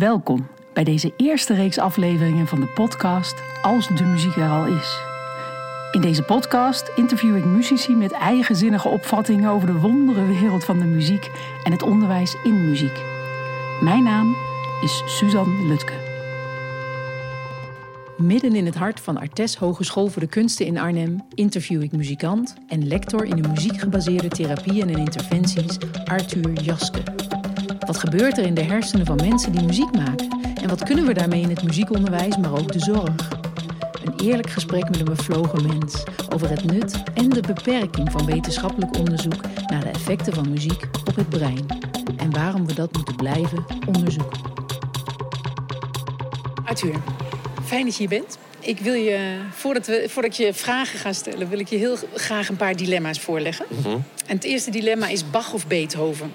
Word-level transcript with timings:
Welkom 0.00 0.46
bij 0.72 0.84
deze 0.84 1.12
eerste 1.16 1.54
reeks 1.54 1.78
afleveringen 1.78 2.46
van 2.46 2.60
de 2.60 2.66
podcast 2.66 3.34
Als 3.62 3.88
de 3.88 4.04
muziek 4.04 4.36
er 4.36 4.48
al 4.48 4.66
is. 4.66 4.98
In 5.92 6.00
deze 6.00 6.22
podcast 6.22 6.92
interview 6.96 7.36
ik 7.36 7.44
muzici 7.44 7.94
met 7.94 8.12
eigenzinnige 8.12 8.88
opvattingen 8.88 9.50
over 9.50 9.66
de 9.66 9.78
wondere 9.78 10.26
wereld 10.26 10.64
van 10.64 10.78
de 10.78 10.84
muziek 10.84 11.30
en 11.64 11.72
het 11.72 11.82
onderwijs 11.82 12.36
in 12.44 12.68
muziek. 12.68 13.02
Mijn 13.80 14.02
naam 14.02 14.36
is 14.82 15.02
Suzanne 15.06 15.66
Lutke. 15.66 15.92
Midden 18.16 18.54
in 18.54 18.66
het 18.66 18.76
hart 18.76 19.00
van 19.00 19.18
Artes 19.18 19.56
Hogeschool 19.56 20.08
voor 20.08 20.22
de 20.22 20.28
Kunsten 20.28 20.66
in 20.66 20.78
Arnhem 20.78 21.20
interview 21.34 21.82
ik 21.82 21.92
muzikant 21.92 22.54
en 22.68 22.86
lector 22.86 23.24
in 23.24 23.42
de 23.42 23.48
muziekgebaseerde 23.48 24.28
therapieën 24.28 24.88
en 24.88 24.98
interventies 24.98 25.78
Arthur 26.04 26.52
Jaske. 26.52 27.02
Wat 27.90 27.98
gebeurt 27.98 28.38
er 28.38 28.44
in 28.44 28.54
de 28.54 28.62
hersenen 28.62 29.06
van 29.06 29.16
mensen 29.16 29.52
die 29.52 29.66
muziek 29.66 29.92
maken? 29.92 30.28
En 30.62 30.68
wat 30.68 30.82
kunnen 30.82 31.06
we 31.06 31.12
daarmee 31.12 31.40
in 31.40 31.48
het 31.48 31.62
muziekonderwijs, 31.62 32.36
maar 32.36 32.52
ook 32.52 32.72
de 32.72 32.78
zorg? 32.78 33.28
Een 34.04 34.26
eerlijk 34.26 34.50
gesprek 34.50 34.84
met 34.84 34.98
een 34.98 35.04
bevlogen 35.04 35.66
mens 35.66 36.04
over 36.34 36.50
het 36.50 36.64
nut 36.64 37.02
en 37.14 37.28
de 37.28 37.40
beperking 37.40 38.12
van 38.12 38.26
wetenschappelijk 38.26 38.98
onderzoek 38.98 39.40
naar 39.66 39.80
de 39.80 39.88
effecten 39.88 40.32
van 40.32 40.50
muziek 40.50 40.88
op 41.04 41.16
het 41.16 41.28
brein. 41.28 41.66
En 42.16 42.30
waarom 42.30 42.66
we 42.66 42.74
dat 42.74 42.92
moeten 42.92 43.16
blijven 43.16 43.64
onderzoeken. 43.86 44.40
Arthur, 46.64 46.94
fijn 47.64 47.84
dat 47.84 47.96
je 47.96 48.08
hier 48.08 48.18
bent. 48.18 48.38
Ik 48.60 48.78
wil 48.78 48.94
je, 48.94 49.38
voordat, 49.50 49.86
we, 49.86 50.04
voordat 50.08 50.32
ik 50.32 50.46
je 50.46 50.54
vragen 50.54 50.98
ga 50.98 51.12
stellen, 51.12 51.48
wil 51.48 51.58
ik 51.58 51.68
je 51.68 51.76
heel 51.76 51.96
graag 52.14 52.48
een 52.48 52.56
paar 52.56 52.76
dilemma's 52.76 53.20
voorleggen. 53.20 53.66
En 54.26 54.36
het 54.36 54.44
eerste 54.44 54.70
dilemma 54.70 55.08
is 55.08 55.30
Bach 55.30 55.52
of 55.52 55.66
Beethoven? 55.66 56.32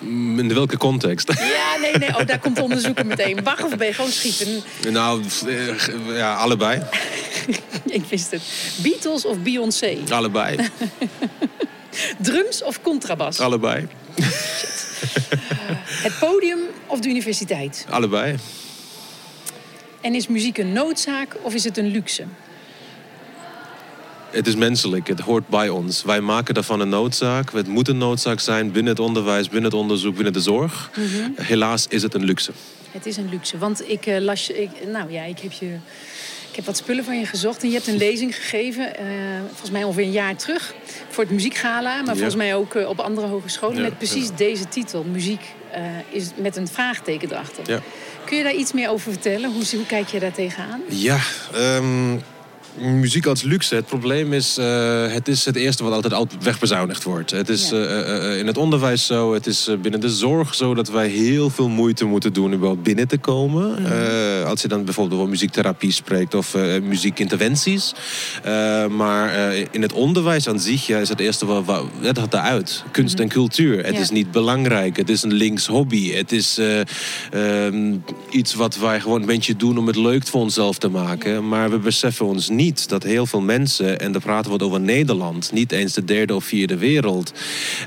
In 0.00 0.54
welke 0.54 0.76
context? 0.76 1.32
Ja, 1.32 1.80
nee, 1.80 1.92
nee. 1.98 2.08
Oh, 2.08 2.26
daar 2.26 2.38
komt 2.38 2.60
onderzoeken 2.60 3.06
meteen. 3.06 3.40
Bach 3.42 3.62
of 3.62 3.76
Beethoven? 3.76 3.94
Gewoon 3.94 4.10
schieten. 4.10 4.62
Nou, 4.92 5.22
eh, 5.46 6.16
ja, 6.16 6.34
allebei. 6.34 6.82
ik 7.84 8.04
wist 8.08 8.30
het. 8.30 8.42
Beatles 8.82 9.24
of 9.24 9.38
Beyoncé? 9.38 9.96
Allebei. 10.10 10.56
Drums 12.18 12.62
of 12.62 12.82
contrabas? 12.82 13.40
Allebei. 13.40 13.86
Het 15.86 16.18
podium 16.18 16.58
of 16.86 17.00
de 17.00 17.08
universiteit? 17.08 17.86
Allebei. 17.90 18.36
En 20.00 20.14
is 20.14 20.26
muziek 20.26 20.58
een 20.58 20.72
noodzaak 20.72 21.36
of 21.42 21.54
is 21.54 21.64
het 21.64 21.78
een 21.78 21.86
luxe? 21.86 22.24
Het 24.34 24.46
is 24.46 24.56
menselijk, 24.56 25.08
het 25.08 25.20
hoort 25.20 25.48
bij 25.48 25.68
ons. 25.68 26.02
Wij 26.02 26.20
maken 26.20 26.54
daarvan 26.54 26.80
een 26.80 26.88
noodzaak. 26.88 27.52
Het 27.52 27.66
moet 27.66 27.88
een 27.88 27.98
noodzaak 27.98 28.40
zijn 28.40 28.72
binnen 28.72 28.92
het 28.92 29.02
onderwijs, 29.02 29.48
binnen 29.48 29.70
het 29.70 29.80
onderzoek, 29.80 30.14
binnen 30.14 30.32
de 30.32 30.40
zorg. 30.40 30.90
Helaas 31.34 31.86
is 31.88 32.02
het 32.02 32.14
een 32.14 32.24
luxe. 32.24 32.52
Het 32.90 33.06
is 33.06 33.16
een 33.16 33.28
luxe, 33.28 33.58
want 33.58 33.88
ik 33.88 34.06
uh, 34.06 34.18
las 34.18 34.46
je... 34.46 34.62
Ik, 34.62 34.70
nou 34.92 35.12
ja, 35.12 35.22
ik 35.22 35.38
heb 35.38 35.52
je... 35.52 35.76
Ik 36.50 36.56
heb 36.60 36.64
wat 36.64 36.76
spullen 36.76 37.04
van 37.04 37.18
je 37.18 37.26
gezocht 37.26 37.62
en 37.62 37.68
je 37.68 37.74
hebt 37.74 37.86
een 37.86 37.96
lezing 37.96 38.34
gegeven, 38.34 38.82
uh, 38.84 39.06
volgens 39.48 39.70
mij 39.70 39.84
ongeveer 39.84 40.04
een 40.04 40.10
jaar 40.10 40.36
terug, 40.36 40.74
voor 41.08 41.24
het 41.24 41.32
muziekgala, 41.32 42.02
maar 42.02 42.14
volgens 42.14 42.34
mij 42.34 42.54
ook 42.54 42.74
uh, 42.74 42.88
op 42.88 43.00
andere 43.00 43.26
hogescholen, 43.26 43.76
Ja, 43.76 43.82
met 43.82 43.98
precies 43.98 44.28
ja. 44.28 44.36
deze 44.36 44.68
titel, 44.68 45.04
muziek 45.04 45.42
is 46.10 46.30
met 46.36 46.56
een 46.56 46.68
vraagteken 46.68 47.30
erachter. 47.30 47.70
Ja. 47.70 47.80
Kun 48.24 48.36
je 48.36 48.42
daar 48.42 48.54
iets 48.54 48.72
meer 48.72 48.90
over 48.90 49.12
vertellen? 49.12 49.52
Hoe, 49.52 49.64
hoe 49.72 49.86
kijk 49.86 50.08
je 50.08 50.20
daar 50.20 50.32
tegenaan? 50.32 50.80
Ja, 50.88 51.18
ehm, 51.54 52.16
muziek 52.78 53.26
als 53.26 53.42
luxe. 53.42 53.74
Het 53.74 53.86
probleem 53.86 54.32
is, 54.32 54.56
eh, 54.58 55.12
het 55.12 55.28
is 55.28 55.44
het 55.44 55.56
eerste 55.56 55.84
wat 55.84 55.92
altijd 55.92 56.12
al 56.12 56.28
wegbezuinigd 56.40 57.02
wordt. 57.02 57.30
Het 57.30 57.48
is 57.48 57.68
Ja. 57.70 57.76
eh, 57.76 58.30
eh, 58.32 58.38
in 58.38 58.46
het 58.46 58.56
onderwijs 58.56 59.06
zo, 59.06 59.34
het 59.34 59.46
is 59.46 59.68
binnen 59.82 60.00
de 60.00 60.10
zorg 60.10 60.54
zo... 60.54 60.74
dat 60.74 60.88
wij 60.88 61.08
heel 61.08 61.50
veel 61.50 61.68
moeite 61.68 62.04
moeten 62.04 62.32
doen 62.32 62.64
om 62.64 62.82
binnen 62.82 63.08
te 63.08 63.18
komen. 63.18 63.76
Als 64.46 64.62
je 64.62 64.68
dan 64.68 64.84
bijvoorbeeld 64.84 65.18
over 65.20 65.30
muziektherapie 65.30 65.92
spreekt 65.92 66.34
of 66.34 66.56
muziekinterventies. 66.82 67.92
Maar 68.90 69.54
in 69.70 69.82
het 69.82 69.92
onderwijs 69.92 70.48
aan 70.48 70.60
zich 70.60 70.86
ja, 70.86 70.98
is 70.98 71.08
het 71.08 71.20
eerste 71.20 71.46
wat... 71.46 71.64
wat 71.64 71.84
het 72.00 72.18
gaat 72.18 72.34
eruit. 72.34 72.84
Kunst 72.90 73.18
en 73.18 73.28
cultuur. 73.28 73.84
Het 73.84 73.94
Ja. 73.94 74.00
is 74.00 74.10
niet 74.10 74.30
belangrijk. 74.30 74.96
Het 74.96 75.08
is 75.08 75.22
een 75.22 75.32
links 75.32 75.66
hobby. 75.66 76.12
Het 76.12 76.32
is 76.32 76.58
eh, 76.58 76.80
ehm, 77.66 77.94
iets 78.30 78.54
wat 78.54 78.76
wij 78.76 79.00
gewoon 79.00 79.20
een 79.20 79.26
beetje 79.26 79.56
doen 79.56 79.78
om 79.78 79.86
het 79.86 79.96
leuk 79.96 80.26
voor 80.26 80.40
onszelf 80.40 80.78
te 80.78 80.88
maken. 80.88 81.48
Maar 81.48 81.70
we 81.70 81.78
beseffen 81.78 82.26
ons 82.26 82.48
niet 82.48 82.62
dat 82.72 83.02
heel 83.02 83.26
veel 83.26 83.40
mensen, 83.40 84.00
en 84.00 84.12
dan 84.12 84.20
praten 84.20 84.58
we 84.58 84.64
over 84.64 84.80
Nederland, 84.80 85.52
niet 85.52 85.72
eens 85.72 85.92
de 85.92 86.04
derde 86.04 86.34
of 86.34 86.44
vierde 86.44 86.76
wereld, 86.76 87.32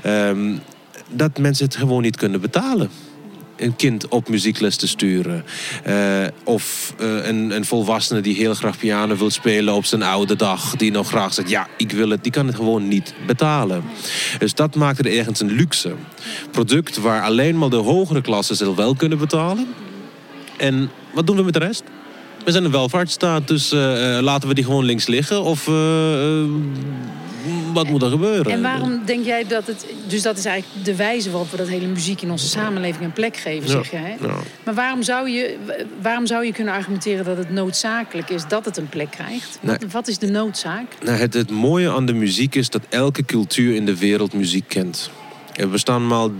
ehm, 0.02 0.56
dat 1.10 1.38
mensen 1.38 1.64
het 1.64 1.76
gewoon 1.76 2.02
niet 2.02 2.16
kunnen 2.16 2.40
betalen. 2.40 2.90
Een 3.56 3.76
kind 3.76 4.08
op 4.08 4.28
muziekles 4.28 4.76
te 4.76 4.88
sturen. 4.88 5.44
Eh, 5.84 6.26
of 6.44 6.94
eh, 6.98 7.26
een, 7.26 7.50
een 7.50 7.64
volwassene 7.64 8.20
die 8.20 8.36
heel 8.36 8.54
graag 8.54 8.78
piano 8.78 9.16
wil 9.16 9.30
spelen 9.30 9.74
op 9.74 9.84
zijn 9.84 10.02
oude 10.02 10.36
dag. 10.36 10.76
Die 10.76 10.90
nog 10.90 11.08
graag 11.08 11.34
zegt, 11.34 11.50
ja, 11.50 11.66
ik 11.76 11.92
wil 11.92 12.08
het. 12.08 12.22
Die 12.22 12.32
kan 12.32 12.46
het 12.46 12.54
gewoon 12.54 12.88
niet 12.88 13.14
betalen. 13.26 13.84
Dus 14.38 14.54
dat 14.54 14.74
maakt 14.74 14.98
het 14.98 15.06
ergens 15.06 15.40
een 15.40 15.50
luxe 15.50 15.94
product 16.50 16.96
waar 16.96 17.22
alleen 17.22 17.58
maar 17.58 17.70
de 17.70 17.76
hogere 17.76 18.20
klassen 18.20 18.66
het 18.66 18.76
wel 18.76 18.94
kunnen 18.94 19.18
betalen. 19.18 19.66
En 20.56 20.90
wat 21.14 21.26
doen 21.26 21.36
we 21.36 21.42
met 21.42 21.52
de 21.52 21.58
rest? 21.58 21.82
We 22.44 22.50
zijn 22.50 22.64
een 22.64 22.70
welvaartsstaat, 22.70 23.48
dus 23.48 23.72
eh, 23.72 24.16
eh, 24.16 24.22
laten 24.22 24.48
we 24.48 24.54
die 24.54 24.64
gewoon 24.64 24.84
links 24.84 25.06
liggen. 25.06 25.42
Of 25.42 25.68
eh, 25.68 25.74
wat 27.72 27.88
moet 27.88 28.02
er 28.02 28.10
gebeuren? 28.10 28.52
En 28.52 28.62
waarom 28.62 29.00
denk 29.04 29.24
jij 29.24 29.46
dat 29.46 29.66
het... 29.66 29.86
Dus 30.06 30.22
dat 30.22 30.38
is 30.38 30.44
eigenlijk 30.44 30.84
de 30.84 30.96
wijze 30.96 31.30
waarop 31.30 31.50
we 31.50 31.56
dat 31.56 31.68
hele 31.68 31.86
muziek 31.86 32.22
in 32.22 32.30
onze 32.30 32.46
samenleving 32.46 33.04
een 33.04 33.12
plek 33.12 33.36
geven, 33.36 33.68
Ja, 33.68 33.74
zeg 33.74 33.90
jij. 33.90 34.16
ja. 34.20 34.34
Maar 34.64 34.74
waarom 34.74 35.02
zou, 35.02 35.30
je, 35.30 35.56
waarom 36.02 36.26
zou 36.26 36.44
je 36.44 36.52
kunnen 36.52 36.74
argumenteren 36.74 37.24
dat 37.24 37.36
het 37.36 37.50
noodzakelijk 37.50 38.30
is 38.30 38.42
dat 38.48 38.64
het 38.64 38.76
een 38.76 38.88
plek 38.88 39.10
krijgt? 39.10 39.58
Wat, 39.62 39.84
wat 39.90 40.08
is 40.08 40.18
de 40.18 40.26
noodzaak? 40.30 40.96
Nou, 41.04 41.18
het, 41.18 41.34
het 41.34 41.50
mooie 41.50 41.90
aan 41.90 42.06
de 42.06 42.12
muziek 42.14 42.54
is 42.54 42.70
dat 42.70 42.82
elke 42.88 43.24
cultuur 43.24 43.74
in 43.74 43.86
de 43.86 43.98
wereld 43.98 44.32
muziek 44.32 44.68
kent. 44.68 45.10
Er 45.58 45.68
bestaan 45.68 46.06
maar 46.06 46.28
3% 46.28 46.30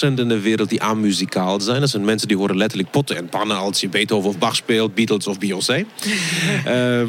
in 0.00 0.28
de 0.28 0.40
wereld 0.40 0.68
die 0.68 0.82
amuzikaal 0.82 1.60
zijn. 1.60 1.80
Dat 1.80 1.90
zijn 1.90 2.04
mensen 2.04 2.28
die 2.28 2.36
horen 2.36 2.56
letterlijk 2.56 2.90
potten 2.90 3.16
en 3.16 3.28
pannen 3.28 3.56
als 3.56 3.80
je 3.80 3.88
Beethoven 3.88 4.28
of 4.28 4.38
Bach 4.38 4.56
speelt, 4.56 4.94
Beatles 4.94 5.26
of 5.26 5.38
Beyoncé. 5.38 5.84
Ehm, 6.64 7.08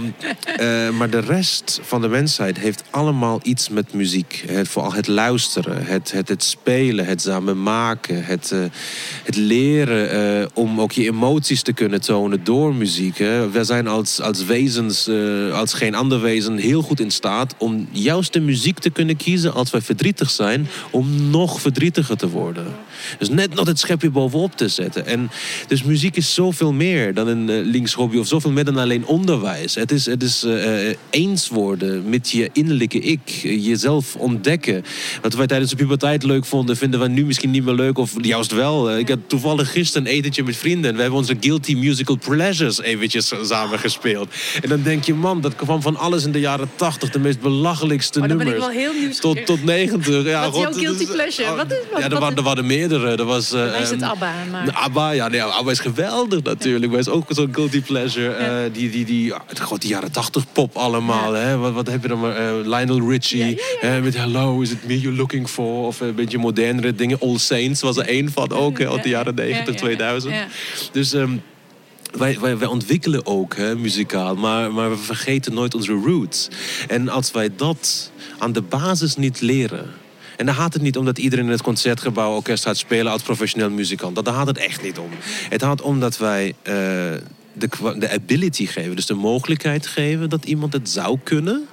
eh, 0.57 0.89
maar 0.89 1.09
de 1.09 1.19
rest 1.19 1.79
van 1.83 2.01
de 2.01 2.07
mensheid 2.07 2.57
heeft 2.57 2.83
allemaal 2.89 3.39
iets 3.43 3.69
met 3.69 3.93
muziek. 3.93 4.43
Het, 4.47 4.67
vooral 4.67 4.93
het 4.93 5.07
luisteren, 5.07 5.85
het, 5.85 6.11
het, 6.11 6.29
het 6.29 6.43
spelen, 6.43 7.05
het 7.05 7.21
samen 7.21 7.63
maken, 7.63 8.25
het, 8.25 8.51
eh, 8.51 8.59
het 9.23 9.35
leren 9.35 10.09
eh, 10.11 10.47
om 10.53 10.81
ook 10.81 10.91
je 10.91 11.05
emoties 11.05 11.61
te 11.61 11.73
kunnen 11.73 12.01
tonen 12.01 12.43
door 12.43 12.75
muziek. 12.75 13.17
Hè. 13.17 13.49
We 13.49 13.63
zijn 13.63 13.87
als, 13.87 14.21
als 14.21 14.45
wezens, 14.45 15.07
eh, 15.07 15.57
als 15.59 15.73
geen 15.73 15.95
ander 15.95 16.21
wezen, 16.21 16.57
heel 16.57 16.81
goed 16.81 16.99
in 16.99 17.11
staat 17.11 17.55
om 17.57 17.87
juist 17.91 18.33
de 18.33 18.41
muziek 18.41 18.79
te 18.79 18.89
kunnen 18.89 19.17
kiezen 19.17 19.53
als 19.53 19.69
wij 19.69 19.81
verdrietig 19.81 20.29
zijn, 20.29 20.67
om 20.91 21.29
nog 21.39 21.61
verdrietiger 21.61 22.17
te 22.17 22.29
worden. 22.29 22.65
Dus 23.17 23.29
net 23.29 23.53
nog 23.53 23.67
het 23.67 23.79
schepje 23.79 24.09
bovenop 24.09 24.55
te 24.55 24.67
zetten. 24.67 25.05
En 25.05 25.29
dus 25.67 25.83
muziek 25.83 26.15
is 26.15 26.33
zoveel 26.33 26.73
meer 26.73 27.13
dan 27.13 27.27
een 27.27 27.49
eh, 27.49 27.59
links 27.63 27.93
hobby 27.93 28.17
of 28.17 28.27
zoveel 28.27 28.51
meer 28.51 28.65
dan 28.65 28.77
alleen 28.77 29.05
onderwijs. 29.05 29.75
Het 29.75 29.91
is, 29.91 30.05
het 30.05 30.23
is 30.23 30.43
eh, 30.43 30.89
eh, 30.89 30.95
eens 31.09 31.47
worden 31.47 32.09
met 32.09 32.29
je 32.29 32.49
innerlijke 32.53 32.99
ik, 32.99 33.19
jezelf 33.41 34.15
ontdekken. 34.15 34.83
Wat 35.21 35.33
wij 35.33 35.47
tijdens 35.47 35.69
de 35.69 35.77
puberteit 35.77 36.23
leuk 36.23 36.45
vonden, 36.45 36.77
vinden 36.77 36.99
we 36.99 37.07
nu 37.07 37.25
misschien 37.25 37.51
niet 37.51 37.65
meer 37.65 37.73
leuk 37.73 37.97
of 37.97 38.13
juist 38.21 38.51
wel. 38.51 38.97
Ik 38.97 39.09
had 39.09 39.19
toevallig 39.27 39.71
gisteren 39.71 40.07
een 40.07 40.13
etentje 40.13 40.43
met 40.43 40.55
vrienden 40.55 40.89
en 40.89 40.95
we 40.95 41.01
hebben 41.01 41.19
onze 41.19 41.35
guilty 41.39 41.75
musical 41.75 42.17
pleasures 42.25 42.81
eventjes 42.81 43.33
samen 43.41 43.79
gespeeld. 43.79 44.29
En 44.61 44.69
dan 44.69 44.81
denk 44.81 45.03
je, 45.03 45.13
man, 45.13 45.41
dat 45.41 45.55
kwam 45.55 45.81
van 45.81 45.95
alles 45.95 46.23
in 46.23 46.31
de 46.31 46.39
jaren 46.39 46.69
tachtig, 46.75 47.09
de 47.09 47.19
meest 47.19 47.39
belachelijkste 47.39 48.19
ik 48.19 48.27
nummers. 48.27 48.57
wel 48.57 48.69
heel 48.69 48.93
nieuwsgierig. 48.93 49.45
Tot, 49.45 49.45
tot 49.45 49.63
90. 49.63 50.23
Ja, 50.25 50.43
god, 50.43 50.79
oh, 51.39 51.55
Wat 51.55 51.71
is- 51.71 51.77
wat- 51.91 51.99
ja, 51.99 52.05
er, 52.05 52.09
wat 52.11 52.19
waren, 52.19 52.37
er 52.37 52.43
waren 52.43 52.65
meerdere. 52.65 53.15
Er 53.15 53.25
was, 53.25 53.51
eh, 53.53 53.69
Wij 53.71 53.81
is 53.81 53.89
het 53.89 54.01
ehm, 54.01 54.09
ABBA, 54.11 54.33
maar... 54.51 54.65
de 54.65 54.73
ABBA, 54.73 55.09
ja, 55.11 55.27
nee, 55.27 55.43
ABBA 55.43 55.71
is 55.71 55.79
geweldig 55.79 56.43
natuurlijk. 56.43 56.91
Maar 56.91 56.99
is 56.99 57.07
ook 57.09 57.25
zo'n 57.29 57.49
guilty 57.51 57.81
pleasure. 57.81 58.31
eh, 58.33 58.73
die, 58.73 58.89
die, 58.89 59.05
die, 59.05 59.33
gewoon 59.53 59.79
die 59.79 59.89
jaren 59.89 60.11
tachtig 60.11 60.43
pop 60.51 60.75
allemaal. 60.75 61.33
Hè? 61.33 61.57
Wat, 61.57 61.73
wat 61.73 61.87
heb 61.87 62.01
je 62.01 62.07
dan 62.07 62.19
maar? 62.19 62.35
eh, 62.35 62.53
Lionel 62.63 63.09
Richie 63.09 63.61
eh, 63.81 63.99
met 64.01 64.17
Hello, 64.17 64.61
is 64.61 64.71
it 64.71 64.87
me 64.87 64.99
you're 64.99 65.17
looking 65.17 65.49
for? 65.49 65.85
Of 65.87 66.01
eh, 66.01 66.07
een 66.07 66.15
beetje 66.15 66.37
modernere 66.37 66.95
dingen. 66.95 67.19
All 67.19 67.37
Saints 67.37 67.81
was 67.81 67.97
er 67.97 68.07
één 68.07 68.31
van 68.31 68.51
ook 68.51 68.77
hè, 68.79 68.89
uit 68.89 69.03
de 69.03 69.09
jaren 69.09 69.35
90, 69.35 69.65
Ja, 69.65 69.71
ja, 69.73 69.77
2000. 69.79 70.33
ja. 70.33 70.47
Dus... 70.91 71.13
ehm, 71.13 71.31
wij, 72.17 72.37
wij, 72.39 72.57
wij 72.57 72.67
ontwikkelen 72.67 73.25
ook 73.25 73.55
hè, 73.55 73.75
muzikaal, 73.75 74.35
maar, 74.35 74.73
maar 74.73 74.89
we 74.89 74.97
vergeten 74.97 75.53
nooit 75.53 75.75
onze 75.75 75.91
roots. 76.05 76.47
En 76.87 77.09
als 77.09 77.31
wij 77.31 77.49
dat 77.55 78.11
aan 78.37 78.51
de 78.51 78.61
basis 78.61 79.15
niet 79.15 79.41
leren. 79.41 79.85
En 80.39 80.45
dan 80.45 80.55
gaat 80.55 80.73
het 80.73 80.81
niet 80.81 80.97
om 80.97 81.05
dat 81.05 81.17
iedereen 81.17 81.45
in 81.45 81.51
het 81.51 81.61
concertgebouw 81.61 82.35
orkest 82.35 82.63
gaat 82.63 82.77
spelen 82.77 83.11
als 83.11 83.21
professioneel 83.21 83.69
muzikant. 83.69 84.25
Daar 84.25 84.33
gaat 84.33 84.47
het 84.47 84.57
echt 84.57 84.83
niet 84.83 84.97
om. 84.97 85.09
Het 85.49 85.63
gaat 85.63 85.81
om 85.81 85.99
dat 85.99 86.17
wij 86.17 86.53
eh, 86.61 86.73
de, 87.53 87.69
de 87.97 88.11
ability 88.11 88.65
geven, 88.65 88.95
dus 88.95 89.05
de 89.05 89.13
mogelijkheid 89.13 89.87
geven 89.87 90.29
dat 90.29 90.45
iemand 90.45 90.73
het 90.73 90.89
zou 90.89 91.19
kunnen. 91.23 91.67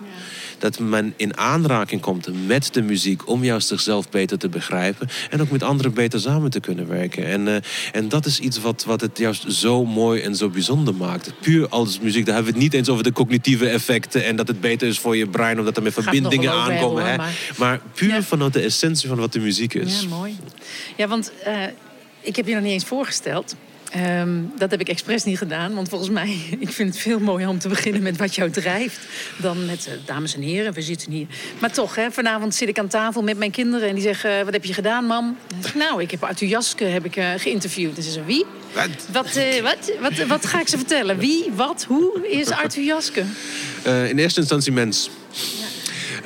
Dat 0.59 0.79
men 0.79 1.15
in 1.17 1.37
aanraking 1.37 2.01
komt 2.01 2.47
met 2.47 2.75
de 2.75 2.83
muziek 2.83 3.29
om 3.29 3.45
juist 3.45 3.69
zichzelf 3.69 4.09
beter 4.09 4.39
te 4.39 4.49
begrijpen 4.49 5.09
en 5.31 5.41
ook 5.41 5.51
met 5.51 5.63
anderen 5.63 5.95
beter 5.95 6.21
samen 6.21 6.51
te 6.51 6.61
kunnen 6.61 6.89
werken. 6.89 7.27
En, 7.27 7.47
uh, 7.47 7.57
en 7.93 8.09
dat 8.09 8.27
is 8.27 8.39
iets 8.39 8.61
wat, 8.61 8.85
wat 8.85 9.01
het 9.01 9.19
juist 9.19 9.53
zo 9.53 9.85
mooi 9.85 10.21
en 10.21 10.37
zo 10.37 10.49
bijzonder 10.49 10.95
maakt. 10.95 11.33
Puur 11.41 11.69
als 11.69 12.01
muziek, 12.01 12.27
daar 12.27 12.35
hebben 12.35 12.53
we 12.53 12.59
het 12.59 12.69
niet 12.69 12.79
eens 12.79 12.89
over 12.89 13.05
de 13.05 13.13
cognitieve 13.13 13.69
effecten 13.69 14.25
en 14.25 14.37
dat 14.37 14.49
het 14.49 14.61
beter 14.61 14.89
is 14.89 14.99
voor 14.99 15.17
je 15.17 15.27
brein 15.27 15.59
omdat 15.59 15.77
er 15.77 15.83
meer 15.83 15.93
verbindingen 15.93 16.53
aankomen. 16.53 17.07
hè? 17.07 17.17
Maar... 17.17 17.35
maar... 17.57 17.81
puur 17.95 18.23
vanuit 18.23 18.53
de 18.53 18.61
essentie 18.61 19.09
van 19.09 19.19
wat 19.19 19.33
de 19.33 19.41
muziek 19.41 19.75
is. 19.75 20.01
Ja, 20.01 20.09
mooi. 20.09 20.37
Ja, 20.97 21.09
want 21.09 21.33
uh, 21.47 21.63
ik 22.21 22.37
heb 22.37 22.47
je 22.47 22.55
nog 22.55 22.63
niet 22.63 22.73
eens 22.73 22.85
voorgesteld. 22.85 23.55
Um, 23.95 24.53
dat 24.59 24.71
heb 24.71 24.81
ik 24.81 24.89
expres 24.89 25.25
niet 25.25 25.39
gedaan, 25.39 25.75
want 25.75 25.89
volgens 25.89 26.11
mij, 26.11 26.37
ik 26.59 26.71
vind 26.71 26.89
het 26.95 27.03
veel 27.03 27.19
mooier 27.19 27.49
om 27.49 27.59
te 27.59 27.69
beginnen 27.69 28.03
met 28.03 28.17
wat 28.17 28.35
jou 28.35 28.51
drijft 28.51 28.99
dan 29.37 29.67
met 29.67 29.87
uh, 29.89 29.95
dames 30.05 30.35
en 30.35 30.41
heren, 30.41 30.73
we 30.73 30.83
zitten 30.83 31.13
hier. 31.13 31.27
Maar 31.59 31.73
toch, 31.73 31.95
hè, 31.95 32.11
vanavond 32.11 32.55
zit 32.55 32.69
ik 32.69 32.79
aan 32.79 32.89
tafel 32.89 33.23
met 33.23 33.39
mijn 33.39 33.51
kinderen 33.51 33.89
en 33.89 33.95
die 33.95 34.03
zeggen: 34.03 34.45
Wat 34.45 34.53
heb 34.53 34.65
je 34.65 34.73
gedaan, 34.73 35.05
mam? 35.05 35.39
Nou, 35.75 36.03
ik 36.03 36.11
heb 36.11 36.23
Arthur 36.23 36.49
Jaske 36.49 36.85
heb 36.85 37.05
ik, 37.05 37.17
uh, 37.17 37.31
geïnterviewd. 37.37 37.97
En 37.97 38.03
ze 38.03 38.11
zeggen: 38.11 38.27
Wie? 38.27 38.45
Wat? 38.75 38.89
Wat, 39.13 39.37
uh, 39.37 39.63
wat, 39.63 39.93
wat, 40.01 40.27
wat, 40.27 40.47
ga 40.47 40.61
ik 40.61 40.69
ze 40.69 40.77
vertellen? 40.77 41.19
Wie, 41.19 41.51
wat, 41.55 41.85
hoe 41.89 42.29
is 42.31 42.51
Arthur 42.51 42.85
Jaske? 42.85 43.25
in 43.85 44.19
eerste 44.19 44.41
instantie 44.41 44.73
mens. 44.73 45.11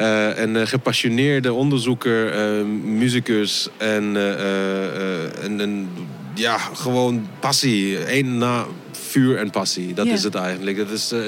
Uh, 0.00 0.38
een 0.38 0.68
gepassioneerde 0.68 1.52
onderzoeker, 1.52 2.58
uh, 2.58 2.64
muzikus 2.84 3.68
en, 3.76 4.14
uh, 4.14 5.44
en, 5.44 5.60
en 5.60 5.88
ja, 6.34 6.58
gewoon 6.58 7.28
passie. 7.40 8.16
Eén 8.16 8.38
na 8.38 8.66
vuur 9.10 9.36
en 9.36 9.50
passie. 9.50 9.94
Dat 9.94 10.06
is 10.06 10.22
het 10.22 10.34
eigenlijk. 10.34 10.76
Dat 10.76 10.90
is, 10.90 11.12
uh, 11.12 11.18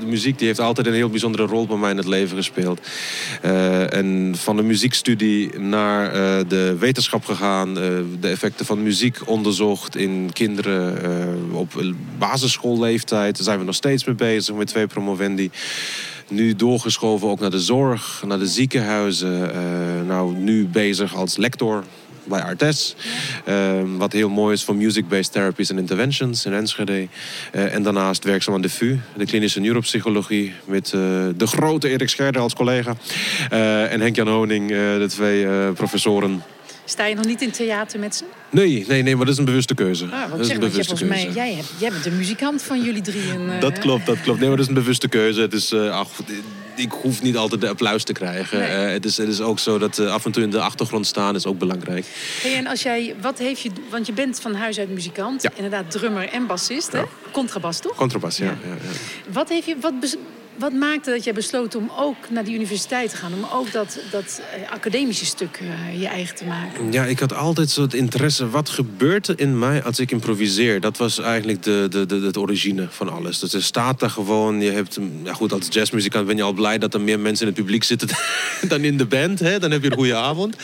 de 0.00 0.06
muziek 0.06 0.38
die 0.38 0.46
heeft 0.46 0.60
altijd 0.60 0.86
een 0.86 0.92
heel 0.92 1.08
bijzondere 1.08 1.46
rol 1.46 1.66
bij 1.66 1.76
mij 1.76 1.90
in 1.90 1.96
het 1.96 2.06
leven 2.06 2.36
gespeeld. 2.36 2.80
Uh, 3.44 3.92
en 3.92 4.34
van 4.36 4.56
de 4.56 4.62
muziekstudie 4.62 5.58
naar 5.58 6.06
uh, 6.06 6.48
de 6.48 6.76
wetenschap 6.78 7.24
gegaan. 7.24 7.74
de 7.74 8.28
effecten 8.28 8.66
van 8.66 8.82
muziek 8.82 9.18
onderzocht 9.24 9.96
in 9.96 10.30
kinderen 10.32 11.52
op 11.52 11.82
basisschoolleeftijd. 12.18 13.34
Daar 13.36 13.44
zijn 13.44 13.58
we 13.58 13.64
nog 13.64 13.74
steeds 13.74 14.04
mee 14.04 14.14
bezig 14.14 14.54
met 14.54 14.66
twee 14.66 14.86
promovendi 14.86 15.50
nu 16.28 16.54
doorgeschoven 16.54 17.28
ook 17.28 17.40
naar 17.40 17.50
de 17.50 17.60
zorg, 17.60 18.22
naar 18.26 18.38
de 18.38 18.46
ziekenhuizen. 18.46 19.40
Uh, 19.40 20.06
nou, 20.06 20.36
nu 20.36 20.66
bezig 20.66 21.14
als 21.14 21.36
lector 21.36 21.84
bij 22.28 22.42
Artes. 22.42 22.94
Ehm, 23.44 23.96
wat 23.96 24.12
heel 24.12 24.28
mooi 24.28 24.54
is 24.54 24.64
voor 24.64 24.76
music-based 24.76 25.32
therapies 25.32 25.70
en 25.70 25.78
interventions 25.78 26.44
in 26.44 26.52
Enschede. 26.52 27.08
Uh, 27.54 27.74
en 27.74 27.82
daarnaast 27.82 28.24
werkzaam 28.24 28.54
aan 28.54 28.60
de 28.60 28.68
VU, 28.68 28.98
de 29.16 29.26
klinische 29.26 29.60
neuropsychologie. 29.60 30.54
Met 30.64 30.86
uh, 30.86 31.00
de 31.36 31.46
grote 31.46 31.88
Erik 31.88 32.08
Scherder 32.08 32.42
als 32.42 32.54
collega. 32.54 32.96
Uh, 33.52 33.92
en 33.92 34.00
Henk-Jan 34.00 34.28
Honing, 34.28 34.68
de 34.68 35.06
twee 35.08 35.46
professoren. 35.72 36.42
Sta 36.84 37.06
je 37.06 37.14
nog 37.14 37.24
niet 37.24 37.42
in 37.42 37.50
theater 37.50 38.00
met 38.00 38.16
ze? 38.16 38.24
Nee, 38.50 38.84
nee, 38.88 39.02
nee, 39.02 39.16
maar 39.16 39.24
dat 39.24 39.34
is 39.34 39.40
een 39.40 39.44
bewuste 39.44 39.74
keuze. 39.74 40.04
Ah, 40.04 40.30
dat 40.30 40.40
is 40.40 40.48
een 40.48 40.58
bewuste 40.58 40.94
keuze. 40.94 41.04
Mij, 41.04 41.30
jij, 41.34 41.54
hebt, 41.54 41.72
jij 41.78 41.90
bent 41.90 42.04
de 42.04 42.10
muzikant 42.10 42.62
van 42.62 42.82
jullie 42.82 43.02
drieën. 43.02 43.60
dat 43.60 43.78
klopt, 43.78 44.06
dat 44.06 44.20
klopt. 44.20 44.38
Nee, 44.38 44.48
maar 44.48 44.56
dat 44.56 44.66
is 44.66 44.74
een 44.74 44.80
bewuste 44.80 45.08
keuze. 45.08 45.40
Het 45.40 45.52
is, 45.52 45.72
ach, 45.72 46.08
ik 46.76 46.92
hoef 46.92 47.22
niet 47.22 47.36
altijd 47.36 47.60
de 47.60 47.68
applaus 47.68 48.04
te 48.04 48.12
krijgen. 48.12 48.58
Nee. 48.58 48.86
Uh, 48.86 48.92
het, 48.92 49.04
is, 49.04 49.16
het 49.16 49.28
is 49.28 49.40
ook 49.40 49.58
zo 49.58 49.78
dat 49.78 49.98
uh, 49.98 50.12
af 50.12 50.24
en 50.24 50.32
toe 50.32 50.42
in 50.42 50.50
de 50.50 50.60
achtergrond 50.60 51.06
staan 51.06 51.34
is 51.34 51.46
ook 51.46 51.58
belangrijk. 51.58 52.06
Hey, 52.42 52.56
en 52.56 52.66
als 52.66 52.82
jij, 52.82 53.14
wat 53.20 53.38
heeft 53.38 53.60
je, 53.60 53.70
want 53.90 54.06
je 54.06 54.12
bent 54.12 54.40
van 54.40 54.54
huis 54.54 54.78
uit 54.78 54.90
muzikant, 54.90 55.42
ja. 55.42 55.50
inderdaad 55.54 55.90
drummer 55.90 56.28
en 56.28 56.46
bassist, 56.46 56.92
ja. 56.92 56.98
hè? 56.98 57.04
Contrabas 57.30 57.80
toch? 57.80 57.96
Contrabas, 57.96 58.36
ja. 58.36 58.44
ja. 58.44 58.76
Wat, 59.32 59.48
heeft 59.48 59.66
je, 59.66 59.76
wat 59.80 59.94
wat 60.58 60.72
maakte 60.72 61.10
dat 61.10 61.24
jij 61.24 61.32
besloot 61.32 61.74
om 61.74 61.90
ook 61.98 62.30
naar 62.30 62.44
de 62.44 62.52
universiteit 62.52 63.10
te 63.10 63.16
gaan? 63.16 63.32
Om 63.32 63.46
ook 63.52 63.72
dat, 63.72 63.98
dat 64.10 64.40
uh, 64.58 64.72
academische 64.72 65.24
stuk 65.24 65.60
uh, 65.62 66.00
je 66.00 66.06
eigen 66.06 66.36
te 66.36 66.44
maken? 66.44 66.92
Ja, 66.92 67.04
ik 67.04 67.18
had 67.18 67.34
altijd 67.34 67.70
zo 67.70 67.82
het 67.82 67.94
interesse. 67.94 68.50
Wat 68.50 68.68
gebeurt 68.68 69.28
er 69.28 69.40
in 69.40 69.58
mij 69.58 69.82
als 69.82 69.98
ik 69.98 70.10
improviseer? 70.10 70.80
Dat 70.80 70.96
was 70.96 71.18
eigenlijk 71.18 71.62
de, 71.62 71.86
de, 71.90 72.06
de, 72.06 72.30
de 72.30 72.40
origine 72.40 72.86
van 72.90 73.08
alles. 73.12 73.38
Dus 73.38 73.54
er 73.54 73.62
staat 73.62 74.00
daar 74.00 74.10
gewoon. 74.10 74.60
Je 74.60 74.70
hebt, 74.70 74.98
ja 75.22 75.32
goed, 75.32 75.52
als 75.52 75.66
jazzmuzikant 75.70 76.26
ben 76.26 76.36
je 76.36 76.42
al 76.42 76.52
blij 76.52 76.78
dat 76.78 76.94
er 76.94 77.00
meer 77.00 77.20
mensen 77.20 77.46
in 77.46 77.52
het 77.52 77.62
publiek 77.62 77.84
zitten 77.84 78.08
dan 78.68 78.80
in 78.80 78.96
de 78.96 79.06
band. 79.06 79.38
Hè? 79.38 79.58
Dan 79.58 79.70
heb 79.70 79.82
je 79.82 79.90
een 79.90 79.96
goede 79.96 80.14
avond. 80.14 80.56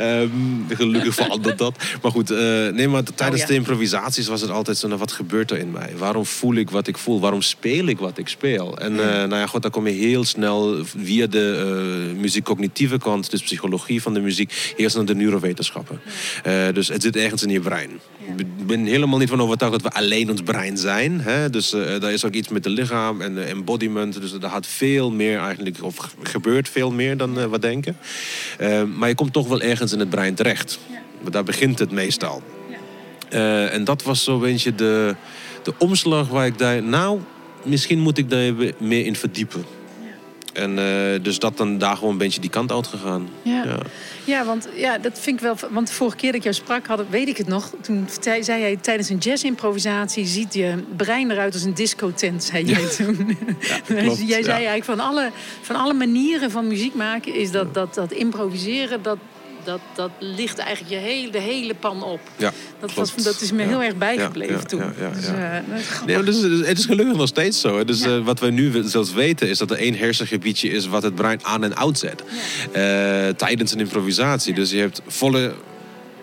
Um, 0.00 0.66
gelukkig 0.68 1.14
verandert 1.14 1.58
dat. 1.58 1.76
Maar 2.02 2.12
goed, 2.12 2.30
uh, 2.30 2.38
nee, 2.68 2.88
maar 2.88 3.02
tijdens 3.02 3.42
oh, 3.42 3.46
ja. 3.46 3.52
de 3.52 3.58
improvisaties 3.58 4.26
was 4.26 4.40
het 4.40 4.50
altijd 4.50 4.76
zo. 4.76 4.86
Nou, 4.86 4.98
wat 4.98 5.12
gebeurt 5.12 5.50
er 5.50 5.58
in 5.58 5.70
mij? 5.70 5.92
Waarom 5.96 6.26
voel 6.26 6.54
ik 6.54 6.70
wat 6.70 6.86
ik 6.86 6.98
voel? 6.98 7.20
Waarom 7.20 7.42
speel 7.42 7.86
ik 7.86 7.98
wat 7.98 8.18
ik 8.18 8.28
speel? 8.28 8.78
En 8.78 8.94
ja. 8.94 9.26
Nou 9.38 9.50
ja, 9.50 9.54
goed, 9.56 9.62
dan 9.62 9.70
kom 9.70 9.86
je 9.86 9.92
heel 9.92 10.24
snel 10.24 10.84
via 10.84 11.26
de 11.26 12.10
uh, 12.12 12.20
muziekcognitieve 12.20 12.98
kant, 12.98 13.30
dus 13.30 13.42
psychologie 13.42 14.02
van 14.02 14.14
de 14.14 14.20
muziek, 14.20 14.74
eerst 14.76 14.96
naar 14.96 15.04
de 15.04 15.14
neurowetenschappen. 15.14 16.00
Uh, 16.46 16.66
dus 16.72 16.88
het 16.88 17.02
zit 17.02 17.16
ergens 17.16 17.42
in 17.42 17.50
je 17.50 17.60
brein. 17.60 17.90
Ik 18.36 18.66
ben 18.66 18.84
helemaal 18.84 19.18
niet 19.18 19.28
van 19.28 19.40
overtuigd 19.40 19.82
dat 19.82 19.92
we 19.92 19.98
alleen 19.98 20.30
ons 20.30 20.42
brein 20.42 20.76
zijn. 20.76 21.20
Hè? 21.20 21.50
Dus 21.50 21.74
uh, 21.74 22.00
daar 22.00 22.12
is 22.12 22.24
ook 22.24 22.32
iets 22.32 22.48
met 22.48 22.64
het 22.64 22.74
lichaam 22.74 23.20
en 23.20 23.48
embodiment. 23.48 24.20
Dus 24.20 24.32
er 24.32 24.50
gaat 24.50 24.66
veel 24.66 25.10
meer 25.10 25.38
eigenlijk, 25.38 25.76
of 25.82 26.14
gebeurt 26.22 26.68
veel 26.68 26.90
meer 26.90 27.16
dan 27.16 27.50
we 27.50 27.58
denken. 27.58 27.96
maar 28.96 29.08
je 29.08 29.14
komt 29.14 29.32
toch 29.32 29.48
wel 29.48 29.60
ergens 29.60 29.92
in 29.92 29.98
het 29.98 30.10
brein 30.10 30.34
terecht. 30.34 30.78
Ja. 30.90 31.30
Daar 31.30 31.44
begint 31.44 31.78
het 31.78 31.90
meestal. 31.90 32.42
En 33.28 33.84
dat 33.84 34.02
was 34.02 34.24
zo'n 34.24 34.40
beetje 34.40 34.74
de, 34.74 35.14
de 35.62 35.72
omslag 35.78 36.28
waar 36.28 36.46
ik 36.46 36.58
dacht, 36.58 36.82
nou, 36.82 37.20
misschien 37.68 38.00
moet 38.00 38.18
ik 38.18 38.30
daar 38.30 38.52
meer 38.78 39.06
in 39.06 39.16
verdiepen. 39.16 39.64
En 40.58 40.78
uh, 40.78 41.22
dus 41.22 41.38
dat 41.38 41.56
dan 41.56 41.78
daar 41.78 41.96
gewoon 41.96 42.12
een 42.12 42.18
beetje 42.18 42.40
die 42.40 42.50
kant 42.50 42.72
uit 42.72 42.86
gegaan. 42.86 43.28
Ja. 43.42 43.64
ja. 43.64 43.78
Ja. 44.24 44.44
want 44.44 44.68
ja, 44.74 44.98
dat 44.98 45.18
vind 45.18 45.36
ik 45.36 45.42
wel. 45.42 45.56
Want 45.70 45.86
de 45.86 45.92
vorige 45.92 46.16
keer 46.16 46.28
dat 46.32 46.36
ik 46.36 46.42
jou 46.42 46.54
sprak, 46.54 46.86
had, 46.86 47.04
weet 47.10 47.28
ik 47.28 47.36
het 47.36 47.46
nog. 47.46 47.72
Toen 47.80 48.08
zei 48.20 48.60
jij 48.60 48.76
tijdens 48.76 49.08
een 49.08 49.18
jazz-improvisatie: 49.18 50.26
ziet 50.26 50.54
je 50.54 50.74
brein 50.96 51.30
eruit 51.30 51.54
als 51.54 51.62
een 51.62 51.74
discotent, 51.74 52.44
zei 52.44 52.64
jij 52.64 52.80
ja. 52.80 52.88
toen. 52.88 53.36
Ja, 53.60 53.80
klopt, 54.02 54.28
jij 54.28 54.42
zei 54.42 54.56
eigenlijk 54.56 54.84
van 54.84 55.00
alle, 55.00 55.30
van 55.60 55.76
alle 55.76 55.94
manieren 55.94 56.50
van 56.50 56.66
muziek 56.66 56.94
maken, 56.94 57.34
is 57.34 57.50
dat, 57.50 57.74
dat, 57.74 57.94
dat 57.94 58.12
improviseren, 58.12 59.02
dat, 59.02 59.18
dat, 59.68 59.80
dat 59.94 60.10
ligt 60.18 60.58
eigenlijk 60.58 60.94
je 60.94 61.08
hele, 61.08 61.30
de 61.30 61.38
hele 61.38 61.74
pan 61.74 62.02
op. 62.02 62.20
Ja, 62.36 62.52
dat, 62.80 62.94
was, 62.94 63.14
dat 63.14 63.40
is 63.40 63.52
me 63.52 63.62
heel 63.62 63.82
erg 63.82 63.96
bijgebleven 63.96 64.66
toen. 64.66 64.82
Dus, 65.14 65.28
uh, 65.28 65.56
nee, 66.06 66.22
dus, 66.22 66.40
het 66.66 66.78
is 66.78 66.84
gelukkig 66.84 67.16
nog 67.16 67.28
steeds 67.28 67.60
zo. 67.60 67.84
Dus 67.84 68.06
uh, 68.06 68.24
wat 68.24 68.40
we 68.40 68.50
nu 68.50 68.82
zelfs 68.84 69.12
weten 69.12 69.48
is 69.48 69.58
dat 69.58 69.70
er 69.70 69.76
één 69.76 69.94
hersengebiedje 69.94 70.70
is 70.70 70.86
wat 70.86 71.02
het 71.02 71.14
brein 71.14 71.44
aan 71.44 71.64
en 71.64 71.76
uitzet. 71.76 72.22
Uh, 72.22 73.28
tijdens 73.28 73.72
een 73.72 73.80
improvisatie. 73.80 74.54
Dus 74.54 74.70
je 74.70 74.78
hebt 74.78 75.00
volle 75.06 75.54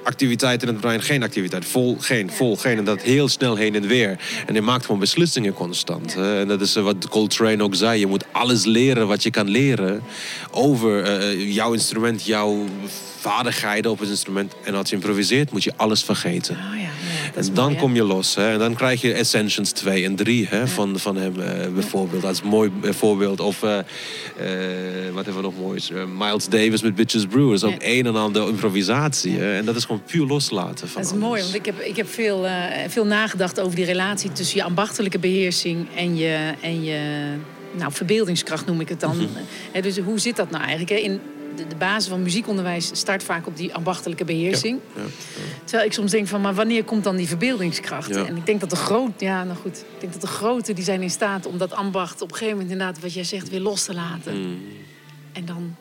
activiteit 0.06 0.62
in 0.62 0.68
het 0.68 0.80
brein, 0.80 1.02
geen 1.02 1.24
activiteit. 1.24 1.66
Vol, 1.66 1.98
geen, 2.00 2.32
vol, 2.32 2.56
geen. 2.56 2.78
En 2.78 2.84
dat 2.84 3.02
heel 3.02 3.28
snel 3.28 3.56
heen 3.56 3.76
en 3.76 3.88
weer. 3.88 4.20
En 4.46 4.54
je 4.54 4.62
maakt 4.62 4.86
gewoon 4.86 5.00
beslissingen 5.00 5.54
constant. 5.54 6.16
En 6.16 6.48
dat 6.48 6.62
is 6.62 6.74
wat 6.76 7.08
Coltrane 7.10 7.64
ook 7.64 7.76
zei. 7.76 8.00
Je 8.00 8.08
moet 8.08 8.26
alles 8.32 8.66
leren 8.66 9.08
wat 9.08 9.24
je 9.24 9.32
kan 9.32 9.50
leren 9.50 10.02
over 10.52 11.22
uh, 11.22 11.54
jouw 11.54 11.74
instrument, 11.74 12.26
jouw 12.26 12.66
vaardigheden 13.20 13.92
op 13.92 14.00
het 14.00 14.10
instrument. 14.10 14.54
En 14.64 14.76
als 14.76 14.90
je 14.90 14.96
improviseert, 14.96 15.52
moet 15.52 15.64
je 15.64 15.74
alles 15.76 16.04
vergeten. 16.04 16.56
Oh, 16.56 16.80
ja, 16.82 16.90
en 17.36 17.54
dan 17.54 17.66
mooi, 17.66 17.78
kom 17.78 17.96
je 17.96 18.04
los. 18.04 18.36
Hè? 18.36 18.52
En 18.52 18.60
dan 18.60 18.76
krijg 18.76 19.02
je 19.02 19.18
Ascensions 19.18 19.72
2 19.72 20.06
en 20.06 20.16
3 20.16 20.48
hè, 20.48 20.68
van, 20.68 21.00
van 21.00 21.16
hem 21.16 21.40
uh, 21.40 21.74
bijvoorbeeld. 21.74 22.24
Als 22.26 22.42
mooi 22.42 22.72
voorbeeld. 22.82 23.40
Of 23.40 23.64
uh, 23.64 23.70
uh, 23.70 23.80
wat 25.14 25.26
hebben 25.26 25.36
we 25.36 25.42
nog 25.42 25.60
moois? 25.60 25.92
Miles 26.18 26.48
Davis 26.48 26.82
met 26.82 26.96
Bitches 26.96 27.26
Brew. 27.26 27.50
Dat 27.50 27.54
is 27.54 27.64
ook 27.64 27.76
een 27.80 28.06
en 28.06 28.16
ander 28.16 28.48
improvisatie. 28.48 29.38
Hè? 29.38 29.58
En 29.58 29.66
dat 29.66 29.76
is 29.76 29.86
gewoon 29.86 30.02
puur 30.04 30.26
loslaten. 30.26 30.88
Van 30.88 31.02
dat 31.02 31.12
is 31.12 31.18
mooi, 31.18 31.42
want 31.42 31.56
ik 31.56 31.66
heb, 31.66 31.80
ik 31.80 31.96
heb 31.96 32.10
veel, 32.10 32.46
veel 32.88 33.06
nagedacht 33.06 33.60
over 33.60 33.76
die 33.76 33.86
relatie 33.86 34.32
tussen 34.32 34.58
je 34.58 34.64
ambachtelijke 34.64 35.20
beheersing 35.20 35.88
en 35.96 36.16
je, 36.16 36.54
en 36.62 36.84
je 36.84 37.00
nou, 37.78 37.92
verbeeldingskracht 37.92 38.66
noem 38.66 38.82
ik 38.82 38.90
het 38.90 39.00
dan. 39.00 39.18
Mm 39.26 39.34
dus 39.82 39.98
hoe 39.98 40.20
zit 40.20 40.36
dat 40.36 40.50
nou 40.50 40.64
eigenlijk? 40.64 41.04
In, 41.04 41.20
de, 41.56 41.68
de, 41.68 41.76
basis 41.76 42.10
van 42.10 42.24
muziekonderwijs 42.24 42.90
start 42.94 43.24
vaak 43.24 43.48
op 43.48 43.58
die 43.58 43.74
ambachtelijke 43.74 44.26
beheersing. 44.26 44.80
Ja, 44.96 45.02
ja, 45.02 45.08
Terwijl 45.64 45.88
ik 45.88 45.94
soms 45.94 46.12
denk 46.12 46.28
van, 46.28 46.42
maar 46.42 46.54
wanneer 46.54 46.84
komt 46.84 47.04
dan 47.04 47.16
die 47.16 47.28
verbeeldingskracht? 47.28 48.16
En 48.16 48.38
ik 48.38 48.46
denk 48.46 48.60
dat 48.60 48.70
de 48.70 48.76
groot, 48.76 49.20
ja, 49.20 49.44
nou 49.44 49.58
goed, 49.58 49.78
ik 49.78 50.00
denk 50.00 50.12
dat 50.12 50.22
de 50.22 50.28
grote 50.28 50.74
die 50.74 50.84
zijn 50.84 51.02
in 51.02 51.10
staat 51.10 51.46
om 51.46 51.58
dat 51.58 51.74
ambacht 51.74 52.22
op 52.22 52.32
een 52.32 52.38
gegeven 52.38 52.58
moment 52.58 52.72
inderdaad, 52.72 53.02
wat 53.02 53.14
jij 53.14 53.24
zegt, 53.24 53.50
weer 53.50 53.60
los 53.60 53.84
te 53.84 53.94
laten. 53.94 54.42
Mm. 54.42 54.58
En 55.34 55.46
dan 55.46 55.76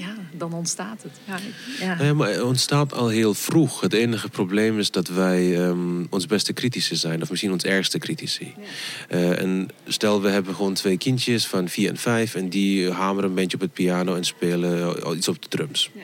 ja, 0.00 0.14
dan 0.32 0.52
ontstaat 0.52 1.02
het. 1.02 1.12
Ja, 1.24 1.38
ja. 1.86 2.04
ja, 2.04 2.14
maar 2.14 2.28
het 2.28 2.42
ontstaat 2.42 2.92
al 2.92 3.08
heel 3.08 3.34
vroeg. 3.34 3.80
Het 3.80 3.92
enige 3.92 4.28
probleem 4.28 4.78
is 4.78 4.90
dat 4.90 5.08
wij 5.08 5.58
um, 5.58 6.06
ons 6.10 6.26
beste 6.26 6.52
kritische 6.52 6.96
zijn, 6.96 7.22
of 7.22 7.30
misschien 7.30 7.52
ons 7.52 7.64
ergste 7.64 7.98
critici. 7.98 8.54
Ja. 8.56 9.16
Uh, 9.16 9.40
en 9.40 9.68
stel, 9.86 10.22
we 10.22 10.28
hebben 10.28 10.54
gewoon 10.54 10.74
twee 10.74 10.98
kindjes 10.98 11.46
van 11.46 11.68
vier 11.68 11.88
en 11.88 11.96
vijf, 11.96 12.34
en 12.34 12.48
die 12.48 12.90
hameren 12.90 13.28
een 13.28 13.34
beetje 13.36 13.56
op 13.56 13.62
het 13.62 13.72
piano 13.72 14.14
en 14.14 14.24
spelen 14.24 14.96
iets 15.16 15.28
op 15.28 15.42
de 15.42 15.48
drums. 15.48 15.90
Ja. 15.94 16.02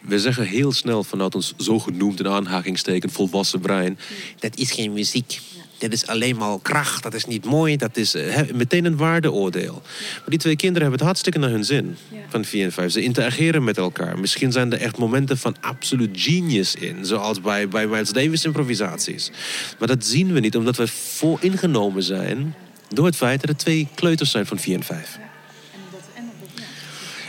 We 0.00 0.18
zeggen 0.20 0.46
heel 0.46 0.72
snel 0.72 1.04
vanuit 1.04 1.34
ons 1.34 1.54
zogenoemd 1.56 2.20
in 2.20 2.28
aanhakingsteken 2.28 3.10
volwassen 3.10 3.60
brein: 3.60 3.98
dat 4.38 4.56
is 4.56 4.70
geen 4.70 4.92
muziek 4.92 5.40
dit 5.88 6.02
is 6.02 6.06
alleen 6.06 6.36
maar 6.36 6.58
kracht, 6.62 7.02
dat 7.02 7.14
is 7.14 7.24
niet 7.24 7.44
mooi, 7.44 7.76
dat 7.76 7.96
is 7.96 8.14
eh, 8.14 8.40
meteen 8.52 8.84
een 8.84 8.96
waardeoordeel. 8.96 9.82
Maar 10.14 10.28
die 10.28 10.38
twee 10.38 10.56
kinderen 10.56 10.82
hebben 10.82 10.98
het 10.98 11.08
hartstikke 11.08 11.38
naar 11.38 11.50
hun 11.50 11.64
zin, 11.64 11.96
van 12.28 12.44
4 12.44 12.64
en 12.64 12.72
5. 12.72 12.92
Ze 12.92 13.02
interageren 13.02 13.64
met 13.64 13.78
elkaar. 13.78 14.18
Misschien 14.18 14.52
zijn 14.52 14.72
er 14.72 14.80
echt 14.80 14.98
momenten 14.98 15.38
van 15.38 15.56
absoluut 15.60 16.10
genius 16.12 16.74
in, 16.74 17.06
zoals 17.06 17.40
bij, 17.40 17.68
bij 17.68 17.86
Miles 17.86 18.10
Davis 18.12 18.44
improvisaties. 18.44 19.30
Maar 19.78 19.88
dat 19.88 20.06
zien 20.06 20.32
we 20.32 20.40
niet, 20.40 20.56
omdat 20.56 20.76
we 20.76 20.88
vooringenomen 20.88 22.02
zijn 22.02 22.54
door 22.88 23.06
het 23.06 23.16
feit 23.16 23.40
dat 23.40 23.50
er 23.50 23.56
twee 23.56 23.88
kleuters 23.94 24.30
zijn 24.30 24.46
van 24.46 24.58
4 24.58 24.74
en 24.74 24.82
5. 24.82 25.18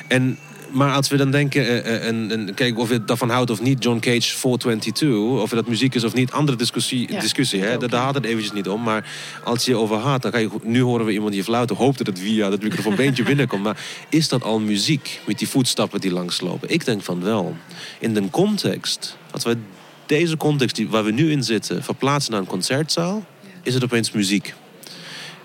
En, 0.07 0.37
maar 0.75 0.93
als 0.93 1.07
we 1.07 1.17
dan 1.17 1.31
denken, 1.31 1.67
eh, 1.67 1.95
eh, 1.95 2.07
en, 2.07 2.31
en 2.31 2.53
kijk 2.53 2.77
of 2.77 2.89
je 2.89 3.03
daarvan 3.05 3.29
houdt 3.29 3.49
of 3.49 3.61
niet, 3.61 3.83
John 3.83 3.99
Cage 3.99 4.37
422, 4.37 5.41
of 5.41 5.49
dat 5.49 5.67
muziek 5.67 5.95
is 5.95 6.03
of 6.03 6.13
niet, 6.13 6.31
andere 6.31 6.57
discussie, 6.57 7.11
Ja, 7.11 7.19
discussie 7.19 7.61
hè? 7.61 7.77
Daar, 7.77 7.89
daar 7.89 8.01
gaat 8.01 8.15
het 8.15 8.25
eventjes 8.25 8.51
niet 8.51 8.67
om. 8.67 8.83
Maar 8.83 9.09
als 9.43 9.65
je 9.65 9.75
over 9.75 9.99
gaat, 9.99 10.21
dan 10.21 10.31
ga 10.31 10.37
je, 10.37 10.49
nu 10.63 10.81
horen 10.81 11.05
we 11.05 11.11
iemand 11.11 11.33
hier 11.33 11.43
fluiten, 11.43 11.75
hoop 11.75 11.97
dat 11.97 12.07
het 12.07 12.19
via 12.19 12.49
dat 12.49 12.61
microfoonbeentje 12.61 13.23
binnenkomt. 13.23 13.63
Maar 13.63 13.77
is 14.09 14.29
dat 14.29 14.43
al 14.43 14.59
muziek 14.59 15.21
met 15.27 15.39
die 15.39 15.47
voetstappen 15.47 16.01
die 16.01 16.11
langslopen? 16.11 16.69
Ik 16.69 16.85
denk 16.85 17.03
van 17.03 17.23
wel. 17.23 17.55
In 17.99 18.13
de 18.13 18.29
context, 18.29 19.17
als 19.31 19.43
we 19.43 19.57
deze 20.05 20.37
context 20.37 20.75
die, 20.75 20.89
waar 20.89 21.03
we 21.03 21.11
nu 21.11 21.31
in 21.31 21.43
zitten 21.43 21.83
verplaatsen 21.83 22.31
naar 22.31 22.41
een 22.41 22.47
concertzaal, 22.47 23.25
is 23.63 23.73
het 23.73 23.83
opeens 23.83 24.11
muziek. 24.11 24.53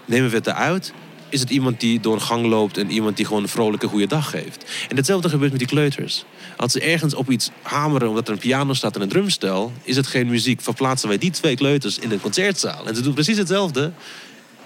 Nemen 0.05 0.31
we 0.31 0.37
het 0.37 0.47
eruit, 0.47 0.93
is 1.31 1.41
het 1.41 1.51
iemand 1.51 1.81
die 1.81 2.01
door 2.01 2.15
een 2.15 2.21
gang 2.21 2.47
loopt 2.47 2.77
en 2.79 2.91
iemand 2.91 3.17
die 3.17 3.27
gewoon 3.27 3.43
een 3.43 3.49
vrolijke 3.49 3.87
goede 3.87 4.07
dag 4.07 4.31
geeft. 4.31 4.65
En 4.89 4.97
hetzelfde 4.97 5.29
gebeurt 5.29 5.51
met 5.51 5.61
die 5.61 5.69
kleuters. 5.69 6.25
Als 6.57 6.73
ze 6.73 6.81
ergens 6.81 7.15
op 7.15 7.31
iets 7.31 7.51
hameren 7.63 8.09
omdat 8.09 8.29
er 8.29 8.33
een 8.33 8.41
piano 8.41 8.73
staat 8.73 8.95
en 8.95 9.03
een 9.03 9.09
drumstel, 9.09 9.73
is 9.83 9.97
het 9.97 10.07
geen 10.07 10.27
muziek. 10.27 10.61
Verplaatsen 10.61 11.09
wij 11.09 11.19
die 11.19 11.31
twee 11.31 11.57
kleuters 11.57 11.99
in 11.99 12.11
een 12.11 12.21
concertzaal 12.21 12.87
en 12.87 12.97
ze 12.97 13.03
doen 13.03 13.15
precies 13.15 13.37
hetzelfde, 13.37 13.93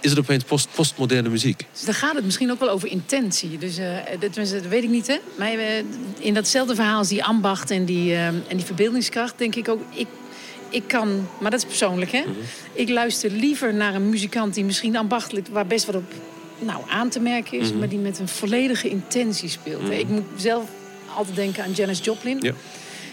is 0.04 0.11
het 0.11 0.18
opeens 0.18 0.44
post 0.44 0.68
postmoderne 0.75 1.28
muziek. 1.28 1.66
Dus 1.73 1.85
dan 1.85 1.94
gaat 1.94 2.14
het 2.14 2.25
misschien 2.25 2.50
ook 2.50 2.61
wel 2.61 2.71
over 2.71 2.88
intentie. 2.88 3.59
Dus 3.59 3.78
eh, 3.78 3.97
dat, 4.11 4.33
tenminste, 4.33 4.61
dat 4.61 4.71
weet 4.71 4.83
ik 4.83 4.88
niet, 4.88 5.06
hè. 5.06 5.16
Maar 5.38 5.52
eh, 5.52 5.85
in 6.18 6.35
datzelfde 6.35 6.75
verhaal 6.75 6.99
als 6.99 7.09
die 7.09 7.25
ambacht 7.25 7.71
en 7.71 7.85
die, 7.85 8.12
eh, 8.12 8.26
en 8.26 8.56
die 8.56 8.64
verbeeldingskracht... 8.64 9.38
denk 9.38 9.54
ik 9.54 9.68
ook, 9.68 9.83
ik, 9.94 10.06
ik 10.68 10.83
kan... 10.87 11.28
Maar 11.40 11.50
dat 11.50 11.61
is 11.61 11.66
persoonlijk, 11.66 12.12
hè. 12.12 12.23
Ik 12.73 12.88
luister 12.88 13.30
liever 13.30 13.75
naar 13.75 13.94
een 13.94 14.09
muzikant 14.09 14.54
die 14.54 14.64
misschien 14.64 14.97
ambachtelijk... 14.97 15.49
waar 15.49 15.66
best 15.66 15.87
wat 15.87 15.94
op 15.94 16.12
nou, 16.58 16.80
aan 16.88 17.08
te 17.08 17.20
merken 17.20 17.58
is... 17.58 17.73
maar 17.73 17.88
die 17.88 17.99
met 17.99 18.18
een 18.18 18.28
volledige 18.28 18.88
intentie 18.88 19.49
speelt. 19.49 19.82
hè. 19.82 19.94
Ik 19.94 20.08
moet 20.08 20.25
zelf 20.37 20.64
altijd 21.16 21.37
denken 21.37 21.64
aan 21.64 21.73
Janis 21.73 22.00
Joplin. 22.02 22.38
Ja. 22.40 22.52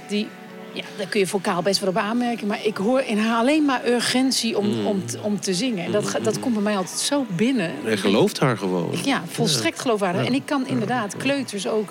Die... 0.09 0.27
Ja, 0.73 0.83
daar 0.97 1.07
kun 1.07 1.19
je 1.19 1.27
vocaal 1.27 1.61
best 1.61 1.79
wel 1.79 1.89
op 1.89 1.97
aanmerken. 1.97 2.47
Maar 2.47 2.65
ik 2.65 2.77
hoor 2.77 3.01
in 3.01 3.17
haar 3.17 3.37
alleen 3.39 3.65
maar 3.65 3.87
urgentie 3.87 4.57
om, 4.57 4.85
om, 4.85 5.05
te- 5.05 5.19
om 5.21 5.39
te 5.39 5.53
zingen. 5.53 5.85
En 5.85 5.91
dat, 5.91 6.17
dat 6.23 6.39
komt 6.39 6.53
bij 6.53 6.63
mij 6.63 6.77
altijd 6.77 6.99
zo 6.99 7.25
binnen. 7.35 7.71
Hij 7.83 7.97
gelooft 7.97 8.39
haar 8.39 8.57
gewoon. 8.57 8.91
Ja, 9.03 9.23
volstrekt 9.31 9.79
geloofwaardig. 9.79 10.25
En 10.25 10.33
ik 10.33 10.45
kan 10.45 10.67
inderdaad 10.67 11.17
kleuters 11.17 11.67
ook. 11.67 11.89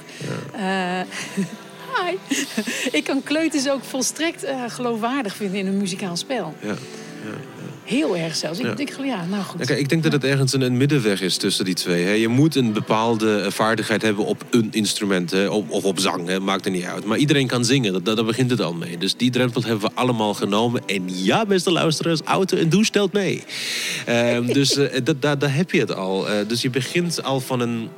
eh, 0.52 1.00
hi. 2.06 2.16
ik 2.92 3.04
kan 3.04 3.22
kleuters 3.22 3.68
ook 3.70 3.84
volstrekt 3.84 4.44
eh, 4.44 4.64
geloofwaardig 4.68 5.34
vinden 5.36 5.58
in 5.58 5.66
een 5.66 5.76
muzikaal 5.76 6.16
spel. 6.16 6.54
Ja. 6.60 6.74
Heel 7.90 8.16
erg 8.16 8.36
zelfs. 8.36 8.58
Ik 8.58 8.66
Ja. 8.66 8.74
denk, 8.74 8.90
ja, 9.04 9.24
nou 9.30 9.42
goed. 9.42 9.66
Kijk, 9.66 9.78
ik 9.78 9.88
denk 9.88 10.02
dat 10.02 10.12
het 10.12 10.24
ergens 10.24 10.52
een, 10.52 10.60
een 10.60 10.76
middenweg 10.76 11.20
is 11.20 11.36
tussen 11.36 11.64
die 11.64 11.74
twee. 11.74 12.04
Hè. 12.04 12.12
Je 12.12 12.28
moet 12.28 12.54
een 12.54 12.72
bepaalde 12.72 13.40
eh, 13.40 13.50
vaardigheid 13.50 14.02
hebben 14.02 14.24
op 14.24 14.44
een 14.50 14.68
instrument. 14.70 15.30
Hè, 15.30 15.48
op, 15.48 15.70
of 15.70 15.84
op 15.84 15.98
zang, 15.98 16.28
hè, 16.28 16.40
maakt 16.40 16.64
er 16.64 16.70
niet 16.70 16.84
uit. 16.84 17.04
Maar 17.04 17.18
iedereen 17.18 17.46
kan 17.46 17.64
zingen, 17.64 17.92
dat, 17.92 18.04
dat, 18.04 18.16
daar 18.16 18.24
begint 18.24 18.50
het 18.50 18.60
al 18.60 18.74
mee. 18.74 18.98
Dus 18.98 19.16
die 19.16 19.30
drempel 19.30 19.62
hebben 19.62 19.80
we 19.80 19.90
allemaal 19.94 20.34
genomen. 20.34 20.82
En 20.86 21.02
ja, 21.06 21.46
beste 21.46 21.70
luisteraars, 21.72 22.20
auto 22.20 22.56
en 22.56 22.68
douche 22.68 22.86
stelt 22.86 23.12
mee. 23.12 23.42
Ehm, 24.06 24.46
dus 24.46 24.76
eh, 24.76 25.00
daar 25.38 25.54
heb 25.54 25.70
je 25.70 25.80
het 25.80 25.94
al. 25.94 26.28
Eh, 26.28 26.34
dus 26.48 26.62
je 26.62 26.70
begint 26.70 27.22
al 27.22 27.40
van 27.40 27.60
een 27.60 27.88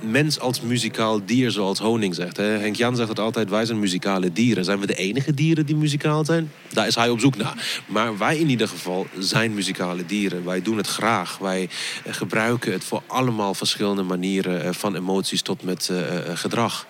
mens 0.00 0.40
als 0.40 0.60
muzikaal 0.60 1.20
dier, 1.24 1.50
zoals 1.50 1.78
Honing 1.78 2.14
zegt. 2.14 2.36
Hè. 2.36 2.44
Henk 2.44 2.76
Jan 2.76 2.96
zegt 2.96 3.08
het 3.08 3.18
altijd, 3.18 3.50
wij 3.50 3.64
zijn 3.64 3.78
muzikale 3.78 4.32
dieren. 4.32 4.64
Zijn 4.64 4.80
we 4.80 4.86
de 4.86 4.94
enige 4.94 5.34
dieren 5.34 5.66
die 5.66 5.76
muzikaal 5.76 6.24
zijn? 6.24 6.52
Daar 6.72 6.86
is 6.86 6.94
hij 6.94 7.08
op 7.08 7.20
zoek 7.20 7.36
naar. 7.36 7.82
Maar 7.86 8.18
wij 8.18 8.38
in 8.38 8.48
ieder 8.50 8.68
geval 8.68 9.06
zijn 9.18 9.54
muzikale 9.54 10.06
dieren. 10.06 10.44
Wij 10.44 10.62
doen 10.62 10.76
het 10.76 10.86
graag. 10.86 11.38
Wij 11.38 11.68
eh, 12.04 12.14
gebruiken 12.14 12.72
het 12.72 12.84
voor 12.84 13.02
allemaal 13.06 13.54
verschillende 13.54 14.02
manieren. 14.02 14.64
eh, 14.64 14.72
van 14.72 14.96
emoties 14.96 15.42
tot 15.42 15.62
met 15.62 15.88
eh, 15.88 15.98
gedrag. 16.34 16.86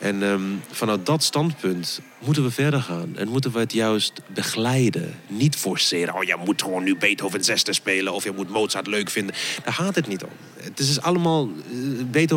En 0.00 0.22
ehm, 0.22 0.40
vanuit 0.70 1.06
dat 1.06 1.22
standpunt 1.22 2.00
moeten 2.24 2.42
we 2.42 2.50
verder 2.50 2.80
gaan. 2.80 3.16
En 3.16 3.28
moeten 3.28 3.52
we 3.52 3.58
het 3.58 3.72
juist 3.72 4.12
begeleiden. 4.34 5.14
Niet 5.26 5.56
forceren. 5.56 6.14
Oh, 6.14 6.22
je 6.22 6.36
moet 6.44 6.62
gewoon 6.62 6.82
nu 6.82 6.96
Beethoven 6.96 7.44
zesde 7.44 7.72
spelen. 7.72 8.12
Of 8.12 8.24
je 8.24 8.32
moet 8.36 8.50
Mozart 8.50 8.86
leuk 8.86 9.10
vinden. 9.10 9.34
Daar 9.64 9.72
gaat 9.74 9.94
het 9.94 10.06
niet 10.06 10.22
om. 10.22 10.30
Het 10.56 10.78
is 10.78 11.00
allemaal, 11.00 11.48
eh, 11.70 11.78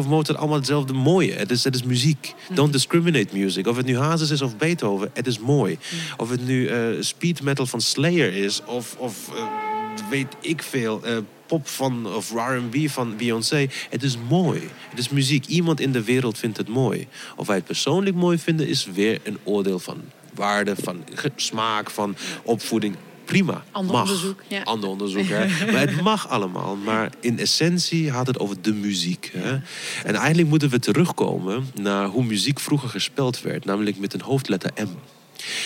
Beethoven, 0.09 0.35
Mozart, 0.35 0.37
allemaal 0.37 0.57
hetzelfde 0.57 0.93
mooie. 0.93 1.33
Het 1.33 1.51
is, 1.51 1.63
het 1.63 1.75
is 1.75 1.83
muziek. 1.83 2.33
Don't 2.53 2.73
discriminate 2.73 3.37
music. 3.37 3.67
Of 3.67 3.75
het 3.77 3.85
nu 3.85 3.97
Hazes 3.97 4.29
is 4.29 4.41
of 4.41 4.57
Beethoven, 4.57 5.11
het 5.13 5.27
is 5.27 5.39
mooi. 5.39 5.77
Of 6.17 6.29
het 6.29 6.45
nu 6.45 6.67
eh, 6.67 6.81
speed 6.99 7.41
metal 7.41 7.65
van 7.65 7.81
Slayer 7.81 8.33
is, 8.33 8.61
of, 8.65 8.95
of 8.97 9.29
eh, 9.35 10.09
weet 10.09 10.35
ik 10.41 10.63
veel, 10.63 11.03
eh, 11.03 11.17
pop 11.45 11.67
van, 11.67 12.07
of 12.15 12.31
R&B 12.31 12.89
van 12.89 13.17
Beyoncé. 13.17 13.67
Het 13.89 14.03
is 14.03 14.17
mooi. 14.29 14.69
Het 14.89 14.99
is 14.99 15.09
muziek. 15.09 15.45
Iemand 15.45 15.79
in 15.79 15.91
de 15.91 16.03
wereld 16.03 16.37
vindt 16.37 16.57
het 16.57 16.67
mooi. 16.67 17.07
Of 17.35 17.47
wij 17.47 17.55
het 17.55 17.65
persoonlijk 17.65 18.15
mooi 18.15 18.37
vinden, 18.37 18.67
is 18.67 18.85
weer 18.85 19.19
een 19.23 19.37
oordeel 19.43 19.79
van 19.79 20.01
waarde, 20.33 20.75
van 20.75 21.03
smaak, 21.35 21.89
van 21.89 22.15
opvoeding. 22.43 22.95
Prima. 23.29 23.63
Ander 23.71 23.93
mag. 23.95 24.01
onderzoek, 24.01 24.41
ja. 24.47 24.61
Ander 24.61 24.89
onderzoek, 24.89 25.27
hè. 25.27 25.47
Maar 25.71 25.81
het 25.81 26.01
mag 26.01 26.29
allemaal. 26.29 26.75
Maar 26.75 27.11
in 27.19 27.39
essentie 27.39 28.11
gaat 28.11 28.27
het 28.27 28.39
over 28.39 28.61
de 28.61 28.73
muziek. 28.73 29.31
Hè. 29.37 29.51
En 30.03 30.15
eigenlijk 30.15 30.47
moeten 30.47 30.69
we 30.69 30.79
terugkomen 30.79 31.71
naar 31.81 32.07
hoe 32.07 32.23
muziek 32.23 32.59
vroeger 32.59 32.89
gespeeld 32.89 33.41
werd. 33.41 33.65
Namelijk 33.65 33.99
met 33.99 34.13
een 34.13 34.21
hoofdletter 34.21 34.71
M. 34.75 34.89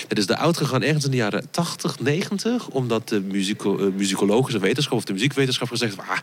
Dat 0.07 0.17
is 0.17 0.25
de 0.25 0.37
uitgegaan 0.37 0.81
ergens 0.81 1.05
in 1.05 1.11
de 1.11 1.17
jaren 1.17 1.47
80, 1.51 1.99
90. 1.99 2.67
Omdat 2.67 3.09
de 3.09 3.21
muzico, 3.21 3.77
eh, 3.77 3.93
muzikologische 3.95 4.59
wetenschap 4.59 4.97
of 4.97 5.03
de 5.03 5.13
muziekwetenschap 5.13 5.67
gezegd 5.67 5.95
heeft... 5.95 6.09
Ah, 6.09 6.17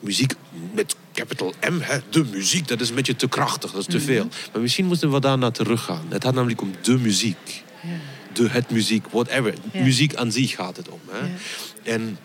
muziek 0.00 0.34
met 0.74 0.96
capital 1.12 1.54
M, 1.70 1.80
hè, 1.80 1.98
de 2.10 2.24
muziek, 2.24 2.68
dat 2.68 2.80
is 2.80 2.88
een 2.88 2.94
beetje 2.94 3.16
te 3.16 3.28
krachtig, 3.28 3.70
dat 3.70 3.80
is 3.80 3.86
te 3.86 4.00
veel. 4.00 4.28
Maar 4.52 4.62
misschien 4.62 4.86
moeten 4.86 5.12
we 5.12 5.20
daarna 5.20 5.50
teruggaan. 5.50 6.06
Het 6.08 6.24
gaat 6.24 6.34
namelijk 6.34 6.60
om 6.60 6.72
de 6.82 6.98
muziek. 6.98 7.62
De, 8.36 8.48
het 8.48 8.70
muziek, 8.70 9.06
whatever. 9.10 9.54
Ja. 9.72 9.82
Muziek 9.82 10.14
aan 10.14 10.32
zich 10.32 10.54
gaat 10.54 10.76
het 10.76 10.88
om. 10.88 11.00
Hè. 11.10 11.28
En 11.92 12.18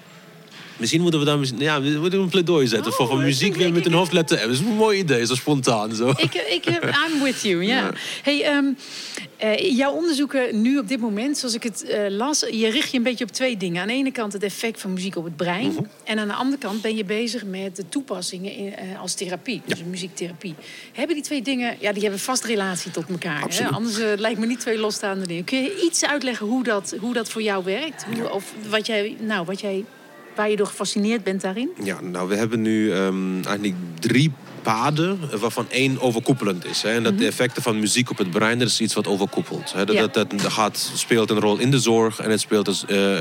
misschien 0.80 1.02
moeten 1.02 1.20
we 1.20 1.26
daar 1.26 1.40
ja, 1.58 1.82
we 1.82 1.98
moeten 2.00 2.20
een 2.20 2.30
pleidooi 2.30 2.68
zetten 2.68 2.92
Oh, 2.92 2.98
voor 2.98 3.08
van 3.08 3.16
dat 3.16 3.26
muziek 3.26 3.56
weer 3.56 3.72
met 3.72 3.86
een 3.86 3.94
hoofdletter 3.94 4.38
M. 4.38 4.42
Dat 4.42 4.50
is 4.50 4.60
een 4.60 4.66
mooi 4.66 5.00
idee, 5.00 5.26
zo 5.26 5.36
spontaan. 5.36 5.96
Zo. 5.96 6.10
Ik, 6.10 6.34
ik, 6.34 6.66
I'm 6.66 7.24
with 7.24 7.42
you, 7.42 7.64
ja. 7.64 7.92
Hey, 8.24 8.44
ehm, 8.44 8.66
eh, 9.38 9.78
jouw 9.78 9.92
onderzoeken 9.92 10.62
nu 10.62 10.78
op 10.78 10.88
dit 10.88 11.00
moment, 11.00 11.38
zoals 11.38 11.56
ik 11.56 11.64
het 11.64 11.84
eh, 11.84 12.10
las, 12.10 12.40
je 12.40 12.70
richt 12.70 12.92
je 12.92 12.98
een 12.98 13.04
beetje 13.04 13.24
op 13.24 13.32
twee 13.32 13.58
dingen. 13.58 13.82
Aan 13.82 13.88
de 13.88 13.94
ene 13.94 14.12
kant 14.12 14.34
het 14.34 14.44
effect 14.44 14.82
van 14.82 14.94
muziek 14.94 15.16
op 15.16 15.24
het 15.24 15.36
brein. 15.36 15.72
Mhm. 15.72 15.84
En 16.04 16.20
aan 16.20 16.28
de 16.28 16.34
andere 16.34 16.58
kant 16.58 16.82
ben 16.82 16.96
je 16.96 17.06
bezig 17.06 17.46
met 17.46 17.76
de 17.76 17.90
toepassingen 17.90 18.56
in, 18.56 18.76
eh, 18.76 19.02
als 19.02 19.14
therapie, 19.14 19.62
dus 19.66 19.84
muziektherapie. 19.84 20.56
Hebben 20.94 21.16
die 21.16 21.24
twee 21.24 21.42
dingen, 21.42 21.76
ja, 21.80 21.92
die 21.92 22.02
hebben 22.02 22.20
vast 22.20 22.44
relatie 22.44 22.92
tot 22.92 23.10
elkaar. 23.10 23.46
Hè? 23.50 23.68
Anders 23.68 24.00
eh, 24.00 24.08
lijkt 24.18 24.40
me 24.40 24.46
niet 24.46 24.60
twee 24.60 24.78
losstaande 24.78 25.28
dingen. 25.28 25.44
Kun 25.44 25.62
je 25.62 25.82
iets 25.86 26.06
uitleggen 26.06 26.46
hoe 26.46 26.64
dat, 26.64 26.96
hoe 27.00 27.14
dat 27.14 27.30
voor 27.30 27.42
jou 27.42 27.64
werkt? 27.64 28.06
Hoe, 28.16 28.32
of 28.32 28.54
wat 28.70 28.86
jij, 28.86 29.18
nou, 29.20 29.46
wat 29.46 29.62
jij, 29.62 29.86
waar 30.40 30.50
je 30.50 30.56
door 30.56 30.68
gefascineerd 30.68 31.24
bent 31.24 31.42
daarin? 31.42 31.70
Ja, 31.84 32.02
nou, 32.02 32.30
we 32.30 32.36
hebben 32.36 32.62
nu 32.62 32.92
ehm, 32.92 33.34
eigenlijk 33.34 33.76
drie 34.00 34.32
paden, 34.62 35.20
waarvan 35.40 35.66
één 35.70 36.02
overkoepelend 36.02 36.66
is. 36.66 36.82
Hè. 36.82 36.90
En 36.90 37.04
dat 37.04 37.18
de 37.18 37.26
effecten 37.26 37.62
van 37.62 37.80
muziek 37.80 38.10
op 38.10 38.18
het 38.18 38.30
brein, 38.32 38.60
dat 38.60 38.68
is 38.68 38.82
iets 38.82 38.94
wat 38.94 39.08
overkoepelt. 39.08 39.74
Hè. 39.74 39.86
Dat, 39.86 39.96
Ja. 39.96 40.08
dat, 40.08 40.30
dat, 40.32 40.44
gaat, 40.52 40.92
speelt 40.96 41.30
een 41.30 41.40
rol 41.40 41.58
in 41.58 41.72
de 41.72 41.80
zorg 41.80 42.20
en 42.20 42.30
het 42.30 42.40
speelt 42.40 42.66
dus, 42.66 42.86
eh, 42.86 43.14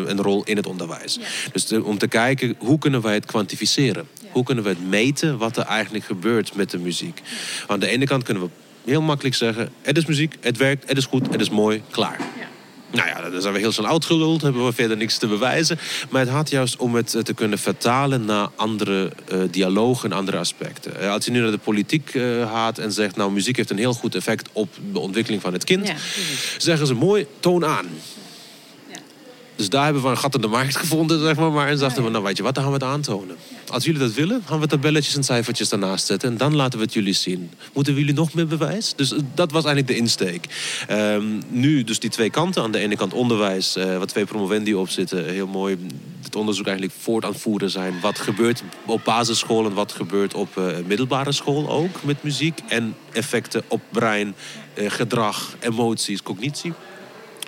eh, 0.00 0.08
een 0.08 0.20
rol 0.22 0.44
in 0.44 0.56
het 0.56 0.66
onderwijs. 0.66 1.18
Dus 1.52 1.66
de- 1.66 1.84
om 1.84 1.98
te 1.98 2.08
kijken, 2.08 2.54
hoe 2.58 2.78
kunnen 2.78 3.00
wij 3.00 3.14
het 3.14 3.26
kwantificeren? 3.26 4.08
Hoe 4.30 4.44
kunnen 4.44 4.64
we 4.64 4.70
het 4.70 4.88
meten 4.88 5.38
wat 5.38 5.56
er 5.56 5.64
eigenlijk 5.64 6.04
gebeurt 6.04 6.54
met 6.54 6.70
de 6.70 6.78
muziek? 6.78 7.20
Aan 7.66 7.80
de 7.80 7.88
ene 7.88 8.04
kant 8.06 8.22
kunnen 8.22 8.42
we 8.42 8.48
heel 8.84 9.02
makkelijk 9.02 9.34
zeggen, 9.34 9.72
het 9.82 9.96
is 9.96 10.06
muziek, 10.06 10.36
het 10.40 10.56
werkt, 10.56 10.88
het 10.88 10.96
is 10.96 11.04
goed, 11.04 11.26
het 11.32 11.40
is 11.40 11.50
mooi, 11.50 11.82
klaar. 11.90 12.20
Nou 12.92 13.08
ja, 13.08 13.30
dan 13.30 13.40
zijn 13.40 13.52
we 13.54 13.58
heel 13.60 13.72
snel 13.72 13.86
uitgeluld, 13.86 14.42
hebben 14.42 14.64
we 14.64 14.72
verder 14.72 14.96
niks 14.96 15.18
te 15.18 15.26
bewijzen. 15.26 15.78
Maar 16.10 16.20
het 16.20 16.30
gaat 16.30 16.50
juist 16.50 16.76
om 16.76 16.94
het 16.94 17.14
eh, 17.14 17.22
te 17.22 17.34
kunnen 17.34 17.58
vertalen 17.58 18.24
naar 18.24 18.48
andere 18.56 19.12
eh, 19.28 19.38
dialogen 19.50 20.10
en 20.10 20.16
andere 20.16 20.38
aspecten. 20.38 21.00
Eh, 21.00 21.10
Als 21.10 21.24
je 21.24 21.30
nu 21.30 21.40
naar 21.40 21.50
de 21.50 21.58
politiek 21.58 22.14
eh, 22.14 22.50
gaat 22.52 22.78
en 22.78 22.92
zegt... 22.92 23.16
nou, 23.16 23.32
muziek 23.32 23.56
heeft 23.56 23.70
een 23.70 23.78
heel 23.78 23.92
goed 23.94 24.14
effect 24.14 24.48
op 24.52 24.68
de 24.92 24.98
ontwikkeling 24.98 25.42
van 25.42 25.52
het 25.52 25.64
kind... 25.64 25.86
Ja, 25.86 25.94
zeggen 26.58 26.86
ze 26.86 26.94
mooi, 26.94 27.26
toon 27.40 27.64
aan. 27.64 27.86
Ja. 28.90 28.98
Dus 29.56 29.68
daar 29.68 29.84
hebben 29.84 30.02
we 30.02 30.08
een 30.08 30.18
gat 30.18 30.34
in 30.34 30.40
de 30.40 30.46
markt 30.46 30.76
gevonden, 30.76 31.20
zeg 31.20 31.36
maar. 31.36 31.52
maar 31.52 31.68
en 31.68 31.78
dachten 31.78 32.04
we, 32.04 32.10
nou 32.10 32.24
weet 32.24 32.36
je 32.36 32.42
wat, 32.42 32.54
dan 32.54 32.62
gaan 32.64 32.72
we 32.72 32.78
het 32.78 32.88
aantonen. 32.88 33.36
Als 33.70 33.84
jullie 33.84 34.00
dat 34.00 34.12
willen, 34.12 34.42
gaan 34.46 34.60
we 34.60 34.66
tabelletjes 34.66 35.16
en 35.16 35.24
cijfertjes 35.24 35.68
daarnaast 35.68 36.06
zetten. 36.06 36.30
En 36.30 36.36
dan 36.36 36.56
laten 36.56 36.78
we 36.78 36.84
het 36.84 36.94
jullie 36.94 37.12
zien. 37.12 37.50
Moeten 37.72 37.94
we 37.94 38.00
jullie 38.00 38.14
nog 38.14 38.34
meer 38.34 38.46
bewijs? 38.46 38.92
Dus 38.96 39.12
eh, 39.12 39.18
dat 39.34 39.52
was 39.52 39.64
eigenlijk 39.64 39.94
de 39.94 40.02
insteek. 40.02 40.46
Ehm, 40.88 41.24
nu 41.48 41.84
dus 41.84 41.98
die 41.98 42.10
twee 42.10 42.30
kanten. 42.30 42.62
Aan 42.62 42.72
de 42.72 42.78
ene 42.78 42.96
kant 42.96 43.12
onderwijs, 43.12 43.76
uh, 43.76 43.98
wat 43.98 44.08
twee 44.08 44.24
promovendi 44.24 44.74
op 44.74 44.88
zitten. 44.88 45.24
Heel 45.24 45.46
mooi 45.46 45.78
het 46.22 46.36
onderzoek 46.36 46.66
eigenlijk 46.66 46.96
voort 47.00 47.24
aan 47.24 47.34
voeren 47.34 47.70
zijn. 47.70 48.00
Wat 48.00 48.18
gebeurt 48.18 48.62
op 48.86 49.04
basisschool 49.04 49.66
en 49.66 49.74
wat 49.74 49.92
gebeurt 49.92 50.34
op 50.34 50.56
uh, 50.58 50.64
middelbare 50.86 51.32
school 51.32 51.70
ook 51.70 52.02
met 52.02 52.22
muziek. 52.22 52.58
En 52.68 52.94
effecten 53.12 53.62
op 53.68 53.80
brein, 53.90 54.34
gedrag, 54.74 55.56
emoties, 55.60 56.22
cognitie. 56.22 56.72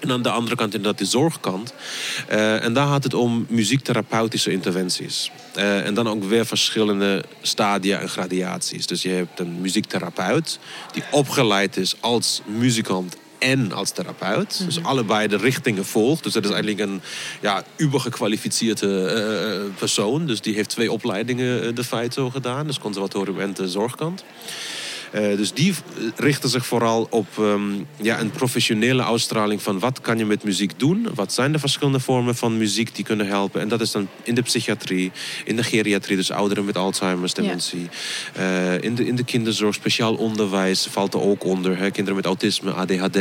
En 0.01 0.11
aan 0.11 0.23
de 0.23 0.31
andere 0.31 0.57
kant 0.57 0.75
inderdaad 0.75 0.99
de 0.99 1.05
zorgkant. 1.05 1.75
Uh, 2.31 2.65
en 2.65 2.73
daar 2.73 2.87
gaat 2.87 3.05
het 3.05 3.15
om 3.15 3.47
muziektherapeutische 3.49 4.53
interventies. 4.53 5.31
Uh, 5.57 5.87
en 5.87 5.95
dan 5.95 6.09
ook 6.09 6.25
weer 6.25 6.47
verschillende 6.47 7.25
stadia 7.43 7.99
en 7.99 8.09
gradaties. 8.09 8.87
Dus 8.87 9.03
je 9.03 9.09
hebt 9.09 9.41
een 9.41 9.61
muziektherapeut 9.61 10.59
die 10.93 11.03
opgeleid 11.11 11.77
is 11.77 11.95
als 12.01 12.43
muzikant 12.47 13.17
en 13.39 13.73
als 13.73 13.91
therapeut. 13.91 14.65
Dus 14.65 14.79
mhm. 14.79 14.87
allebei 14.87 15.29
de 15.29 15.37
richtingen 15.37 15.85
volgt. 15.85 16.23
Dus 16.23 16.33
dat 16.33 16.45
is 16.45 16.51
eigenlijk 16.51 16.91
een 16.91 17.01
ja, 17.41 17.65
ubergekwalificeerde 17.77 19.67
uh, 19.69 19.75
persoon. 19.79 20.27
Dus 20.27 20.41
die 20.41 20.55
heeft 20.55 20.69
twee 20.69 20.93
opleidingen 20.93 21.75
de 21.75 21.85
feit 21.85 22.15
zo 22.15 22.31
gedaan. 22.31 22.67
Dus 22.67 22.79
conservatorium 22.79 23.41
en 23.41 23.55
de 23.55 23.69
zorgkant. 23.69 24.25
Uh, 25.15 25.37
dus 25.37 25.53
die 25.53 25.75
richten 26.17 26.49
zich 26.49 26.67
vooral 26.67 27.07
op 27.11 27.27
um, 27.39 27.87
ja, 27.97 28.21
een 28.21 28.31
professionele 28.31 29.05
uitstraling 29.05 29.63
van 29.63 29.79
wat 29.79 30.01
kan 30.01 30.19
je 30.19 30.25
met 30.25 30.45
muziek 30.45 30.79
doen? 30.79 31.09
Wat 31.15 31.33
zijn 31.33 31.53
de 31.53 31.59
verschillende 31.59 32.01
vormen 32.01 32.35
van 32.35 32.57
muziek 32.57 32.95
die 32.95 33.05
kunnen 33.05 33.27
helpen? 33.27 33.61
En 33.61 33.69
dat 33.69 33.81
is 33.81 33.91
dan 33.91 34.09
in 34.23 34.35
de 34.35 34.43
psychiatrie, 34.43 35.13
in 35.45 35.57
de 35.57 35.63
geriatrie, 35.63 36.17
dus 36.17 36.31
ouderen 36.31 36.65
met 36.65 36.77
Alzheimer's, 36.77 37.35
dementie. 37.35 37.89
Ja. 38.35 38.73
Uh, 38.73 38.83
in, 38.83 38.95
de, 38.95 39.07
in 39.07 39.17
de 39.17 39.25
kinderzorg, 39.25 39.75
speciaal 39.75 40.15
onderwijs 40.15 40.87
valt 40.91 41.15
er 41.15 41.21
ook 41.21 41.45
onder. 41.45 41.79
Hè? 41.79 41.91
Kinderen 41.91 42.17
met 42.17 42.27
autisme, 42.27 42.73
ADHD. 42.73 43.17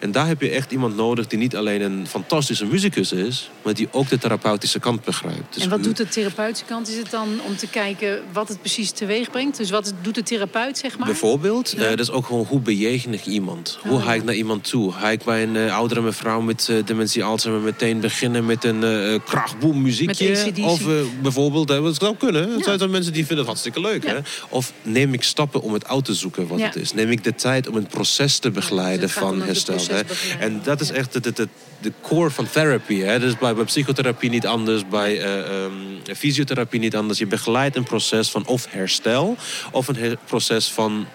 En 0.00 0.12
daar 0.12 0.26
heb 0.26 0.40
je 0.40 0.50
echt 0.50 0.72
iemand 0.72 0.96
nodig 0.96 1.26
die 1.26 1.38
niet 1.38 1.56
alleen 1.56 1.80
een 1.80 2.06
fantastische 2.06 2.66
muzikus 2.66 3.12
is, 3.12 3.50
maar 3.62 3.74
die 3.74 3.88
ook 3.90 4.08
de 4.08 4.18
therapeutische 4.18 4.78
kant 4.78 5.04
begrijpt. 5.04 5.54
Dus 5.54 5.62
en 5.62 5.70
wat 5.70 5.82
doet 5.82 5.96
de 5.96 6.08
therapeutische 6.08 6.64
kant? 6.64 6.88
Is 6.88 6.96
het 6.96 7.10
dan 7.10 7.28
om 7.46 7.56
te 7.56 7.66
kijken 7.66 8.22
wat 8.32 8.48
het 8.48 8.60
precies 8.60 8.90
teweeg 8.90 9.30
brengt? 9.30 9.56
Dus 9.56 9.70
wat 9.70 9.92
doet 10.02 10.14
de 10.14 10.22
therapeut, 10.22 10.78
zeg 10.78 10.98
maar? 10.98 11.08
Voorbeeld. 11.28 11.74
Ja. 11.76 11.82
Uh, 11.82 11.88
dat 11.88 11.98
is 11.98 12.10
ook 12.10 12.26
gewoon 12.26 12.44
hoe 12.48 12.60
bejegen 12.60 13.14
ik 13.14 13.26
iemand? 13.26 13.78
Hoe 13.82 14.00
ga 14.00 14.14
ik 14.14 14.24
naar 14.24 14.34
iemand 14.34 14.64
toe? 14.64 14.92
Ga 14.92 15.10
ik 15.10 15.24
bij 15.24 15.42
een 15.42 15.54
uh, 15.54 15.76
oudere 15.76 16.00
mevrouw 16.00 16.40
met 16.40 16.68
uh, 16.70 16.84
dementie 16.84 17.24
Alzheimer 17.24 17.64
meteen 17.64 18.00
beginnen 18.00 18.46
met 18.46 18.64
een 18.64 18.82
uh, 18.82 19.18
krachtboom 19.24 19.82
muziekje? 19.82 20.52
Of 20.62 20.82
bijvoorbeeld, 21.22 21.68
dat 21.68 21.96
zou 21.96 22.16
kunnen. 22.16 22.52
Het 22.52 22.64
zijn 22.64 22.78
dan 22.78 22.90
mensen 22.90 23.12
die 23.12 23.26
vinden 23.26 23.38
het 23.38 23.46
hartstikke 23.46 23.80
leuk. 23.80 24.06
Hè? 24.06 24.16
Of 24.48 24.72
neem 24.82 25.12
ik 25.12 25.22
stappen 25.22 25.62
om 25.62 25.72
het 25.72 25.88
uit 25.88 26.04
te 26.04 26.14
zoeken 26.14 26.46
wat 26.46 26.60
het 26.60 26.76
is? 26.76 26.92
Neem 26.92 27.10
ik 27.10 27.24
de 27.24 27.34
tijd 27.34 27.68
om 27.68 27.76
een 27.76 27.86
proces 27.86 28.38
te 28.38 28.50
begeleiden 28.50 29.00
dus 29.00 29.12
van 29.12 29.42
herstel? 29.42 29.78
Hè? 29.88 30.00
En 30.38 30.60
dat 30.62 30.80
is 30.80 30.90
echt 30.90 31.12
de, 31.12 31.32
de, 31.32 31.48
de 31.80 31.92
core 32.02 32.30
van 32.30 32.50
therapy. 32.50 32.98
Hè? 33.00 33.18
Dus 33.18 33.38
bij, 33.38 33.54
bij 33.54 33.64
psychotherapie 33.64 34.30
niet 34.30 34.46
anders, 34.46 34.88
bij 34.88 35.22
um, 35.64 36.14
fysiotherapie 36.16 36.80
niet 36.80 36.96
anders. 36.96 37.18
Je 37.18 37.26
begeleidt 37.26 37.76
een 37.76 37.84
proces 37.84 38.30
van 38.30 38.46
of 38.46 38.66
herstel 38.70 39.36
of 39.72 39.88
een 39.88 40.18
proces 40.26 40.68
van 40.68 41.06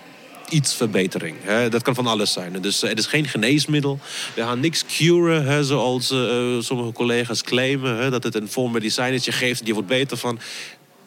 iets 0.53 0.75
verbetering. 0.75 1.36
Hè? 1.41 1.69
Dat 1.69 1.81
kan 1.81 1.95
van 1.95 2.07
alles 2.07 2.31
zijn. 2.31 2.62
Dus 2.62 2.83
eh, 2.83 2.89
het 2.89 3.00
is 3.00 3.05
geen 3.05 3.27
geneesmiddel. 3.27 4.00
We 4.36 4.41
gaan 4.41 4.60
niks 4.60 4.86
curen, 4.86 5.65
zoals 5.65 6.12
uh, 6.12 6.60
sommige 6.60 6.91
collega's 6.91 7.41
claimen. 7.41 7.98
Hè, 7.98 8.10
dat 8.10 8.24
het 8.24 8.36
een 8.36 8.50
vorm 8.50 8.72
medicijnetje 8.72 9.31
geeft 9.31 9.60
en 9.60 9.65
je 9.65 9.74
wordt 9.74 9.88
beter 9.88 10.17
van. 10.17 10.39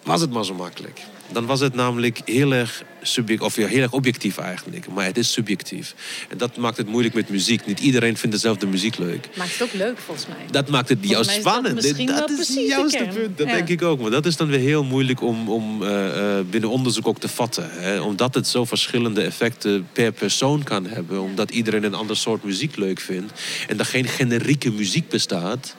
Was 0.03 0.21
het 0.21 0.31
maar 0.31 0.45
zo 0.45 0.55
makkelijk 0.55 1.01
dan 1.33 1.47
was 1.47 1.61
het 1.61 1.75
namelijk 1.75 2.21
heel 2.25 2.53
erg, 2.53 2.83
subject, 3.03 3.43
of 3.43 3.57
ja, 3.57 3.67
heel 3.67 3.83
erg 3.83 3.93
objectief 3.93 4.39
eigenlijk. 4.39 4.87
Maar 4.89 5.05
het 5.05 5.19
is 5.19 5.33
subjectief. 5.33 5.95
En 6.29 6.39
dat 6.39 6.57
maakt 6.57 6.77
het 6.77 6.89
moeilijk 6.89 7.15
met 7.15 7.29
muziek. 7.29 7.67
Niet 7.67 7.81
iedereen 7.81 8.17
vindt 8.17 8.37
dezelfde 8.37 8.67
muziek 8.67 8.99
leuk. 8.99 9.29
Maakt 9.37 9.53
het 9.53 9.63
ook 9.63 9.73
leuk 9.73 9.99
volgens 9.99 10.27
mij. 10.27 10.37
Dat 10.51 10.69
maakt 10.69 10.89
het 10.89 10.99
juist 11.01 11.31
spannend. 11.31 11.83
Dat, 11.83 12.07
dat 12.07 12.31
is 12.31 12.49
het 12.49 12.67
juiste 12.67 13.09
punt. 13.15 13.39
Dat 13.39 13.47
denk 13.47 13.69
ik 13.69 13.83
ook. 13.83 14.01
Maar 14.01 14.11
dat 14.11 14.27
is 14.27 14.37
dan 14.37 14.49
weer 14.49 14.59
heel 14.59 14.85
moeilijk 14.85 15.23
om, 15.23 15.49
om 15.49 15.83
uh, 15.83 16.39
binnen 16.51 16.71
onderzoek 16.71 17.07
ook 17.07 17.21
te 17.21 17.29
vatten. 17.29 17.71
Hè? 17.71 18.01
Omdat 18.01 18.35
het 18.35 18.47
zo 18.47 18.65
verschillende 18.65 19.23
effecten 19.23 19.89
per 19.93 20.13
persoon 20.13 20.63
kan 20.63 20.87
hebben. 20.87 21.21
Omdat 21.21 21.51
iedereen 21.51 21.85
een 21.85 21.95
ander 21.95 22.17
soort 22.17 22.45
muziek 22.45 22.77
leuk 22.77 23.01
vindt. 23.01 23.33
En 23.69 23.79
er 23.79 23.85
geen 23.85 24.07
generieke 24.07 24.71
muziek 24.71 25.09
bestaat 25.09 25.75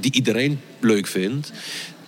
die 0.00 0.12
iedereen 0.12 0.60
leuk 0.80 1.06
vindt 1.06 1.52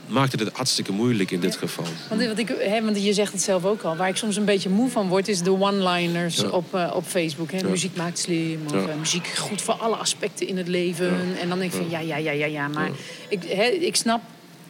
maakte 0.06 0.44
het 0.44 0.52
hartstikke 0.52 0.92
moeilijk 0.92 1.30
in 1.30 1.40
dit 1.40 1.56
geval. 1.56 1.84
Want, 2.08 2.26
wat 2.26 2.38
ik, 2.38 2.48
hè, 2.58 2.82
want 2.84 3.02
je 3.02 3.12
zegt 3.12 3.32
het 3.32 3.42
zelf 3.42 3.64
ook 3.64 3.82
al. 3.82 3.96
Waar 3.96 4.08
ik 4.08 4.16
soms 4.16 4.36
een 4.36 4.44
beetje 4.44 4.68
moe 4.68 4.90
van 4.90 5.08
word, 5.08 5.28
is 5.28 5.42
de 5.42 5.50
one-liners 5.50 6.42
op, 6.44 6.74
uh, 6.74 6.92
op 6.94 7.04
Facebook. 7.06 7.50
Hè. 7.52 7.68
Muziek 7.68 7.96
maakt 7.96 8.18
slim. 8.18 8.60
Of 8.66 8.72
uh, 8.72 8.94
muziek 8.98 9.26
goed 9.26 9.62
voor 9.62 9.74
alle 9.74 9.96
aspecten 9.96 10.46
in 10.48 10.56
het 10.56 10.68
leven. 10.68 11.38
En 11.40 11.48
dan 11.48 11.58
denk 11.58 11.72
ik 11.72 11.78
van 11.78 11.90
ja, 11.90 11.98
ja, 11.98 12.16
ja, 12.16 12.30
ja, 12.30 12.46
ja. 12.46 12.68
Maar 12.68 12.90
Ik, 13.28 13.44
hè, 13.44 13.64
ik, 13.64 13.96
snap, 13.96 14.20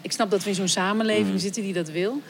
ik 0.00 0.12
snap 0.12 0.30
dat 0.30 0.42
we 0.42 0.48
in 0.48 0.54
zo'n 0.54 0.68
samenleving 0.68 1.30
mm. 1.30 1.38
zitten 1.38 1.62
die 1.62 1.72
dat 1.72 1.90
wil. 1.90 2.22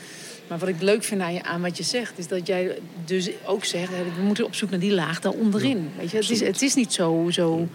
Maar 0.48 0.58
wat 0.58 0.68
ik 0.68 0.80
leuk 0.80 1.04
vind 1.04 1.20
aan, 1.20 1.34
je, 1.34 1.42
aan 1.42 1.60
wat 1.60 1.76
je 1.76 1.82
zegt, 1.82 2.18
is 2.18 2.28
dat 2.28 2.46
jij 2.46 2.78
dus 3.04 3.28
ook 3.44 3.64
zegt: 3.64 3.90
we 3.90 4.22
moeten 4.22 4.44
op 4.44 4.54
zoek 4.54 4.70
naar 4.70 4.78
die 4.78 4.92
laag 4.92 5.20
daar 5.20 5.32
onderin. 5.32 5.90
Weet 5.98 6.10
je? 6.10 6.16
Het, 6.16 6.30
is, 6.30 6.40
het 6.40 6.62
is 6.62 6.74
niet 6.74 6.92
zo. 6.92 7.26
zo 7.30 7.68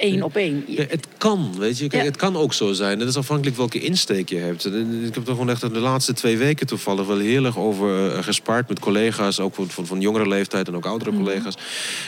één 0.00 0.22
op 0.22 0.36
één. 0.36 0.64
het 0.88 1.06
kan, 1.18 1.54
weet 1.58 1.78
je. 1.78 1.88
Kijk, 1.88 2.04
Het 2.04 2.16
kan 2.16 2.36
ook 2.36 2.52
zo 2.52 2.72
zijn. 2.72 3.00
Het 3.00 3.08
is 3.08 3.16
afhankelijk 3.16 3.56
welke 3.56 3.80
insteek 3.80 4.28
je 4.28 4.36
hebt. 4.36 4.66
Ik 4.66 5.14
heb 5.14 5.26
er 5.26 5.32
gewoon 5.32 5.50
echt 5.50 5.60
de 5.60 5.78
laatste 5.80 6.12
twee 6.12 6.36
weken 6.36 6.66
toevallig 6.66 7.06
wel 7.06 7.18
heel 7.18 7.44
erg 7.44 7.58
over 7.58 8.14
uh, 8.16 8.22
gespaard 8.22 8.68
met 8.68 8.78
collega's. 8.78 9.40
Ook 9.40 9.54
van, 9.54 9.86
van, 9.86 10.00
jongere 10.00 10.28
leeftijd 10.28 10.68
en 10.68 10.76
ook 10.76 10.86
oudere 10.86 11.10
mhm. 11.10 11.22
collega's. 11.22 11.54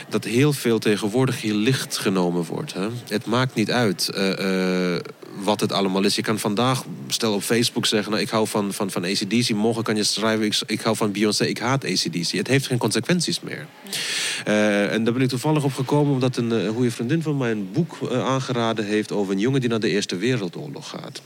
Dat 0.08 0.24
heel 0.24 0.52
veel 0.52 0.78
tegenwoordig 0.78 1.40
heel 1.40 1.54
licht 1.54 1.98
genomen 1.98 2.44
wordt. 2.44 2.74
Hè? 2.74 2.88
Het 3.08 3.26
maakt 3.26 3.54
niet 3.54 3.70
uit. 3.70 4.10
Uh, 4.14 4.96
wat 5.42 5.60
het 5.60 5.72
allemaal 5.72 6.04
is. 6.04 6.16
Je 6.16 6.22
kan 6.22 6.38
vandaag, 6.38 6.84
stel 7.08 7.34
op 7.34 7.42
Facebook 7.42 7.86
zeggen... 7.86 8.10
Nou, 8.10 8.22
ik 8.22 8.30
hou 8.30 8.46
van, 8.46 8.72
van, 8.72 8.90
van 8.90 9.04
ACDC. 9.04 9.50
Morgen 9.50 9.82
kan 9.82 9.96
je 9.96 10.04
schrijven, 10.04 10.44
ik, 10.44 10.60
ik 10.66 10.80
hou 10.80 10.96
van 10.96 11.12
Beyoncé, 11.12 11.44
ik 11.44 11.58
haat 11.58 11.84
ACDC. 11.84 12.30
Het 12.30 12.46
heeft 12.46 12.66
geen 12.66 12.78
consequenties 12.78 13.40
meer. 13.40 13.66
Uh, 14.48 14.92
en 14.92 15.04
daar 15.04 15.12
ben 15.12 15.22
ik 15.22 15.28
toevallig 15.28 15.64
op 15.64 15.72
gekomen... 15.72 16.12
omdat 16.12 16.36
een, 16.36 16.50
een 16.50 16.74
goede 16.74 16.90
vriendin 16.90 17.22
van 17.22 17.36
mij 17.36 17.50
een 17.50 17.68
boek 17.72 17.81
uh, 18.02 18.24
aangeraden 18.24 18.84
heeft... 18.84 19.12
over 19.12 19.32
een 19.32 19.38
jongen 19.38 19.60
die 19.60 19.68
naar 19.68 19.80
de 19.80 19.88
Eerste 19.88 20.16
Wereldoorlog 20.16 20.88
gaat. 20.88 21.22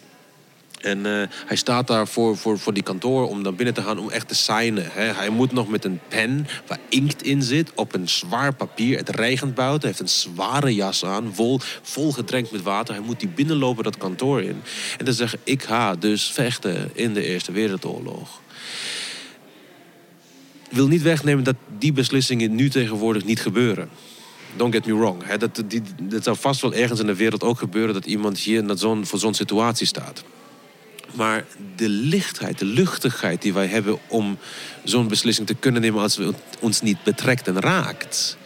En 0.81 0.99
uh, 0.99 1.23
hij 1.47 1.57
staat 1.57 1.87
daar 1.87 2.09
voor, 2.09 2.37
voor, 2.37 2.59
voor 2.59 2.75
die 2.75 2.83
kantoor 2.83 3.29
om 3.29 3.43
naar 3.43 3.55
binnen 3.55 3.75
te 3.75 3.83
gaan 3.83 3.99
om 3.99 4.11
echt 4.11 4.29
te 4.29 4.35
signen. 4.35 4.89
Hè. 4.91 5.13
Hij 5.13 5.29
moet 5.29 5.53
nog 5.53 5.69
met 5.69 5.85
een 5.85 6.01
pen 6.09 6.47
waar 6.67 6.79
inkt 6.89 7.23
in 7.23 7.43
zit 7.43 7.73
op 7.75 7.95
een 7.95 8.09
zwaar 8.09 8.55
papier. 8.55 8.99
Het 8.99 9.09
regent 9.09 9.55
buiten, 9.55 9.89
hij 9.89 9.89
heeft 9.89 10.01
een 10.01 10.33
zware 10.33 10.75
jas 10.75 11.05
aan, 11.05 11.35
vol, 11.35 11.61
vol 11.83 12.13
gedrenkt 12.13 12.51
met 12.51 12.63
water. 12.63 12.95
Hij 12.95 13.05
moet 13.05 13.21
die 13.21 13.29
binnenlopen 13.29 13.85
dat 13.85 13.97
kantoor 13.97 14.43
in. 14.43 14.63
En 14.99 15.05
dan 15.05 15.15
zeggen, 15.15 15.39
ik 15.45 15.63
ga 15.63 15.95
dus 15.95 16.31
vechten 16.31 16.91
in 16.93 17.15
de 17.15 17.25
Eerste 17.25 17.53
Wereldoorlog. 17.53 18.41
wil 20.71 20.89
niet 20.89 21.03
wegnemen 21.03 21.45
dat 21.45 21.57
die 21.79 21.93
beslissingen 21.93 22.55
nu 22.55 22.71
tegenwoordig 22.71 23.25
niet 23.25 23.41
gebeuren. 23.41 23.89
Don't 24.57 24.75
get 24.75 24.87
me 24.87 24.95
wrong. 24.95 25.23
Hè. 25.25 25.39
Dat, 25.39 25.63
zou 26.25 26.37
vast 26.37 26.61
wel 26.61 26.75
ergens 26.75 27.01
in 27.01 27.07
de 27.07 27.15
wereld 27.15 27.43
ook 27.43 27.59
gebeuren... 27.59 27.95
dat 27.95 28.07
iemand 28.07 28.39
hier 28.39 28.65
zo'n, 28.75 29.07
voor 29.07 29.19
zo'n 29.19 29.35
situatie 29.35 29.87
staat. 29.87 30.25
Maar 31.15 31.45
de 31.77 31.89
lichtheid, 31.89 32.59
de 32.59 32.65
luchtigheid 32.65 33.43
die 33.43 33.53
wij 33.53 33.67
hebben 33.67 33.99
om 34.07 34.39
zo'n 34.85 35.09
beslissing 35.09 35.47
te 35.47 35.55
kunnen 35.55 35.81
nemen 35.81 36.03
als 36.03 36.17
het 36.17 36.37
ons 36.61 36.81
niet 36.81 37.03
betrekt 37.03 37.49
en 37.49 37.61
raakt. 37.61 38.37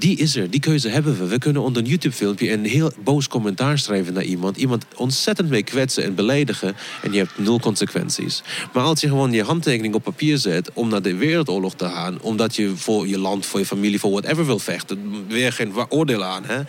Die 0.00 0.16
is 0.16 0.36
er, 0.36 0.50
die 0.50 0.60
keuze 0.60 0.88
hebben 0.88 1.18
we. 1.18 1.26
We 1.26 1.38
kunnen 1.38 1.62
onder 1.62 1.82
een 1.82 1.88
YouTube-filmpje 1.88 2.52
een 2.52 2.64
heel 2.64 2.92
boos 3.04 3.28
commentaar 3.28 3.78
schrijven 3.78 4.12
naar 4.12 4.24
iemand. 4.24 4.56
Iemand 4.56 4.84
ontzettend 4.96 5.48
mee 5.48 5.62
kwetsen 5.62 6.04
en 6.04 6.14
beledigen. 6.14 6.76
En 7.02 7.12
je 7.12 7.18
hebt 7.18 7.38
nul 7.38 7.60
consequenties. 7.60 8.42
Maar 8.72 8.82
als 8.82 9.00
je 9.00 9.08
gewoon 9.08 9.32
je 9.32 9.42
handtekening 9.42 9.94
op 9.94 10.02
papier 10.02 10.38
zet 10.38 10.70
om 10.72 10.88
naar 10.88 11.02
de 11.02 11.14
wereldoorlog 11.14 11.74
te 11.74 11.84
gaan. 11.84 12.20
Omdat 12.20 12.56
je 12.56 12.76
voor 12.76 13.08
je 13.08 13.18
land, 13.18 13.46
voor 13.46 13.60
je 13.60 13.66
familie, 13.66 14.00
voor 14.00 14.10
whatever 14.10 14.46
wil 14.46 14.58
vechten. 14.58 15.26
Weer 15.28 15.52
geen 15.52 15.72
oordeel 15.88 16.24
aan. 16.24 16.44
Hè? 16.44 16.60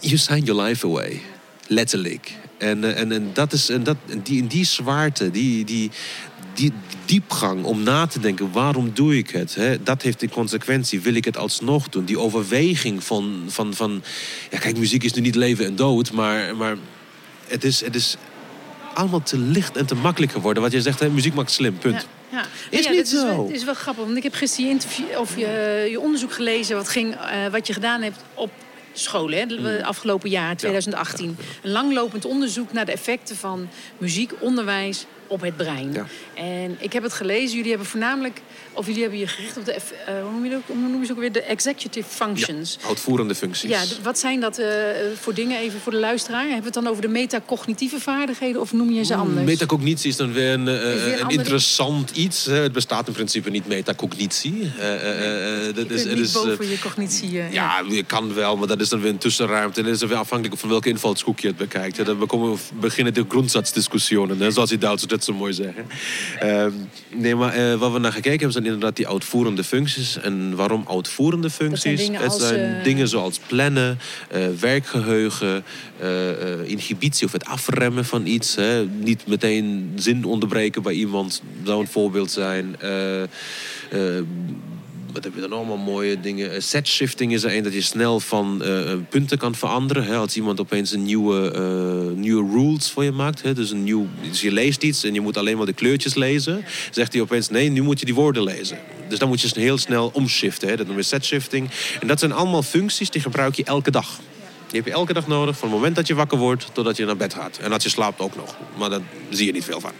You 0.00 0.16
sign 0.16 0.44
your 0.44 0.62
life 0.62 0.86
away. 0.86 1.20
Letterlijk. 1.66 2.32
En, 2.58 2.84
eh, 2.84 3.00
en, 3.00 3.12
en, 3.12 3.30
dat 3.32 3.52
is, 3.52 3.68
en 3.68 3.82
dat, 3.82 3.96
die, 4.22 4.46
die 4.46 4.64
zwaarte, 4.64 5.30
die, 5.30 5.64
die, 5.64 5.90
die 6.58 6.72
diepgang 7.04 7.64
om 7.64 7.82
na 7.82 8.06
te 8.06 8.20
denken, 8.20 8.52
waarom 8.52 8.90
doe 8.94 9.16
ik 9.16 9.30
het? 9.30 9.54
Hè? 9.54 9.82
Dat 9.82 10.02
heeft 10.02 10.22
een 10.22 10.30
consequentie. 10.30 11.00
Wil 11.00 11.14
ik 11.14 11.24
het 11.24 11.36
alsnog 11.36 11.88
doen? 11.88 12.04
Die 12.04 12.18
overweging 12.18 13.04
van, 13.04 13.44
van, 13.46 13.74
van 13.74 14.02
ja 14.50 14.58
kijk, 14.58 14.78
muziek 14.78 15.04
is 15.04 15.12
nu 15.12 15.20
niet 15.20 15.34
leven 15.34 15.64
en 15.64 15.76
dood, 15.76 16.12
maar, 16.12 16.56
maar 16.56 16.76
het, 17.46 17.64
is, 17.64 17.80
het 17.80 17.94
is 17.94 18.16
allemaal 18.94 19.22
te 19.22 19.38
licht 19.38 19.76
en 19.76 19.86
te 19.86 19.94
makkelijk 19.94 20.32
geworden. 20.32 20.62
Wat 20.62 20.72
je 20.72 20.82
zegt, 20.82 21.00
hè, 21.00 21.10
muziek 21.10 21.34
maakt 21.34 21.50
slim, 21.50 21.78
punt. 21.78 22.06
Ja. 22.30 22.38
Ja. 22.38 22.46
Is 22.70 22.88
niet 22.88 23.08
zo. 23.08 23.46
Het 23.46 23.56
is, 23.56 23.64
wel 23.64 23.74
grappig, 23.74 24.04
want 24.04 24.16
ik 24.16 24.22
heb 24.22 24.34
gisteren 24.34 24.66
je, 24.66 24.72
interview, 24.72 25.18
of 25.18 25.36
je, 25.36 25.86
je 25.90 26.00
onderzoek 26.00 26.32
gelezen... 26.32 26.76
wat, 26.76 26.88
ging, 26.88 27.14
uh, 27.14 27.46
wat 27.50 27.66
je 27.66 27.72
gedaan 27.72 28.02
hebt 28.02 28.18
op 28.34 28.50
scholen, 28.92 29.38
hè, 29.38 29.46
de 29.46 29.84
afgelopen 29.84 30.30
jaar, 30.30 30.56
2018. 30.56 31.36
Een 31.62 31.70
langlopend 31.70 32.24
onderzoek 32.24 32.72
naar 32.72 32.84
de 32.84 32.92
effecten 32.92 33.36
van 33.36 33.68
muziek, 33.98 34.32
onderwijs 34.40 35.06
op 35.28 35.40
het 35.40 35.56
brein. 35.56 35.92
Ja. 35.92 36.06
En 36.34 36.76
ik 36.78 36.92
heb 36.92 37.02
het 37.02 37.12
gelezen, 37.12 37.56
jullie 37.56 37.70
hebben 37.70 37.88
voornamelijk, 37.88 38.40
of 38.72 38.86
jullie 38.86 39.00
hebben 39.00 39.18
je 39.18 39.26
gericht 39.26 39.56
op 39.56 39.64
de, 39.64 39.72
eh, 39.72 39.80
hoe 40.22 40.32
noem 40.32 40.44
je 40.44 40.50
dat, 40.50 40.60
hoe 40.66 40.76
noem 40.76 41.00
je 41.00 41.06
ze 41.06 41.12
ook 41.12 41.18
weer, 41.18 41.32
de 41.32 41.42
executive 41.42 42.08
functions. 42.08 42.78
Uitvoerende 42.86 43.34
functies. 43.34 43.70
Ja, 43.70 43.82
wat 44.02 44.18
zijn 44.18 44.40
dat 44.40 44.58
eh, 44.58 44.66
voor 45.20 45.34
dingen, 45.34 45.58
even 45.58 45.80
voor 45.80 45.92
de 45.92 45.98
luisteraar? 45.98 46.40
Hebben 46.40 46.58
we 46.58 46.64
het 46.64 46.74
dan 46.74 46.86
over 46.86 47.02
de 47.02 47.08
metacognitieve 47.08 48.00
vaardigheden 48.00 48.60
of 48.60 48.72
noem 48.72 48.90
je 48.90 49.04
ze 49.04 49.14
anders? 49.14 49.46
Metacognitie 49.46 50.10
is 50.10 50.16
dan 50.16 50.32
weer 50.32 50.52
een, 50.52 50.68
eh, 50.68 50.74
weer 51.04 51.20
een 51.20 51.28
interessant 51.28 52.10
iets. 52.10 52.44
Het 52.44 52.72
bestaat 52.72 53.06
in 53.06 53.12
principe 53.12 53.50
niet 53.50 53.66
metacognitie. 53.66 54.72
Eh, 54.78 55.74
dat 55.74 55.90
is, 55.90 56.04
niet 56.04 56.18
is, 56.18 56.32
boven 56.32 56.68
je 56.68 56.78
cognitie... 56.78 57.30
ja. 57.30 57.46
Ja, 57.50 57.82
je 57.88 58.02
kan 58.02 58.34
wel, 58.34 58.56
maar 58.56 58.66
dat 58.66 58.80
is 58.80 58.88
dan 58.88 59.00
weer 59.00 59.10
een 59.10 59.18
tussenruimte. 59.18 59.78
En 59.78 59.84
dat 59.84 59.94
is 59.94 60.00
dan 60.00 60.08
weer 60.08 60.18
afhankelijk 60.18 60.60
van 60.60 60.68
welke 60.68 60.88
invalshoek 60.88 61.40
je 61.40 61.46
het 61.46 61.56
bekijkt. 61.56 61.96
Ja, 61.96 62.04
dan 62.04 62.28
beginnen 62.80 63.14
de 63.14 63.24
grondsatsdiscussiëren, 63.28 64.40
hè, 64.40 64.50
zoals 64.50 64.68
die 64.68 64.78
Duitsers 64.78 65.12
zo 65.24 65.32
mooi 65.34 65.52
zeggen. 65.52 65.86
Ehm, 66.38 66.72
nee, 67.14 67.34
maar 67.34 67.52
eh, 67.54 67.74
wat 67.74 67.92
we 67.92 67.98
naar 67.98 68.12
gekeken 68.12 68.30
hebben 68.30 68.52
zijn 68.52 68.64
inderdaad 68.64 68.96
die 68.96 69.08
uitvoerende 69.08 69.64
functies. 69.64 70.20
En 70.20 70.56
waarom 70.56 70.84
uitvoerende 70.88 71.50
functies? 71.50 72.00
dingen 72.00 72.22
het 72.22 72.32
zijn 72.32 72.74
eh, 72.78 72.84
dingen 72.84 73.08
zoals 73.08 73.38
plannen, 73.46 73.98
eh, 74.30 74.46
werkgeheugen, 74.60 75.64
eh, 76.00 76.30
eh, 76.30 76.68
inhibitie 76.68 77.26
of 77.26 77.32
het 77.32 77.44
afremmen 77.44 78.04
van 78.04 78.26
iets. 78.26 78.54
Hè. 78.54 78.86
Niet 78.86 79.26
meteen 79.26 79.92
zin 79.96 80.24
onderbreken 80.24 80.82
bij 80.82 80.92
iemand 80.92 81.42
zou 81.64 81.80
een 81.80 81.86
voorbeeld 81.86 82.30
zijn. 82.30 82.76
Eh, 85.18 85.24
eh, 85.24 85.24
wat 85.24 85.24
heb 85.24 85.34
je 85.34 85.48
dan 85.48 85.58
allemaal 85.58 85.92
mooie 85.92 86.20
dingen? 86.20 86.52
Eh, 86.52 86.60
Set 86.60 86.88
shifting 86.88 87.32
is 87.32 87.42
er 87.42 87.56
een 87.56 87.62
dat 87.62 87.72
je 87.72 87.80
snel 87.80 88.20
van 88.20 88.62
eh, 88.62 88.94
punten 89.08 89.38
kan 89.38 89.54
veranderen. 89.54 90.04
Hè? 90.04 90.16
Als 90.16 90.36
iemand 90.36 90.60
opeens 90.60 90.92
een 90.92 91.04
nieuwe, 91.04 91.50
eh, 91.50 92.16
nieuwe 92.16 92.50
rules 92.50 92.90
voor 92.90 93.04
je 93.04 93.12
maakt. 93.12 93.42
Hè? 93.42 93.54
Dus, 93.54 93.70
een 93.70 93.84
nieuw, 93.84 94.06
dus 94.28 94.40
je 94.40 94.52
leest 94.52 94.82
iets 94.82 95.04
en 95.04 95.14
je 95.14 95.20
moet 95.20 95.36
alleen 95.36 95.56
maar 95.56 95.66
de 95.66 95.72
kleurtjes 95.72 96.14
lezen. 96.14 96.64
Zegt 96.90 97.12
hij 97.12 97.22
opeens, 97.22 97.48
nee, 97.48 97.68
nu 97.68 97.82
moet 97.82 97.98
je 97.98 98.04
die 98.04 98.14
woorden 98.14 98.42
lezen. 98.42 98.78
Dus 99.08 99.18
dan 99.18 99.28
moet 99.28 99.40
je 99.40 99.60
heel 99.60 99.78
snel 99.78 100.10
omshiften. 100.12 100.68
Hè? 100.68 100.76
Dat 100.76 100.86
noemen 100.86 101.04
we 101.04 101.08
set 101.08 101.24
shifting. 101.24 101.70
En 102.00 102.06
dat 102.06 102.18
zijn 102.18 102.32
allemaal 102.32 102.62
functies 102.62 103.10
die 103.10 103.20
gebruik 103.20 103.54
je 103.54 103.64
elke 103.64 103.90
dag. 103.90 104.20
Die 104.68 104.76
heb 104.76 104.86
je 104.86 104.92
elke 104.92 105.12
dag 105.12 105.26
nodig, 105.26 105.58
van 105.58 105.68
het 105.68 105.76
moment 105.76 105.96
dat 105.96 106.06
je 106.06 106.14
wakker 106.14 106.38
wordt 106.38 106.66
totdat 106.72 106.96
je 106.96 107.04
naar 107.04 107.16
bed 107.16 107.34
gaat. 107.34 107.58
En 107.58 107.72
als 107.72 107.82
je 107.82 107.88
slaapt 107.88 108.20
ook 108.20 108.36
nog. 108.36 108.56
Maar 108.76 108.90
daar 108.90 109.00
zie 109.30 109.46
je 109.46 109.52
niet 109.52 109.64
veel 109.64 109.80
van. 109.80 109.92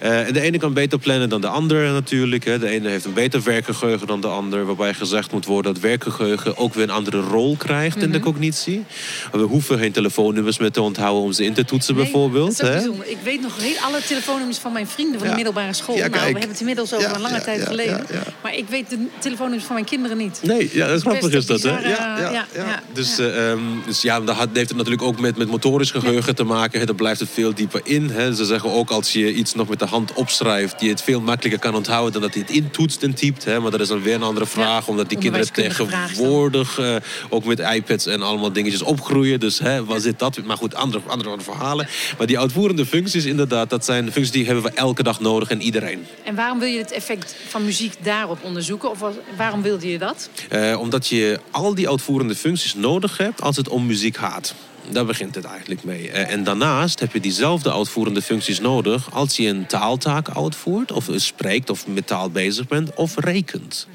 Eh, 0.00 0.20
de 0.32 0.40
ene 0.40 0.58
kan 0.58 0.72
beter 0.72 0.98
plannen 0.98 1.28
dan 1.28 1.40
de 1.40 1.46
ander 1.46 1.92
natuurlijk. 1.92 2.44
Hè. 2.44 2.58
De 2.58 2.68
ene 2.68 2.88
heeft 2.88 3.04
een 3.04 3.12
beter 3.12 3.42
werkgeheugen 3.42 4.06
dan 4.06 4.20
de 4.20 4.26
ander. 4.26 4.66
Waarbij 4.66 4.94
gezegd 4.94 5.32
moet 5.32 5.46
worden 5.46 5.72
dat 5.74 5.82
werkgeheugen 5.82 6.56
ook 6.56 6.74
weer 6.74 6.82
een 6.82 6.90
andere 6.90 7.20
rol 7.20 7.56
krijgt 7.56 8.02
in 8.02 8.12
de 8.12 8.20
cognitie. 8.20 8.84
We 9.32 9.38
hoeven 9.38 9.78
geen 9.78 9.92
telefoonnummers 9.92 10.58
meer 10.58 10.70
te 10.70 10.82
onthouden 10.82 11.22
om 11.22 11.32
ze 11.32 11.44
in 11.44 11.52
te 11.54 11.64
toetsen 11.64 11.94
Nee, 11.94 12.02
bijvoorbeeld. 12.04 12.56
Dat 12.56 12.66
is 12.68 12.74
hè. 12.74 12.80
bijzonder. 12.80 13.06
Ik 13.06 13.18
weet 13.24 13.40
nog 13.40 13.56
heel 13.62 13.78
alle 13.80 14.00
telefoonnummers 14.06 14.58
van 14.58 14.72
mijn 14.72 14.86
vrienden 14.86 15.14
van 15.18 15.22
Ja. 15.22 15.30
de 15.30 15.34
middelbare 15.42 15.72
school. 15.72 15.96
Ja, 15.96 16.00
nou, 16.08 16.12
we 16.12 16.18
hebben 16.30 16.48
het 16.48 16.60
inmiddels 16.60 16.94
over 16.94 17.08
Ja, 17.08 17.14
een 17.14 17.20
lange 17.20 17.40
tijd 17.42 17.62
geleden. 17.66 18.06
Maar 18.42 18.54
ik 18.56 18.68
weet 18.68 18.90
de 18.90 19.06
telefoonnummers 19.18 19.64
van 19.66 19.74
mijn 19.74 19.86
kinderen 19.86 20.16
niet. 20.16 20.40
Nee, 20.42 20.70
ja, 20.72 20.86
dat 20.86 20.96
is 20.96 21.02
grappig 21.02 21.32
is 21.32 21.46
dat, 21.46 21.62
hè? 21.62 21.70
bizarre, 21.76 21.88
Ja, 21.88 22.46
ja, 22.54 22.82
Dus, 22.92 23.16
ja. 23.16 23.24
eh, 23.24 23.50
ehm, 23.50 23.58
dus 23.86 24.02
ja, 24.02 24.20
dat 24.20 24.36
heeft 24.52 24.68
het 24.68 24.76
natuurlijk 24.76 25.02
ook 25.02 25.20
met, 25.20 25.36
met 25.36 25.48
motorisch 25.48 25.90
geheugen 25.90 26.34
te 26.34 26.44
maken. 26.44 26.80
Hè. 26.80 26.86
Daar 26.86 26.94
blijft 26.94 27.20
het 27.20 27.28
veel 27.32 27.54
dieper 27.54 27.80
in. 27.84 28.10
Hè. 28.10 28.34
Ze 28.34 28.44
zeggen 28.44 28.59
ook 28.68 28.90
als 28.90 29.12
je 29.12 29.32
iets 29.32 29.54
nog 29.54 29.68
met 29.68 29.78
de 29.78 29.86
hand 29.86 30.12
opschrijft... 30.12 30.80
je 30.80 30.88
het 30.88 31.02
veel 31.02 31.20
makkelijker 31.20 31.60
kan 31.60 31.74
onthouden 31.74 32.12
dan 32.12 32.22
dat 32.22 32.34
hij 32.34 32.42
het 32.46 32.50
intoetst 32.50 33.02
en 33.02 33.14
typt. 33.14 33.44
Hè. 33.44 33.60
Maar 33.60 33.70
dat 33.70 33.80
is 33.80 33.88
dan 33.88 34.02
weer 34.02 34.14
een 34.14 34.22
andere 34.22 34.46
vraag. 34.46 34.88
omdat 34.88 35.08
die 35.08 35.18
kinderen 35.18 35.52
tegenwoordig 35.52 36.78
eh, 36.78 36.96
ook 37.28 37.44
met 37.44 37.58
iPads 37.58 38.06
en 38.06 38.22
allemaal 38.22 38.52
dingetjes 38.52 38.82
opgroeien. 38.82 39.40
Dus 39.40 39.58
hè, 39.58 39.84
waar 39.84 40.00
zit 40.00 40.18
dat? 40.18 40.42
Maar 40.44 40.56
goed, 40.56 40.74
andere, 40.74 41.02
andere 41.06 41.40
verhalen. 41.40 41.88
Maar 42.18 42.26
die 42.26 42.38
uitvoerende 42.38 42.86
functies 42.86 43.24
inderdaad... 43.24 43.70
dat 43.70 43.84
zijn 43.84 44.04
functies 44.04 44.30
die 44.30 44.46
hebben 44.46 44.64
we 44.64 44.70
elke 44.70 45.02
dag 45.02 45.20
nodig 45.20 45.50
en 45.50 45.62
iedereen. 45.62 46.06
En 46.24 46.34
waarom 46.34 46.58
wil 46.58 46.68
je 46.68 46.78
het 46.78 46.92
effect 46.92 47.36
van 47.48 47.64
muziek 47.64 47.94
daarop 48.02 48.38
onderzoeken? 48.42 48.90
Of 48.90 48.98
waarom 49.36 49.62
wilde 49.62 49.90
je 49.90 49.98
dat? 49.98 50.30
Eh, 50.48 50.80
omdat 50.80 51.06
je 51.06 51.40
al 51.50 51.74
die 51.74 51.88
uitvoerende 51.88 52.34
functies 52.34 52.74
nodig 52.74 53.16
hebt 53.16 53.42
als 53.42 53.56
het 53.56 53.68
om 53.68 53.86
muziek 53.86 54.16
gaat. 54.16 54.54
Daar 54.92 55.04
begint 55.04 55.34
het 55.34 55.44
eigenlijk 55.44 55.84
mee. 55.84 56.10
Eh, 56.10 56.32
en 56.32 56.44
daarnaast 56.44 57.00
heb 57.00 57.12
je 57.12 57.20
diezelfde 57.20 57.72
uitvoerende 57.72 58.22
functies 58.22 58.60
nodig 58.60 59.12
als 59.14 59.36
je 59.36 59.48
een 59.48 59.66
taaltaak 59.66 60.36
uitvoert, 60.36 60.92
of 60.92 61.08
spreekt, 61.14 61.70
of 61.70 61.86
met 61.86 62.06
taal 62.06 62.30
bezig 62.30 62.68
bent, 62.68 62.94
of 62.94 63.14
rekent. 63.16 63.86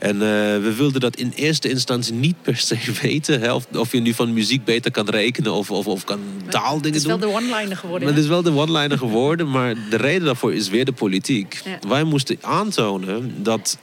En 0.00 0.14
eh, 0.14 0.28
we 0.62 0.74
wilden 0.76 1.00
dat 1.00 1.16
in 1.16 1.32
eerste 1.34 1.68
instantie 1.68 2.14
niet 2.14 2.42
per 2.42 2.56
se 2.56 2.76
weten, 3.02 3.40
hè, 3.40 3.52
of, 3.52 3.66
of 3.74 3.92
je 3.92 4.00
nu 4.00 4.14
van 4.14 4.32
muziek 4.32 4.64
beter 4.64 4.90
kan 4.90 5.08
rekenen 5.08 5.52
of, 5.52 5.70
of, 5.70 5.86
of 5.86 6.04
kan 6.04 6.20
taaldingen 6.48 6.86
Het 6.92 6.94
is 6.94 7.04
wel 7.04 7.18
doen. 7.18 7.30
de 7.30 7.36
one-liner 7.36 7.76
geworden. 7.76 8.08
Maar 8.08 8.16
het 8.16 8.24
is 8.24 8.30
wel 8.30 8.42
de 8.42 8.52
one-liner 8.52 8.98
geworden, 8.98 9.50
maar 9.50 9.74
de 9.90 9.96
reden 9.96 10.24
daarvoor 10.24 10.54
is 10.54 10.68
weer 10.68 10.84
de 10.84 10.92
politiek. 10.92 11.60
Ja. 11.64 11.88
Wij 11.88 12.04
moesten 12.04 12.38
aantonen 12.40 13.42
dat 13.42 13.78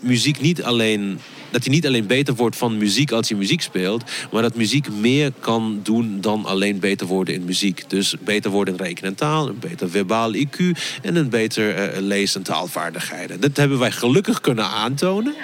muziek 0.00 0.40
niet 0.40 0.62
alleen. 0.62 1.20
Dat 1.50 1.64
je 1.64 1.70
niet 1.70 1.86
alleen 1.86 2.06
beter 2.06 2.34
wordt 2.34 2.56
van 2.56 2.76
muziek 2.76 3.10
als 3.10 3.28
je 3.28 3.36
muziek 3.36 3.62
speelt, 3.62 4.04
maar 4.32 4.42
dat 4.42 4.54
muziek 4.54 4.90
meer 4.92 5.32
kan 5.40 5.80
doen 5.82 6.20
dan 6.20 6.44
alleen 6.44 6.78
beter 6.78 7.06
worden 7.06 7.34
in 7.34 7.44
muziek. 7.44 7.84
Dus 7.88 8.14
beter 8.20 8.50
worden 8.50 8.76
in 8.76 8.84
rekenen 8.84 9.10
en 9.10 9.16
taal, 9.16 9.48
een 9.48 9.58
beter 9.58 9.90
verbaal 9.90 10.34
IQ 10.34 10.58
en 11.02 11.16
een 11.16 11.28
beter 11.28 11.74
eh, 11.74 12.00
lees- 12.00 12.34
en 12.34 12.42
taalvaardigheden. 12.42 13.40
Dat 13.40 13.56
hebben 13.56 13.78
wij 13.78 13.90
gelukkig 13.90 14.40
kunnen 14.40 14.64
aantonen. 14.64 15.34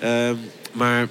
Ehm, 0.00 0.34
maar 0.72 1.08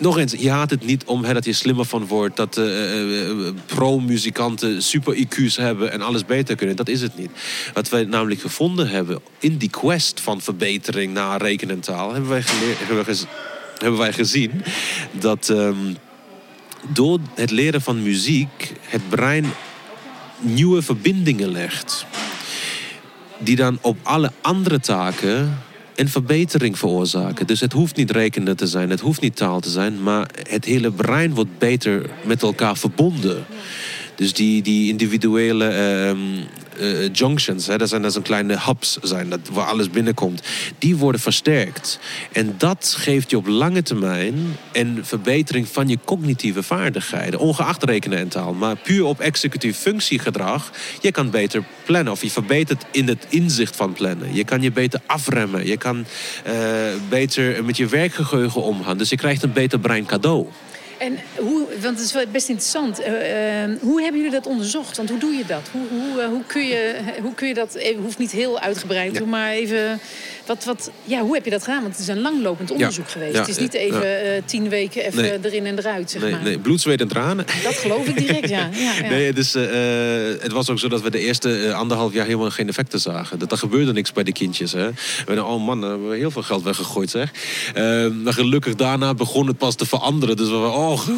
nog 0.00 0.18
eens, 0.18 0.32
je 0.32 0.50
haat 0.50 0.70
het 0.70 0.84
niet 0.84 1.04
om 1.04 1.24
hè, 1.24 1.32
dat 1.32 1.44
je 1.44 1.52
slimmer 1.52 1.84
van 1.84 2.06
wordt. 2.06 2.36
Dat 2.36 2.56
eh, 2.56 2.64
eh, 2.64 3.30
eh, 3.30 3.54
pro-muzikanten 3.66 4.82
super 4.82 5.14
IQ's 5.14 5.56
hebben 5.56 5.92
en 5.92 6.00
alles 6.00 6.24
beter 6.24 6.56
kunnen. 6.56 6.76
Dat 6.76 6.88
is 6.88 7.02
het 7.02 7.16
niet. 7.16 7.30
Wat 7.74 7.88
wij 7.88 8.04
namelijk 8.04 8.40
gevonden 8.40 8.88
hebben 8.88 9.20
in 9.38 9.56
die 9.56 9.70
quest 9.70 10.20
van 10.20 10.40
verbetering 10.40 11.12
naar 11.12 11.42
rekenen 11.42 11.74
en 11.74 11.80
taal... 11.80 12.12
hebben 12.12 12.30
wij, 12.30 12.42
hebben 13.78 13.98
wij 13.98 14.12
gezien 14.12 14.62
dat 15.12 15.48
ehm, 15.48 15.94
door 16.88 17.18
het 17.34 17.50
leren 17.50 17.82
van 17.82 18.02
muziek... 18.02 18.72
het 18.80 19.08
brein 19.08 19.52
nieuwe 20.38 20.82
verbindingen 20.82 21.50
legt 21.50 22.06
die 23.38 23.56
dan 23.56 23.78
op 23.80 23.96
alle 24.02 24.32
andere 24.40 24.80
taken 24.80 25.58
een 26.00 26.08
verbetering 26.08 26.78
veroorzaken. 26.78 27.46
Dus 27.46 27.60
het 27.60 27.72
hoeft 27.72 27.96
niet 27.96 28.10
rekenen 28.10 28.56
te 28.56 28.66
zijn, 28.66 28.90
het 28.90 29.00
hoeft 29.00 29.20
niet 29.20 29.36
taal 29.36 29.60
te 29.60 29.70
zijn, 29.70 30.02
maar 30.02 30.28
het 30.48 30.64
hele 30.64 30.90
brein 30.90 31.34
wordt 31.34 31.58
beter 31.58 32.10
met 32.24 32.42
elkaar 32.42 32.76
verbonden. 32.76 33.44
Dus 34.14 34.32
die, 34.32 34.62
die 34.62 34.88
individuele 34.88 35.64
ehm, 35.64 36.18
eh, 36.80 37.12
junctions, 37.12 37.66
hè, 37.66 37.78
dat 37.78 37.88
zijn 37.88 38.02
dat 38.02 38.12
zijn 38.12 38.24
kleine 38.24 38.58
hubs 38.66 38.98
zijn, 39.02 39.30
dat, 39.30 39.40
waar 39.52 39.66
alles 39.66 39.90
binnenkomt, 39.90 40.42
die 40.78 40.96
worden 40.96 41.20
versterkt. 41.20 41.98
En 42.32 42.54
dat 42.58 42.94
geeft 42.98 43.30
je 43.30 43.36
op 43.36 43.46
lange 43.46 43.82
termijn 43.82 44.56
een 44.72 44.98
verbetering 45.02 45.68
van 45.68 45.88
je 45.88 45.98
cognitieve 46.04 46.62
vaardigheden, 46.62 47.40
ongeacht 47.40 47.84
rekenen 47.84 48.18
en 48.18 48.28
taal, 48.28 48.52
maar 48.52 48.76
puur 48.76 49.04
op 49.04 49.20
executief 49.20 49.76
functiegedrag. 49.76 50.70
Je 51.00 51.12
kan 51.12 51.30
beter 51.30 51.64
plannen 51.84 52.12
of 52.12 52.22
je 52.22 52.30
verbetert 52.30 52.84
in 52.90 53.08
het 53.08 53.26
inzicht 53.28 53.76
van 53.76 53.92
plannen. 53.92 54.34
Je 54.34 54.44
kan 54.44 54.62
je 54.62 54.72
beter 54.72 55.00
afremmen, 55.06 55.66
je 55.66 55.76
kan 55.76 56.04
eh, 56.44 56.54
beter 57.08 57.64
met 57.64 57.76
je 57.76 57.86
werkgeheugen 57.86 58.62
omgaan. 58.62 58.98
Dus 58.98 59.08
je 59.08 59.16
krijgt 59.16 59.42
een 59.42 59.52
beter 59.52 59.78
brein 59.78 60.06
cadeau. 60.06 60.46
En 61.00 61.18
hoe, 61.36 61.66
want 61.80 61.96
het 61.98 62.06
is 62.06 62.12
wel 62.12 62.26
best 62.26 62.48
interessant. 62.48 62.98
eh, 63.00 63.62
eh, 63.62 63.70
hoe 63.80 64.02
hebben 64.02 64.20
jullie 64.20 64.34
dat 64.36 64.46
onderzocht? 64.46 64.96
Want 64.96 65.08
hoe 65.08 65.18
doe 65.18 65.32
je 65.34 65.44
dat? 65.46 65.68
Hoe, 65.72 65.82
hoe, 66.00 66.20
eh, 66.22 66.28
hoe, 66.28 66.42
kun, 66.46 66.66
je, 66.66 66.94
hoe 67.22 67.34
kun 67.34 67.48
je 67.48 67.54
dat... 67.54 67.74
Even, 67.74 68.02
hoeft 68.02 68.18
niet 68.18 68.30
heel 68.30 68.60
uitgebreid, 68.60 69.14
Ja. 69.18 69.24
maar 69.24 69.50
even... 69.50 70.00
Wat, 70.50 70.64
wat, 70.64 70.90
ja, 71.04 71.20
hoe 71.20 71.34
heb 71.34 71.44
je 71.44 71.50
dat 71.50 71.62
gedaan? 71.62 71.82
Want 71.82 71.92
het 71.92 72.02
is 72.02 72.08
een 72.08 72.20
langlopend 72.20 72.70
onderzoek 72.70 73.10
geweest. 73.10 73.32
Ja, 73.34 73.40
het 73.40 73.48
is 73.48 73.58
niet 73.58 73.72
ja, 73.72 73.78
even 73.78 74.34
eh, 74.34 74.42
tien 74.44 74.68
weken 74.68 75.04
even 75.04 75.22
Nee. 75.22 75.38
erin 75.42 75.66
en 75.66 75.78
eruit, 75.78 76.10
zeg 76.10 76.22
Nee, 76.22 76.30
maar. 76.30 76.42
nee, 76.42 76.58
bloed, 76.58 76.80
zweet 76.80 77.00
en 77.00 77.08
tranen. 77.08 77.44
Dat 77.62 77.74
geloof 77.74 78.06
ik 78.06 78.18
direct, 78.18 78.48
ja. 78.48 78.68
ja, 78.72 78.92
ja. 79.02 79.08
Nee, 79.08 79.32
dus, 79.32 79.52
het 80.40 80.52
was 80.52 80.70
ook 80.70 80.78
zo 80.78 80.88
dat 80.88 81.02
we 81.02 81.10
de 81.10 81.18
eerste 81.18 81.56
eh, 81.56 81.74
anderhalf 81.74 82.12
jaar 82.12 82.24
helemaal 82.24 82.50
geen 82.50 82.68
effecten 82.68 83.00
zagen. 83.00 83.38
Dat 83.38 83.52
er 83.52 83.58
gebeurde 83.58 83.92
niks 83.92 84.12
bij 84.12 84.22
de 84.24 84.32
kindjes. 84.32 84.72
Hè. 84.72 84.90
We 85.26 85.44
oh 85.44 85.64
man, 85.64 85.80
daar 85.80 85.90
hebben 85.90 86.08
we 86.08 86.16
heel 86.16 86.30
veel 86.30 86.42
geld 86.42 86.62
weggegooid 86.62 87.10
zeg. 87.10 87.30
Eh, 87.74 88.06
maar 88.06 88.32
gelukkig 88.32 88.74
daarna 88.74 89.14
begon 89.14 89.46
het 89.46 89.58
pas 89.58 89.74
te 89.74 89.86
veranderen. 89.86 90.36
Dus 90.36 90.48
we 90.48 90.54
waren, 90.54 90.78
oh, 90.78 91.08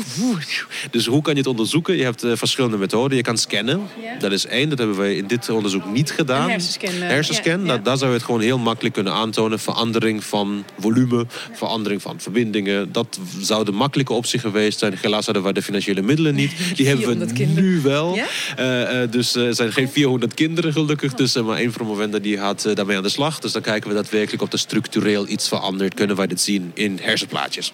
Dus 0.90 1.07
hoe 1.07 1.23
kan 1.23 1.33
je 1.33 1.38
het 1.38 1.49
onderzoeken? 1.49 1.97
Je 1.97 2.05
hebt 2.05 2.25
verschillende 2.33 2.77
methoden. 2.77 3.16
Je 3.16 3.23
kan 3.23 3.38
scannen. 3.38 3.81
Dat 4.18 4.33
is 4.33 4.47
één. 4.47 4.68
Dat 4.68 4.79
hebben 4.79 4.97
wij 4.97 5.16
in 5.16 5.27
dit 5.27 5.49
onderzoek 5.49 5.87
niet 5.87 6.11
gedaan. 6.11 6.45
Een 6.45 6.51
hersenscan, 6.51 6.92
Hersenscan. 6.92 7.66
Dat, 7.66 7.85
daar 7.85 7.97
zou 7.97 8.11
je 8.11 8.16
het 8.16 8.27
gewoon 8.27 8.40
heel 8.40 8.59
makkelijk 8.59 8.95
kunnen 8.95 9.12
aantonen. 9.23 9.59
Verandering 9.59 10.25
van 10.25 10.65
volume, 10.79 11.27
verandering 11.53 12.03
van 12.03 12.21
verbindingen. 12.21 12.93
Dat 12.93 13.19
zou 13.41 13.65
de 13.65 13.73
makkelijke 13.73 14.13
optie 14.13 14.39
geweest 14.39 14.79
zijn. 14.79 14.95
Helaas 15.01 15.25
hadden 15.25 15.43
wij 15.43 15.53
de 15.53 15.63
financiële 15.63 16.03
middelen 16.03 16.35
niet. 16.35 16.53
Die 16.77 16.87
hebben 16.87 17.07
we 17.07 17.13
400 17.13 17.33
kinderen. 17.33 17.65
nu 17.65 17.81
wel. 17.81 18.15
Ja? 18.15 18.27
Eh, 18.57 19.03
eh, 19.03 19.11
dus 19.11 19.35
eh, 19.35 19.47
er 19.47 19.55
zijn 19.55 19.73
geen 19.73 19.89
400 19.89 20.35
kinderen 20.35 20.73
gelukkig. 20.73 21.15
Dus 21.15 21.35
maar 21.35 21.57
één 21.59 21.71
promovenda 21.71 22.19
die 22.19 22.37
gaat 22.39 22.77
daarmee 22.77 22.97
aan 22.97 23.03
de 23.03 23.09
slag. 23.09 23.39
Dus 23.39 23.53
dan 23.53 23.63
kijken 23.63 23.89
we 23.89 23.95
daadwerkelijk 23.95 24.43
of 24.43 24.53
er 24.53 24.59
structureel 24.59 25.29
iets 25.29 25.49
verandert. 25.49 25.95
Kunnen 25.95 26.17
wij 26.17 26.27
dit 26.27 26.41
zien 26.41 26.71
in 26.75 26.99
hersenplaatjes. 27.03 27.73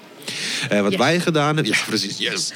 Wat 0.68 0.90
Yes. 0.90 0.96
wij 0.96 1.20
gedaan 1.20 1.54
hebben... 1.56 1.72
Ja, 1.72 1.78
precies, 1.86 2.18
yes. 2.18 2.52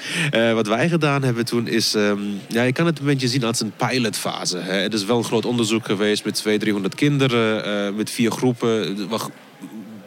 Wat 0.55 0.67
wij 0.67 0.89
gedaan 0.89 1.23
hebben 1.23 1.45
toen 1.45 1.69
is... 1.69 1.95
ehm, 1.95 2.19
ja, 2.49 2.63
je 2.63 2.73
kan 2.73 2.87
het 2.87 2.99
een 2.99 3.05
beetje 3.05 3.29
zien 3.29 3.45
als 3.45 3.61
een 3.61 3.73
pilotfase. 3.77 4.59
Hè. 4.59 4.73
Het 4.75 4.95
is 4.95 5.05
wel 5.05 5.19
een 5.19 5.25
groot 5.25 5.45
onderzoek 5.45 5.87
geweest 5.87 6.25
met 6.25 6.35
200, 6.35 6.61
300 6.61 6.95
kinderen. 6.95 7.95
met 7.97 8.11
vier 8.11 8.31
groepen. 8.31 8.82
Wat 9.09 9.31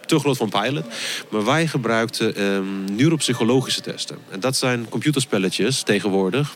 te 0.06 0.20
groot 0.20 0.40
een 0.40 0.50
pilot. 0.50 0.86
Maar 1.30 1.46
wij 1.46 1.68
gebruikten 1.68 2.36
ehm, 2.36 2.96
neuropsychologische 2.96 3.82
testen. 3.82 4.18
En 4.30 4.40
dat 4.40 4.56
zijn 4.56 4.90
computerspelletjes 4.90 5.84
tegenwoordig. 5.84 6.56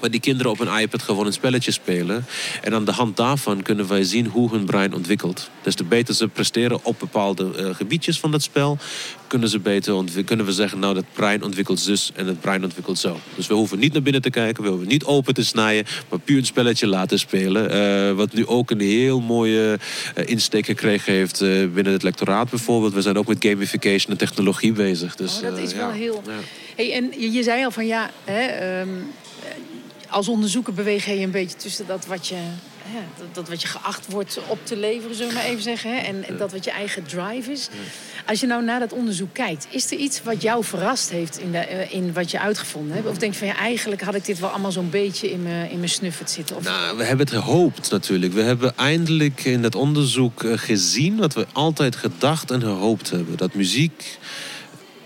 Waar 0.00 0.10
die 0.10 0.20
kinderen 0.20 0.52
op 0.52 0.60
een 0.60 0.80
iPad 0.80 1.02
gewoon 1.02 1.26
een 1.26 1.32
spelletje 1.32 1.70
spelen. 1.70 2.24
En 2.62 2.74
aan 2.74 2.84
de 2.84 2.92
hand 2.92 3.16
daarvan 3.16 3.62
kunnen 3.62 3.88
wij 3.88 4.04
zien 4.04 4.26
hoe 4.26 4.50
hun 4.50 4.64
brein 4.64 4.94
ontwikkelt. 4.94 5.50
Dus 5.62 5.76
de 5.76 5.84
beter 5.84 6.14
ze 6.14 6.28
presteren 6.28 6.78
op 6.82 6.98
bepaalde 6.98 7.54
eh, 7.56 7.74
gebiedjes 7.74 8.20
van 8.20 8.30
dat 8.30 8.42
spel, 8.42 8.78
kunnen, 9.26 9.48
ze 9.48 9.58
beter 9.58 10.04
kunnen 10.24 10.46
we 10.46 10.52
zeggen, 10.52 10.78
nou 10.78 10.94
dat 10.94 11.04
brein 11.12 11.42
ontwikkelt 11.42 11.80
zus 11.80 12.10
en 12.14 12.26
het 12.26 12.40
brein 12.40 12.64
ontwikkelt 12.64 12.98
zo. 12.98 13.18
Dus 13.34 13.46
we 13.46 13.54
hoeven 13.54 13.78
niet 13.78 13.92
naar 13.92 14.02
binnen 14.02 14.22
te 14.22 14.30
kijken, 14.30 14.62
we 14.62 14.68
hoeven 14.68 14.88
niet 14.88 15.04
open 15.04 15.34
te 15.34 15.44
snijden, 15.44 15.86
maar 16.08 16.18
puur 16.18 16.38
een 16.38 16.46
spelletje 16.46 16.86
laten 16.86 17.18
spelen. 17.18 17.70
Eh, 17.70 18.12
wat 18.12 18.32
nu 18.32 18.46
ook 18.46 18.70
een 18.70 18.80
heel 18.80 19.20
mooie 19.20 19.78
eh, 20.14 20.28
insteek 20.28 20.66
gekregen 20.66 21.12
heeft 21.12 21.38
binnen 21.74 21.92
het 21.92 22.02
lectoraat 22.02 22.50
bijvoorbeeld. 22.50 22.94
We 22.94 23.02
zijn 23.02 23.18
ook 23.18 23.26
met 23.26 23.44
gamification 23.44 24.12
en 24.12 24.16
technologie 24.18 24.72
bezig. 24.72 25.16
Dus, 25.16 25.36
Oh, 25.36 25.42
dat 25.42 25.58
is 25.58 25.74
wel 25.74 25.90
heel. 25.90 26.22
Ja. 26.26 26.32
Hey, 26.76 26.92
en 26.92 27.12
je, 27.18 27.32
je 27.32 27.42
zei 27.42 27.64
al 27.64 27.70
van 27.70 27.86
ja, 27.86 28.10
hè, 28.24 28.40
ehm, 28.40 28.88
eh, 28.88 29.23
als 30.14 30.28
onderzoeker 30.28 30.74
beweeg 30.74 31.06
je 31.06 31.20
een 31.20 31.30
beetje 31.30 31.56
tussen 31.56 31.86
dat 31.86 32.06
wat 32.06 32.26
je, 32.26 32.36
dat, 33.32 33.48
wat 33.48 33.62
je 33.62 33.68
geacht 33.68 34.06
wordt 34.06 34.38
op 34.46 34.58
te 34.62 34.76
leveren, 34.76 35.16
zullen 35.16 35.32
we 35.32 35.38
maar 35.38 35.48
even 35.48 35.62
zeggen, 35.62 35.96
hè, 35.96 35.96
en, 35.96 36.24
en 36.24 36.36
dat 36.36 36.52
wat 36.52 36.64
je 36.64 36.70
eigen 36.70 37.04
drive 37.04 37.52
is. 37.52 37.68
Als 38.26 38.40
je 38.40 38.46
nou 38.46 38.64
naar 38.64 38.80
dat 38.80 38.92
onderzoek 38.92 39.32
kijkt, 39.32 39.66
is 39.70 39.90
er 39.90 39.98
iets 39.98 40.22
wat 40.22 40.42
jou 40.42 40.64
verrast 40.64 41.10
heeft 41.10 41.38
in, 41.38 41.52
de, 41.52 41.58
eh, 41.58 41.94
in 41.94 42.12
wat 42.12 42.30
je 42.30 42.40
uitgevonden 42.40 42.94
hebt? 42.94 43.08
Of 43.08 43.18
denk 43.18 43.32
je 43.32 43.38
van 43.38 43.48
ja, 43.48 43.56
eigenlijk 43.56 44.02
had 44.02 44.14
ik 44.14 44.24
dit 44.24 44.38
wel 44.38 44.48
allemaal 44.48 44.72
zo'n 44.72 44.90
beetje 44.90 45.30
in 45.30 45.42
mijn, 45.42 45.70
in 45.70 45.76
mijn 45.76 45.90
snuffert 45.90 46.30
zitten? 46.30 46.56
Of, 46.56 46.64
Nou, 46.64 46.96
we 46.96 47.04
hebben 47.04 47.26
het 47.26 47.34
gehoopt 47.34 47.90
natuurlijk. 47.90 48.32
We 48.32 48.42
hebben 48.42 48.76
eindelijk 48.76 49.44
in 49.44 49.62
dat 49.62 49.74
onderzoek 49.74 50.42
eh, 50.42 50.52
gezien 50.58 51.16
wat 51.16 51.34
we 51.34 51.46
altijd 51.52 51.96
gedacht 51.96 52.50
en 52.50 52.60
gehoopt 52.60 53.10
hebben. 53.10 53.36
Dat 53.36 53.54
muziek, 53.54 54.18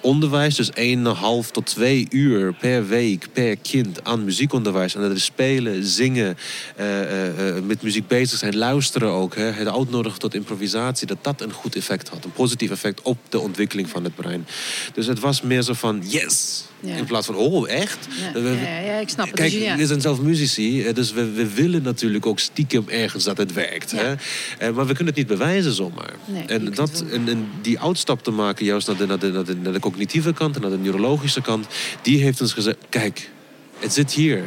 onderwijs, 0.09 0.55
dus 0.55 0.71
1,5 0.71 1.51
tot 1.53 1.66
2 1.66 2.07
uur 2.11 2.55
per 2.55 2.87
week 2.87 3.29
per 3.33 3.57
kind 3.57 4.05
aan 4.05 4.25
muziekonderwijs. 4.25 4.94
En 4.94 5.01
dat 5.01 5.11
is 5.11 5.25
spelen, 5.25 5.85
zingen, 5.85 6.37
eh, 6.77 7.03
eh, 7.03 7.57
eh, 7.57 7.64
met 7.64 7.83
muziek 7.83 8.07
bezig 8.07 8.38
zijn, 8.38 8.57
luisteren 8.57 9.09
ook. 9.09 9.35
Hè, 9.35 9.42
het 9.42 9.68
uitnodigen 9.68 10.18
tot 10.18 10.35
improvisatie, 10.35 11.07
dat 11.07 11.18
dat 11.21 11.40
een 11.40 11.53
goed 11.53 11.77
effect 11.77 12.09
had. 12.09 12.25
Een 12.25 12.33
positief 12.33 12.71
effect 12.71 13.03
op 13.03 13.18
de 13.29 13.38
ontwikkeling 13.38 13.88
van 13.88 14.05
het 14.05 14.14
brein. 14.14 14.47
Dus 14.94 15.07
het 15.07 15.21
was 15.21 15.42
meer 15.42 15.62
zo 15.62 15.73
van 15.73 16.03
yes. 16.07 16.64
Ja. 16.81 16.95
In 16.97 17.05
plaats 17.05 17.27
van, 17.27 17.35
oh, 17.35 17.71
echt? 17.71 17.99
ja, 18.35 18.41
We- 18.41 18.49
ja, 18.49 18.79
ja, 18.79 18.99
ik 18.99 19.09
snap 19.09 19.27
het. 19.27 19.35
Kijk, 19.35 19.51
Dus 19.53 19.61
ja. 19.62 19.77
we 19.77 19.87
zijn 19.87 20.01
zelf 20.01 20.21
muzici, 20.21 20.83
eh, 20.83 20.95
dus 20.95 21.12
we, 21.12 21.31
we 21.33 21.55
willen 21.55 21.83
natuurlijk 21.83 22.27
ook 22.27 22.38
stiekem 22.38 22.85
ergens 22.88 23.25
dat 23.25 23.37
het 23.37 23.53
werkt. 23.53 23.91
Hè? 23.91 24.14
Eh, 24.59 24.75
Maar 24.75 24.87
we 24.87 24.95
kunnen 24.95 25.07
het 25.07 25.17
niet 25.17 25.27
bewijzen 25.27 25.73
zomaar. 25.73 26.12
Nee, 26.25 26.43
en, 26.47 26.64
dat, 26.75 26.91
wel- 27.01 27.11
en, 27.11 27.29
en 27.29 27.49
die 27.62 27.81
uitstap 27.81 28.23
te 28.23 28.31
maken, 28.31 28.64
juist 28.64 28.87
naar 28.87 28.97
de, 28.97 29.07
naar, 29.07 29.19
de, 29.19 29.31
naar, 29.31 29.45
de, 29.45 29.55
naar 29.57 29.73
de 29.73 29.81
cognitieve 29.81 30.33
kant 30.33 30.55
en 30.57 30.61
naar 30.62 30.71
de 30.71 30.79
neurologische 30.79 31.41
kant, 31.41 31.67
die 32.03 32.23
heeft 32.23 32.41
ons 32.41 32.53
gezegd: 32.53 32.77
kijk, 32.88 33.31
het 33.79 33.93
zit 33.93 34.12
hier. 34.12 34.43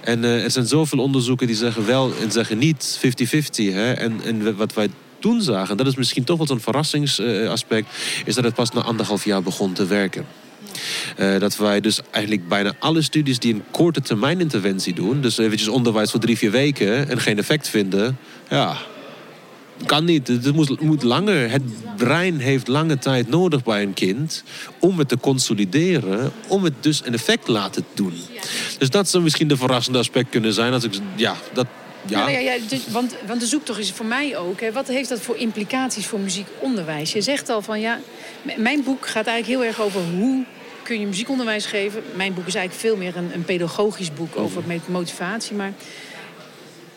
En 0.00 0.24
eh, 0.24 0.42
er 0.44 0.50
zijn 0.50 0.66
zoveel 0.66 0.98
onderzoeken 0.98 1.46
die 1.46 1.56
zeggen 1.56 1.86
wel 1.86 2.12
en 2.22 2.30
zeggen 2.32 2.58
niet 2.58 2.98
50-50. 3.06 3.72
hè. 3.72 3.92
En, 3.92 4.20
en 4.24 4.56
wat 4.56 4.74
wij 4.74 4.88
toen 5.18 5.42
zagen, 5.42 5.76
dat 5.76 5.86
is 5.86 5.94
misschien 5.94 6.24
toch 6.24 6.36
wel 6.38 6.46
zo'n 6.46 6.60
verrassingsaspect, 6.60 7.86
is 8.24 8.34
dat 8.34 8.44
het 8.44 8.54
pas 8.54 8.70
na 8.70 8.80
anderhalf 8.80 9.24
jaar 9.24 9.42
begon 9.42 9.72
te 9.72 9.86
werken. 9.86 10.26
Eh, 11.16 11.38
dat 11.38 11.56
wij 11.56 11.80
dus 11.80 12.00
eigenlijk 12.10 12.48
bijna 12.48 12.74
alle 12.78 13.02
studies 13.02 13.38
die 13.38 13.54
een 13.54 13.64
korte 13.70 14.00
termijn 14.00 14.40
interventie 14.40 14.94
doen, 14.94 15.20
dus 15.20 15.38
eventjes 15.38 15.68
onderwijs 15.68 16.10
voor 16.10 16.20
drie, 16.20 16.38
vier 16.38 16.50
weken 16.50 17.08
en 17.08 17.20
geen 17.20 17.38
effect 17.38 17.68
vinden, 17.68 18.18
ja, 18.48 18.76
kan 19.86 20.04
niet. 20.04 20.28
Het 20.28 20.54
moet, 20.54 20.80
moet 20.80 21.02
langer. 21.02 21.50
Het 21.50 21.62
brein 21.96 22.38
heeft 22.38 22.68
lange 22.68 22.98
tijd 22.98 23.28
nodig 23.28 23.62
bij 23.62 23.82
een 23.82 23.94
kind 23.94 24.44
om 24.78 24.98
het 24.98 25.08
te 25.08 25.18
consolideren, 25.18 26.32
om 26.48 26.64
het 26.64 26.74
dus 26.80 27.02
een 27.04 27.12
effect 27.12 27.44
te 27.44 27.52
laten 27.52 27.84
doen. 27.94 28.14
Dus 28.78 28.90
dat 28.90 29.08
zou 29.08 29.22
misschien 29.22 29.48
de 29.48 29.56
verrassende 29.56 29.98
aspect 29.98 30.30
kunnen 30.30 30.52
zijn. 30.52 30.72
Als 30.72 30.84
ik, 30.84 30.92
ja, 31.16 31.36
dat, 31.52 31.66
ja. 32.06 32.18
Nou 32.18 32.30
ja, 32.30 32.38
ja, 32.38 32.54
dus- 32.68 32.86
want, 32.88 33.14
want 33.26 33.40
de 33.40 33.46
zoektocht 33.46 33.78
is 33.78 33.90
voor 33.90 34.06
mij 34.06 34.36
ook. 34.36 34.60
Hè, 34.60 34.72
wat 34.72 34.88
heeft 34.88 35.08
dat 35.08 35.20
voor 35.20 35.36
implicaties 35.36 36.06
voor 36.06 36.20
muziekonderwijs? 36.20 37.12
Je 37.12 37.20
zegt 37.20 37.48
al 37.48 37.62
van 37.62 37.80
ja, 37.80 38.00
mijn 38.56 38.82
boek 38.82 39.06
gaat 39.06 39.26
eigenlijk 39.26 39.60
heel 39.60 39.68
erg 39.68 39.80
over 39.80 40.00
hoe 40.16 40.44
kun 40.84 41.00
je 41.00 41.06
muziekonderwijs 41.06 41.66
geven. 41.66 42.02
Mijn 42.14 42.34
boek 42.34 42.46
is 42.46 42.54
eigenlijk 42.54 42.86
veel 42.86 42.96
meer 42.96 43.16
een, 43.16 43.34
een 43.34 43.44
pedagogisch 43.44 44.14
boek 44.14 44.36
over 44.36 44.62
met 44.66 44.88
motivatie. 44.88 45.56
Maar 45.56 45.72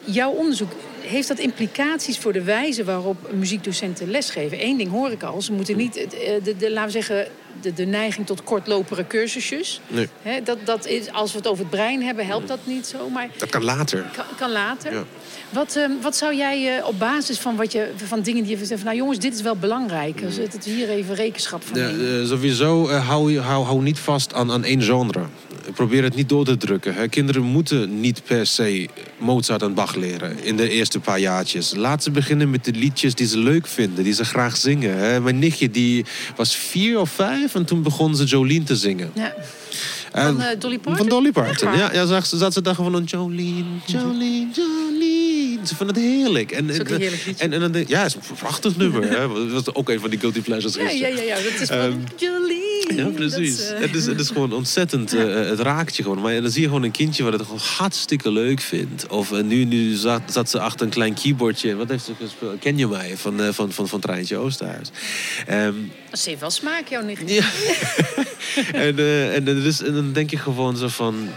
jouw 0.05 0.31
onderzoek, 0.31 0.71
heeft 1.01 1.27
dat 1.27 1.39
implicaties 1.39 2.17
voor 2.17 2.33
de 2.33 2.43
wijze 2.43 2.83
waarop 2.83 3.31
muziekdocenten 3.33 4.09
lesgeven? 4.09 4.63
Eén 4.63 4.77
ding 4.77 4.91
hoor 4.91 5.11
ik 5.11 5.23
al, 5.23 5.41
ze 5.41 5.53
moeten 5.53 5.77
niet, 5.77 5.97
eh, 5.97 6.43
de, 6.43 6.57
de, 6.57 6.71
laten 6.71 6.85
we 6.85 7.03
zeggen, 7.03 7.27
de, 7.61 7.73
de 7.73 7.85
neiging 7.85 8.25
tot 8.25 8.43
kortlopere 8.43 9.07
cursusjes. 9.07 9.81
Nee. 9.87 10.07
Dat, 10.43 10.57
dat 10.63 10.85
is, 10.85 11.11
als 11.11 11.31
we 11.31 11.37
het 11.37 11.47
over 11.47 11.61
het 11.61 11.69
brein 11.69 12.03
hebben, 12.03 12.25
helpt 12.25 12.47
dat 12.47 12.59
niet 12.63 12.87
zo. 12.87 13.09
Maar 13.09 13.29
Dat 13.37 13.49
kan 13.49 13.63
later. 13.63 14.05
kan, 14.15 14.25
kan 14.37 14.51
later. 14.51 14.93
Ja. 14.93 15.03
Wat, 15.49 15.75
ehm, 15.75 15.91
wat 16.01 16.15
zou 16.15 16.35
jij 16.35 16.77
eh, 16.77 16.87
op 16.87 16.99
basis 16.99 17.39
van, 17.39 17.55
wat 17.55 17.71
je, 17.71 17.91
van 17.95 18.21
dingen 18.21 18.43
die 18.43 18.57
je 18.57 18.65
zegt... 18.65 18.79
van 18.79 18.89
nou 18.89 18.97
jongens, 18.97 19.19
dit 19.19 19.33
is 19.33 19.41
wel 19.41 19.55
belangrijk. 19.55 20.21
Mm. 20.21 20.31
Zet 20.31 20.53
het 20.53 20.65
hier 20.65 20.89
even 20.89 21.15
rekenschap 21.15 21.63
van 21.63 21.79
Ja, 21.79 21.87
eh, 21.89 22.27
sowieso 22.27 22.87
eh, 22.87 23.07
hou, 23.07 23.39
hou, 23.39 23.65
hou 23.65 23.81
niet 23.81 23.99
vast 23.99 24.33
aan, 24.33 24.51
aan 24.51 24.63
één 24.63 24.81
genre. 24.81 25.25
Probeer 25.73 26.03
het 26.03 26.15
niet 26.15 26.29
door 26.29 26.45
te 26.45 26.57
drukken. 26.57 26.93
Hè. 26.93 27.07
Kinderen 27.07 27.41
moeten 27.41 27.99
niet 27.99 28.21
per 28.23 28.47
se 28.47 28.87
Mozart 29.17 29.61
en 29.61 29.73
Bach 29.73 29.95
leren 29.95 30.43
in 30.43 30.57
de 30.57 30.69
eerste 30.69 30.99
paar 30.99 31.19
jaartjes. 31.19 31.73
Laat 31.75 32.03
ze 32.03 32.11
beginnen 32.11 32.49
met 32.49 32.65
de 32.65 32.71
liedjes 32.71 33.15
die 33.15 33.27
ze 33.27 33.37
leuk 33.37 33.67
vinden, 33.67 34.03
die 34.03 34.13
ze 34.13 34.25
graag 34.25 34.57
zingen. 34.57 34.97
Hè. 34.97 35.21
Mijn 35.21 35.39
nichtje 35.39 35.69
die 35.69 36.05
was 36.35 36.55
vier 36.55 36.99
of 36.99 37.09
vijf 37.09 37.46
en 37.55 37.65
toen 37.65 37.81
begon 37.83 38.15
ze 38.15 38.23
Jolene 38.23 38.63
te 38.63 38.75
zingen. 38.75 39.11
Ja. 39.13 39.33
Van 40.11 40.41
eh, 40.41 40.59
Dolly 40.59 40.77
Parton? 40.77 40.97
Van 40.97 41.07
Dolly 41.09 41.31
Parton. 41.31 41.77
Ja, 41.77 41.93
ja 41.93 42.05
zag, 42.05 42.25
ze- 42.25 42.37
zat 42.37 42.53
ze 42.53 42.61
gewoon 42.63 42.91
van 42.91 43.03
Jolene, 43.03 43.63
Jolene, 43.85 44.47
Jolene. 44.53 45.59
Ze 45.67 45.75
vonden 45.75 45.95
het 45.95 46.05
heerlijk. 46.05 46.51
En, 46.51 46.65
liedje. 46.65 47.33
en, 47.37 47.53
en 47.53 47.85
ja, 47.87 48.01
het 48.03 48.15
is 48.15 48.29
een 48.29 48.35
prachtig 48.35 48.77
nummer. 48.77 49.03
Hè. 49.09 49.27
Dat 49.51 49.51
was 49.65 49.73
ook 49.75 49.89
een 49.89 49.99
van 49.99 50.09
die 50.09 50.19
guilty 50.19 50.41
pleasures. 50.41 50.75
Ja, 50.75 50.89
ja, 50.89 51.07
ja, 51.07 51.21
ja, 51.21 51.35
dat 51.35 51.61
is 51.61 51.67
van 51.67 51.77
Ehm, 51.77 51.93
Jolene. 52.15 52.66
Ja, 52.95 53.05
precies. 53.07 53.57
Dat 53.57 53.75
eh, 53.75 53.79
het, 53.81 53.95
is, 53.95 54.05
het 54.05 54.19
is 54.19 54.27
gewoon 54.27 54.53
ontzettend, 54.53 55.13
eh, 55.13 55.33
het 55.33 55.59
raakt 55.59 55.95
je 55.95 56.03
gewoon. 56.03 56.21
Maar 56.21 56.41
dan 56.41 56.51
zie 56.51 56.61
je 56.61 56.67
gewoon 56.67 56.83
een 56.83 56.91
kindje 56.91 57.23
wat 57.23 57.33
het 57.33 57.41
gewoon 57.41 57.59
hartstikke 57.77 58.31
leuk 58.31 58.59
vindt. 58.59 59.07
Of 59.07 59.31
eh, 59.31 59.43
nu, 59.43 59.63
nu 59.63 59.93
zat, 59.95 60.21
zat 60.31 60.49
ze 60.49 60.59
achter 60.59 60.85
een 60.85 60.91
klein 60.91 61.13
keyboardje. 61.13 61.75
Wat 61.75 61.89
heeft 61.89 62.05
ze 62.05 62.11
gespeeld? 62.21 62.59
Ken 62.59 62.77
je 62.77 62.87
mij? 62.87 63.17
Van, 63.17 63.41
eh, 63.41 63.49
van, 63.51 63.71
van, 63.71 63.87
van 63.87 63.99
Treintje 63.99 64.37
Oosterhuis. 64.37 64.89
Ehm, 65.47 65.73
Ze 66.11 66.29
heeft 66.29 66.41
wel 66.41 66.49
smaak, 66.49 66.87
jouw 66.87 67.03
nicht. 67.03 67.21
ja. 67.29 67.43
en, 68.87 68.97
eh, 68.97 69.35
en, 69.35 69.43
dat 69.45 69.55
is- 69.55 69.81
en 69.81 69.93
dan 69.93 70.13
denk 70.13 70.29
je 70.29 70.37
gewoon 70.37 70.77
zo 70.77 70.87
van... 70.87 71.29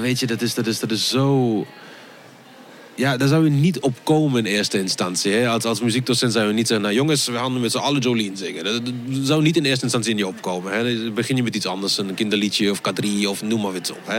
Weet 0.00 0.20
je, 0.20 0.26
dat 0.26 0.42
is, 0.42 0.54
dat 0.54 0.66
is, 0.66 0.78
dat 0.78 0.90
is 0.90 1.08
zo... 1.08 1.66
Ja, 2.96 3.16
daar 3.16 3.28
zou 3.28 3.44
je 3.44 3.50
niet 3.50 3.80
op 3.80 3.94
komen 4.02 4.46
in 4.46 4.52
eerste 4.52 4.78
instantie. 4.78 5.32
Hè? 5.32 5.48
Als, 5.48 5.64
als 5.64 5.80
muziekdocent 5.80 6.32
zou 6.32 6.46
je 6.46 6.52
niet 6.52 6.66
zeggen... 6.66 6.86
nou 6.86 6.98
jongens, 6.98 7.26
we 7.26 7.32
gaan 7.32 7.60
met 7.60 7.70
z'n 7.70 7.78
allen 7.78 8.00
Jolene 8.00 8.36
zingen. 8.36 8.64
Dat, 8.64 8.82
zou 9.22 9.42
niet 9.42 9.56
in 9.56 9.64
eerste 9.64 9.82
instantie 9.82 10.10
in 10.10 10.16
je 10.16 10.26
opkomen. 10.26 10.72
Hè? 10.72 11.04
Dan 11.04 11.14
begin 11.14 11.36
je 11.36 11.42
met 11.42 11.54
iets 11.54 11.66
anders, 11.66 11.98
een 11.98 12.14
kinderliedje 12.14 12.70
of 12.70 12.80
K3 12.80 13.28
of 13.28 13.42
noem 13.42 13.60
maar 13.60 13.74
iets 13.74 13.90
op. 13.90 14.00
Hè? 14.04 14.18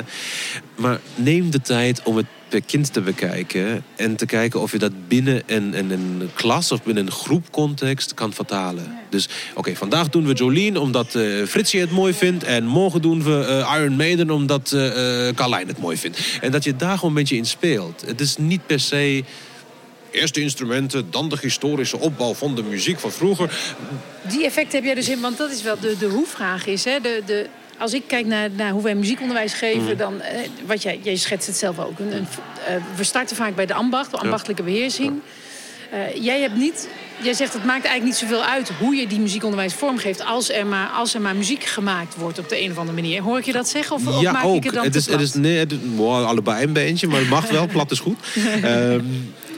Maar 0.75 0.99
neem 1.15 1.49
de 1.49 1.61
tijd 1.61 2.01
om 2.03 2.17
het 2.17 2.25
per 2.55 2.63
kind 2.65 2.93
te 2.93 3.01
bekijken... 3.01 3.83
en 3.95 4.15
te 4.15 4.25
kijken 4.25 4.61
of 4.61 4.71
je 4.71 4.77
dat 4.77 5.07
binnen 5.07 5.43
een, 5.45 5.77
een, 5.77 5.91
een 5.91 6.29
klas 6.33 6.71
of 6.71 6.83
binnen 6.83 7.05
een 7.05 7.11
groepcontext 7.11 8.13
kan 8.13 8.33
vertalen. 8.33 8.97
Dus 9.09 9.29
oké, 9.53 9.75
vandaag 9.75 10.09
doen 10.09 10.25
we 10.25 10.33
Jolene 10.33 10.79
omdat 10.79 11.15
eh 11.15 11.23
Fritsje 11.47 11.79
het 11.79 11.91
mooi 11.91 12.13
vindt... 12.13 12.43
en 12.43 12.65
morgen 12.65 13.01
doen 13.01 13.23
we 13.23 13.45
eh, 13.45 13.75
Iron 13.79 13.95
Maiden 13.95 14.29
omdat 14.29 14.71
eh, 14.71 15.27
Carlijn 15.35 15.67
het 15.67 15.79
mooi 15.79 15.97
vindt. 15.97 16.19
En 16.41 16.51
dat 16.51 16.63
je 16.63 16.75
daar 16.75 16.95
gewoon 16.95 17.09
een 17.09 17.21
beetje 17.21 17.35
in 17.35 17.45
speelt. 17.45 18.03
Het 18.05 18.21
is 18.21 18.37
niet 18.37 18.65
per 18.65 18.79
se... 18.79 19.23
Eerst 20.11 20.33
de 20.33 20.41
instrumenten, 20.41 21.11
dan 21.11 21.29
de 21.29 21.37
historische 21.41 21.99
opbouw 21.99 22.33
van 22.33 22.55
de 22.55 22.63
muziek 22.63 22.99
van 22.99 23.11
vroeger. 23.11 23.57
Die 24.29 24.45
effect 24.45 24.71
heb 24.73 24.83
jij 24.83 24.95
dus 24.95 25.09
in, 25.09 25.19
want 25.19 25.37
dat 25.37 25.51
is 25.51 25.61
wel 25.61 25.79
de, 25.79 25.95
de 25.99 26.05
hoe-vraag 26.05 26.65
is. 26.65 26.83
Hè? 26.83 26.99
De, 26.99 27.21
de, 27.25 27.47
als 27.77 27.93
ik 27.93 28.03
kijk 28.07 28.25
naar, 28.25 28.49
naar 28.51 28.71
hoe 28.71 28.83
wij 28.83 28.95
muziekonderwijs 28.95 29.53
geven, 29.53 29.83
Mhm. 29.83 29.97
dan, 29.97 30.21
eh, 30.21 30.39
wat 30.65 30.83
jij, 30.83 30.99
jij 31.03 31.15
schetst 31.15 31.47
het 31.47 31.57
zelf 31.57 31.79
ook. 31.79 31.99
Een, 31.99 32.15
een, 32.15 32.27
eh, 32.67 32.75
we 32.95 33.03
starten 33.03 33.35
vaak 33.35 33.55
bij 33.55 33.65
de 33.65 33.73
ambacht, 33.73 34.11
de 34.11 34.17
ambachtelijke 34.17 34.63
beheersing. 34.63 35.13
Eh, 35.91 36.23
jij 36.23 36.41
hebt 36.41 36.55
niet, 36.55 36.87
jij 37.21 37.33
zegt 37.33 37.53
het 37.53 37.63
maakt 37.65 37.85
eigenlijk 37.85 38.03
niet 38.21 38.29
zoveel 38.29 38.43
uit 38.43 38.69
hoe 38.79 38.95
je 38.95 39.07
die 39.07 39.19
muziekonderwijs 39.19 39.73
vormgeeft, 39.73 40.25
als 40.25 40.51
er 40.51 40.65
maar, 40.65 40.87
als 40.87 41.13
er 41.13 41.21
maar 41.21 41.35
muziek 41.35 41.63
gemaakt 41.63 42.15
wordt 42.15 42.39
op 42.39 42.49
de 42.49 42.61
een 42.61 42.71
of 42.71 42.77
andere 42.77 43.01
manier. 43.01 43.21
Hoor 43.21 43.37
ik 43.37 43.45
je 43.45 43.51
dat 43.51 43.69
zeggen 43.69 43.95
of, 43.95 44.07
of 44.07 44.21
ja, 44.21 44.31
maak 44.31 44.43
ook. 44.45 44.55
ik 44.55 44.63
het 44.63 44.73
dan 44.73 44.83
het 44.83 44.95
is, 44.95 45.05
het 45.05 45.21
is, 45.21 45.33
nee, 45.33 45.57
het 45.57 45.71
is- 45.71 45.77
wow, 45.95 46.25
allebei 46.25 46.63
een 46.63 46.73
beetje, 46.73 47.07
maar 47.07 47.19
het 47.19 47.29
mag 47.29 47.49
wel. 47.49 47.67
plat 47.75 47.91
is 47.91 47.99
goed. 47.99 48.17
Ehm, 48.61 48.99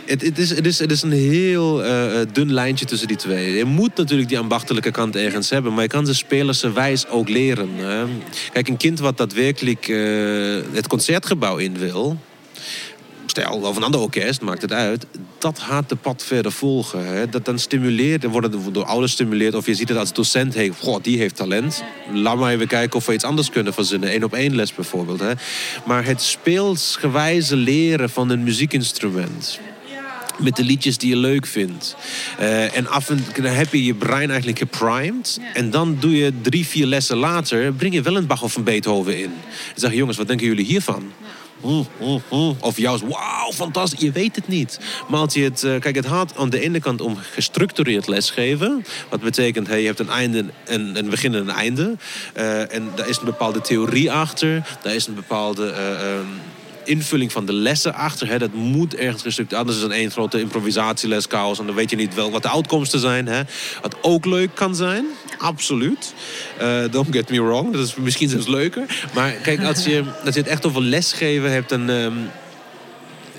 het, 0.08 0.22
het, 0.22 0.38
is, 0.38 0.50
het, 0.50 0.66
is, 0.66 0.80
het 0.80 0.92
is 0.92 1.02
een 1.02 1.12
heel 1.12 1.84
eh, 1.84 2.22
eh, 2.22 2.28
dun 2.34 2.54
lijntje 2.54 2.86
tussen 2.86 3.08
die 3.08 3.18
twee. 3.18 3.56
Je 3.56 3.66
moet 3.66 3.96
natuurlijk 3.96 4.30
die 4.30 4.40
ambachtelijke 4.40 4.92
kant 4.92 5.16
ergens 5.16 5.50
hebben, 5.50 5.74
maar 5.74 5.84
je 5.84 5.90
kan 5.90 6.06
ze 6.06 6.14
spelersenwijs 6.14 7.08
ook 7.08 7.30
leren. 7.30 7.70
Kijk, 8.54 8.68
een 8.68 8.78
kind 8.78 9.00
wat 9.00 9.18
daadwerkelijk 9.18 9.88
eh, 9.88 9.98
het 10.72 10.88
concertgebouw 10.88 11.58
in 11.58 11.78
wil, 11.78 12.18
stel, 13.26 13.60
of 13.60 13.76
een 13.76 13.84
ander 13.84 14.02
orkest, 14.02 14.42
maakt 14.42 14.62
het 14.62 14.72
uit. 14.72 15.06
Dat 15.38 15.60
gaat 15.60 15.90
de 15.90 15.96
pad 15.96 16.24
verder 16.24 16.52
volgen. 16.52 17.06
Hè. 17.06 17.30
Dat 17.30 17.46
dan 17.46 17.60
stimuleert, 17.60 18.22
dan 18.22 18.32
wordt 18.32 18.54
het 18.54 18.74
door 18.74 18.86
ouders 18.86 19.12
stimuleerd. 19.12 19.56
Of 19.56 19.66
je 19.66 19.76
ziet 19.76 19.90
het 19.90 19.98
als 19.98 20.14
docent, 20.14 20.54
hey, 20.54 20.72
goh, 20.80 20.98
die 21.02 21.18
heeft 21.18 21.36
talent. 21.36 21.84
Laat 22.14 22.38
maar 22.38 22.54
even 22.54 22.68
kijken 22.68 22.98
of 22.98 23.06
we 23.06 23.14
iets 23.14 23.24
anders 23.24 23.50
kunnen 23.50 23.74
verzinnen. 23.74 24.14
Eén 24.14 24.24
op 24.24 24.34
één 24.34 24.56
les 24.56 24.74
bijvoorbeeld. 24.74 25.20
Hè. 25.20 25.32
Maar 25.86 26.06
het 26.06 26.22
speelsgewijze 26.22 27.56
leren 27.56 28.10
van 28.10 28.30
een 28.30 28.44
muziekinstrument 28.44 29.60
met 30.38 30.56
de 30.56 30.64
liedjes 30.64 30.98
die 30.98 31.10
je 31.10 31.18
leuk 31.18 31.46
vindt. 31.46 31.96
Eh, 32.38 32.78
en 32.78 32.88
af 32.88 33.10
en 33.10 33.24
toe 33.34 33.44
dan 33.44 33.54
heb 33.54 33.72
je 33.72 33.84
je 33.86 33.94
brein 33.94 34.30
eigenlijk 34.30 34.60
geprimed. 34.60 35.40
En 35.54 35.70
dan 35.70 35.98
doe 36.00 36.18
je 36.18 36.34
drie, 36.42 36.68
vier 36.68 36.86
lessen 36.86 37.18
later... 37.18 37.74
breng 37.74 37.94
je 37.94 38.02
wel 38.02 38.16
een 38.16 38.28
Bach 38.28 38.44
of 38.44 38.56
een 38.56 38.64
Beethoven 38.64 39.18
in. 39.18 39.34
En 39.74 39.82
zeg 39.82 39.92
je, 39.92 39.98
jongens, 39.98 40.18
wat 40.18 40.28
denken 40.28 40.48
jullie 40.48 40.66
hiervan? 40.66 41.12
Mm, 41.62 41.88
mm, 42.02 42.22
mm. 42.32 42.56
Of 42.60 42.78
juist, 42.78 43.04
wauw, 43.04 43.52
fantastisch. 43.54 44.00
Je 44.00 44.12
weet 44.12 44.36
het 44.36 44.48
niet. 44.48 44.80
Maar 45.08 45.20
als 45.20 45.34
je 45.34 45.44
het... 45.44 45.64
eh, 45.64 45.80
kijk, 45.80 45.96
het 45.96 46.08
gaat 46.08 46.38
aan 46.38 46.50
de 46.50 46.60
ene 46.60 46.80
kant 46.80 47.02
om 47.02 47.18
gestructureerd 47.34 48.08
lesgeven. 48.08 48.86
Wat 49.10 49.22
betekent, 49.22 49.68
hey, 49.68 49.80
je 49.80 49.86
hebt 49.86 50.00
een 50.00 50.10
einde, 50.10 50.46
een, 50.66 50.98
een 50.98 51.10
begin 51.10 51.34
en 51.34 51.40
een 51.40 51.50
einde. 51.50 51.96
Eh, 52.34 52.74
en 52.74 52.90
daar 52.96 53.10
is 53.10 53.18
een 53.18 53.26
bepaalde 53.26 53.62
theorie 53.62 54.12
achter. 54.12 54.78
Daar 54.82 54.96
is 54.96 55.08
een 55.08 55.16
bepaalde... 55.16 55.70
eh, 55.70 56.12
ehm, 56.12 56.26
invulling 56.88 57.32
van 57.32 57.46
de 57.46 57.54
lessen 57.54 57.94
achter. 57.94 58.28
Hè, 58.28 58.38
dat 58.38 58.54
moet 58.54 58.96
ergens 58.96 59.22
gestructureerd. 59.22 59.68
Anders 59.68 59.78
is 59.78 59.84
het 59.84 60.02
één 60.02 60.12
grote 60.12 60.40
improvisatieles, 60.40 61.26
chaos. 61.30 61.60
En 61.60 61.66
dan 61.66 61.76
weet 61.76 61.90
je 61.90 61.96
niet 61.96 62.14
wel 62.14 62.32
wat 62.32 62.42
de 62.42 62.52
uitkomsten 62.52 63.00
zijn. 63.00 63.28
Hè. 63.28 63.42
Wat 63.82 63.96
ook 64.02 64.26
leuk 64.26 64.50
kan 64.54 64.76
zijn. 64.76 65.06
Absoluut. 65.38 66.14
Eh, 66.58 66.84
don't 66.92 67.08
get 67.12 67.30
me 67.30 67.42
wrong. 67.42 67.74
Dat 67.74 67.86
is 67.88 67.96
misschien 67.96 68.30
zelfs 68.30 68.48
leuker. 68.48 69.08
Maar 69.14 69.32
kijk, 69.32 69.64
als 69.64 69.86
je, 69.86 70.04
als 70.26 70.34
je 70.34 70.40
het 70.40 70.50
echt 70.50 70.66
over 70.66 70.82
lesgeven 70.82 71.52
hebt... 71.52 71.70
Dan, 71.70 71.90
ehm, 71.90 72.14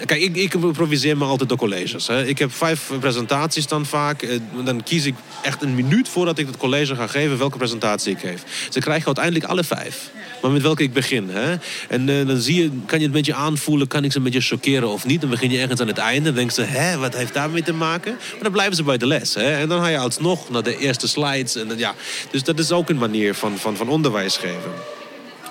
Kijk, 0.06 0.20
ik, 0.20 0.36
ik 0.36 0.54
improviseer 0.54 1.16
me 1.16 1.24
altijd 1.24 1.48
door 1.48 1.58
colleges. 1.58 2.06
Hè. 2.06 2.26
Ik 2.26 2.38
heb 2.38 2.52
vijf 2.52 2.90
presentaties 3.00 3.66
dan 3.66 3.86
vaak. 3.86 4.22
Eh, 4.22 4.38
Dan 4.64 4.82
kies 4.82 5.04
ik 5.04 5.14
echt 5.42 5.62
een 5.62 5.74
minuut 5.74 6.08
voordat 6.08 6.38
ik 6.38 6.46
het 6.46 6.56
college 6.56 6.94
ga 6.94 7.06
geven... 7.06 7.38
welke 7.38 7.58
presentatie 7.58 8.12
ik 8.12 8.18
geef. 8.18 8.68
Ze 8.70 8.80
krijgen 8.80 9.06
uiteindelijk 9.06 9.44
alle 9.44 9.64
vijf. 9.64 10.10
Maar 10.42 10.50
met 10.50 10.62
welke 10.62 10.82
ik 10.82 10.92
begin. 10.92 11.28
Hè? 11.30 11.56
En 11.88 12.08
eh, 12.08 12.26
dan 12.26 12.36
zie 12.36 12.62
je, 12.62 12.68
kan 12.68 12.78
je 12.78 12.94
het 12.94 13.02
een 13.04 13.10
beetje 13.10 13.34
aanvoelen... 13.34 13.86
kan 13.86 14.04
ik 14.04 14.12
ze 14.12 14.18
een 14.18 14.24
beetje 14.24 14.40
chockeren 14.40 14.88
of 14.88 15.06
niet. 15.06 15.20
Dan 15.20 15.30
begin 15.30 15.50
je 15.50 15.60
ergens 15.60 15.80
aan 15.80 15.86
het 15.86 15.98
einde. 15.98 16.24
Dan 16.24 16.34
denken 16.34 16.54
ze, 16.54 16.62
hè, 16.62 16.98
wat 16.98 17.16
heeft 17.16 17.34
daarmee 17.34 17.62
te 17.62 17.72
maken? 17.72 18.12
Maar 18.12 18.42
dan 18.42 18.52
blijven 18.52 18.76
ze 18.76 18.82
bij 18.82 18.98
de 18.98 19.06
les. 19.06 19.34
Hè? 19.34 19.56
En 19.56 19.68
dan 19.68 19.80
ga 19.80 19.88
je 19.88 19.98
alsnog 19.98 20.50
naar 20.50 20.62
de 20.62 20.78
eerste 20.78 21.08
slides. 21.08 21.56
En, 21.56 21.78
ja. 21.78 21.94
Dus 22.30 22.44
dat 22.44 22.58
is 22.58 22.72
ook 22.72 22.88
een 22.88 22.98
manier 22.98 23.34
van, 23.34 23.58
van, 23.58 23.76
van 23.76 23.88
onderwijs 23.88 24.36
geven. 24.36 24.97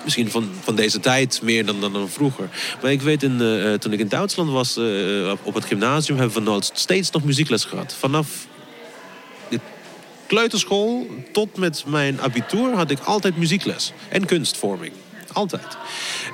Misschien 0.04 0.30
van, 0.30 0.50
van 0.62 0.74
deze 0.76 1.00
tijd 1.00 1.40
meer 1.42 1.66
dan, 1.66 1.80
dan, 1.80 2.08
vroeger. 2.08 2.48
Maar 2.82 2.92
ik 2.92 3.02
weet, 3.02 3.22
in, 3.22 3.40
eh, 3.40 3.72
toen 3.72 3.92
ik 3.92 3.98
in 3.98 4.08
Duitsland 4.08 4.50
was 4.50 4.76
eh, 4.76 5.32
op- 5.42 5.54
het 5.54 5.64
gymnasium... 5.64 6.18
hebben 6.18 6.44
we 6.44 6.50
nog 6.50 6.64
steeds 6.72 7.10
nog 7.10 7.24
muziekles 7.24 7.64
gehad. 7.64 7.94
Vanaf 7.98 8.46
de 9.48 9.60
kleuterschool 10.26 11.06
tot 11.32 11.56
met 11.56 11.84
mijn 11.86 12.20
abitur 12.20 12.74
had 12.74 12.90
ik 12.90 12.98
altijd 12.98 13.36
muziekles. 13.36 13.92
En 14.08 14.26
kunstvorming. 14.26 14.92
Altijd. 15.32 15.76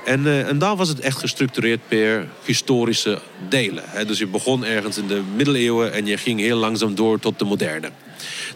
En, 0.05 0.25
eh, 0.25 0.47
en 0.47 0.57
daar 0.57 0.75
was 0.75 0.87
het 0.87 0.99
echt 0.99 1.17
gestructureerd 1.17 1.79
per 1.87 2.27
historische 2.45 3.21
delen. 3.49 3.83
Hè. 3.87 4.05
Dus 4.05 4.17
je 4.17 4.27
begon 4.27 4.65
ergens 4.65 4.97
in 4.97 5.07
de 5.07 5.21
middeleeuwen 5.35 5.93
en 5.93 6.05
je 6.05 6.17
ging 6.17 6.39
heel 6.39 6.57
langzaam 6.57 6.95
door 6.95 7.19
tot 7.19 7.39
de 7.39 7.45
moderne. 7.45 7.89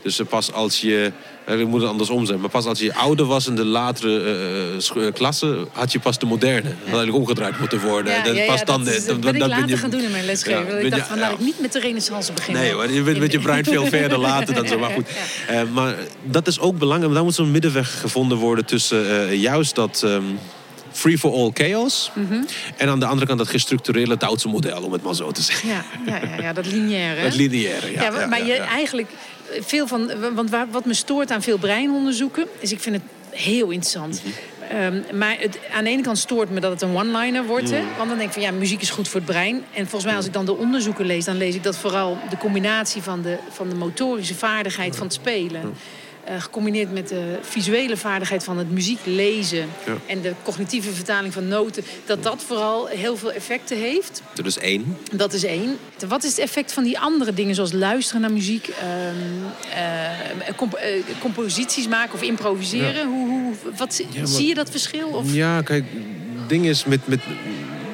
Dus 0.01 0.19
eh, 0.19 0.25
pas 0.25 0.51
als 0.51 0.81
je, 0.81 1.11
ik 1.57 1.67
moet 1.67 1.81
het 1.81 1.89
andersom 1.89 2.25
zijn, 2.25 2.39
maar 2.39 2.49
pas 2.49 2.65
als 2.65 2.79
je 2.79 2.93
ouder 2.93 3.25
was 3.25 3.47
in 3.47 3.55
de 3.55 3.65
latere 3.65 4.75
scho- 4.77 5.11
klassen, 5.11 5.67
had 5.71 5.91
je 5.91 5.99
pas 5.99 6.19
de 6.19 6.25
moderne. 6.25 6.61
Dat 6.61 6.71
had 6.77 6.85
eigenlijk 6.85 7.17
omgedraaid 7.17 7.59
moeten 7.59 7.79
worden. 7.81 8.13
Ja, 8.13 8.23
Dat 8.23 8.35
ja, 8.35 8.41
ja, 8.41 8.47
pas 8.51 8.63
dan, 8.65 8.83
dat, 8.83 8.93
is- 8.93 9.05
dat 9.05 9.07
dan- 9.07 9.19
ben 9.21 9.33
ik 9.33 9.39
dan 9.39 9.49
ben 9.49 9.57
later 9.59 9.69
je- 9.75 9.77
gaan 9.81 9.89
doen 9.89 10.01
in 10.01 10.11
mijn 10.11 10.25
lesgeven. 10.25 10.67
Dat 10.69 10.83
ik 10.83 10.91
dacht 10.91 11.07
van, 11.07 11.19
laat 11.19 11.31
ik 11.31 11.39
niet 11.39 11.59
met 11.61 11.73
de 11.73 11.79
renaissance 11.79 12.33
beginnen. 12.33 12.61
Nee, 12.63 12.73
hoor, 12.73 12.91
je 12.91 13.01
bent 13.01 13.19
met 13.19 13.31
je 13.31 13.39
brein 13.39 13.63
veel 13.65 13.85
verder 13.85 14.17
later 14.17 14.53
dan 14.55 14.67
zo. 14.67 14.79
Maar 14.79 14.89
goed. 14.91 15.07
Maar 15.73 15.95
dat 16.23 16.47
is 16.47 16.59
ook 16.59 16.77
belangrijk. 16.77 17.13
Daar 17.13 17.23
moet 17.23 17.35
zo'n 17.35 17.51
middenweg 17.51 17.99
gevonden 17.99 18.37
worden 18.37 18.65
tussen 18.65 19.27
eh, 19.29 19.33
juist 19.41 19.75
dat 19.75 20.01
ehm, 20.05 20.23
free 20.91 21.17
for 21.17 21.31
all 21.33 21.51
chaos. 21.53 22.11
Mhm. 22.15 22.33
En 22.77 22.89
aan 22.89 22.99
de 22.99 23.05
andere 23.05 23.27
kant 23.27 23.39
dat 23.39 23.47
gestructureerde 23.47 24.17
Duitse 24.17 24.47
model, 24.47 24.81
om 24.81 24.91
het 24.91 25.03
maar 25.03 25.15
zo 25.15 25.31
te 25.31 25.41
zeggen. 25.41 25.69
Ja, 25.69 25.83
ja, 26.05 26.19
ja, 26.35 26.41
ja, 26.41 26.53
dat 26.53 26.65
lineaire. 26.65 27.21
Het 27.21 27.35
lineaire, 27.35 27.91
ja. 27.91 28.01
Ja, 28.03 28.09
maar, 28.11 28.29
maar 28.29 28.45
je 28.45 28.53
eigenlijk 28.53 29.07
veel 29.59 29.87
van. 29.87 30.11
Want 30.33 30.49
wat 30.71 30.85
me 30.85 30.93
stoort 30.93 31.31
aan 31.31 31.41
veel 31.41 31.57
breinonderzoeken, 31.57 32.47
is 32.59 32.71
ik 32.71 32.79
vind 32.79 32.95
het 32.95 33.03
heel 33.39 33.69
interessant. 33.69 34.21
Mhm. 34.23 34.33
Ehm, 34.69 35.17
maar 35.17 35.35
het, 35.39 35.59
aan 35.73 35.83
de 35.83 35.89
ene 35.89 36.01
kant 36.01 36.17
stoort 36.17 36.49
me 36.49 36.59
dat 36.59 36.71
het 36.71 36.81
een 36.81 36.95
one-liner 36.95 37.45
wordt. 37.45 37.69
Hè? 37.69 37.81
Mhm. 37.81 37.97
Want 37.97 38.09
dan 38.09 38.17
denk 38.17 38.29
ik 38.29 38.33
van 38.33 38.41
ja, 38.41 38.51
muziek 38.51 38.81
is 38.81 38.89
goed 38.89 39.07
voor 39.07 39.19
het 39.19 39.29
brein. 39.29 39.55
En 39.73 39.81
volgens 39.81 40.03
mij 40.03 40.15
als 40.15 40.25
ik 40.25 40.33
dan 40.33 40.45
de 40.45 40.57
onderzoeken 40.57 41.05
lees, 41.05 41.25
dan 41.25 41.37
lees 41.37 41.55
ik 41.55 41.63
dat 41.63 41.77
vooral 41.77 42.17
de 42.29 42.37
combinatie 42.37 43.01
van 43.01 43.21
de, 43.21 43.37
van 43.49 43.69
de 43.69 43.75
motorische 43.75 44.35
vaardigheid 44.35 44.95
van 44.95 45.05
het 45.05 45.15
spelen. 45.15 45.73
Eh, 46.29 46.41
gecombineerd 46.41 46.93
met 46.93 47.07
de 47.07 47.37
visuele 47.41 47.97
vaardigheid 47.97 48.43
van 48.43 48.57
het 48.57 48.71
muziek 48.71 48.99
lezen 49.03 49.67
Ja. 49.85 49.95
en 50.05 50.21
de 50.21 50.33
cognitieve 50.43 50.91
vertaling 50.93 51.33
van 51.33 51.47
noten, 51.47 51.83
dat 52.05 52.23
dat 52.23 52.43
vooral 52.47 52.87
heel 52.87 53.17
veel 53.17 53.31
effecten 53.31 53.77
heeft. 53.77 54.21
Dat 54.33 54.45
is 54.45 54.57
één. 54.57 54.97
Dat 55.11 55.33
is 55.33 55.43
één. 55.43 55.77
Wat 56.07 56.23
is 56.23 56.29
het 56.29 56.39
effect 56.39 56.73
van 56.73 56.83
die 56.83 56.99
andere 56.99 57.33
dingen, 57.33 57.55
zoals 57.55 57.71
luisteren 57.71 58.21
naar 58.21 58.31
muziek, 58.31 58.67
ehm, 58.67 59.15
eh, 60.47 60.55
comp- 60.55 60.73
eh, 60.73 61.03
composities 61.19 61.87
maken 61.87 62.13
of 62.13 62.21
improviseren? 62.21 63.07
Hoe, 63.07 63.29
hoe, 63.29 63.53
wat, 63.77 64.01
maar- 64.17 64.27
Zie 64.27 64.47
je 64.47 64.53
dat 64.55 64.69
verschil? 64.69 65.07
Of? 65.07 65.33
Ja, 65.33 65.61
kijk, 65.61 65.83
het 66.39 66.49
ding 66.49 66.65
is 66.65 66.85
met, 66.85 67.07
met 67.07 67.19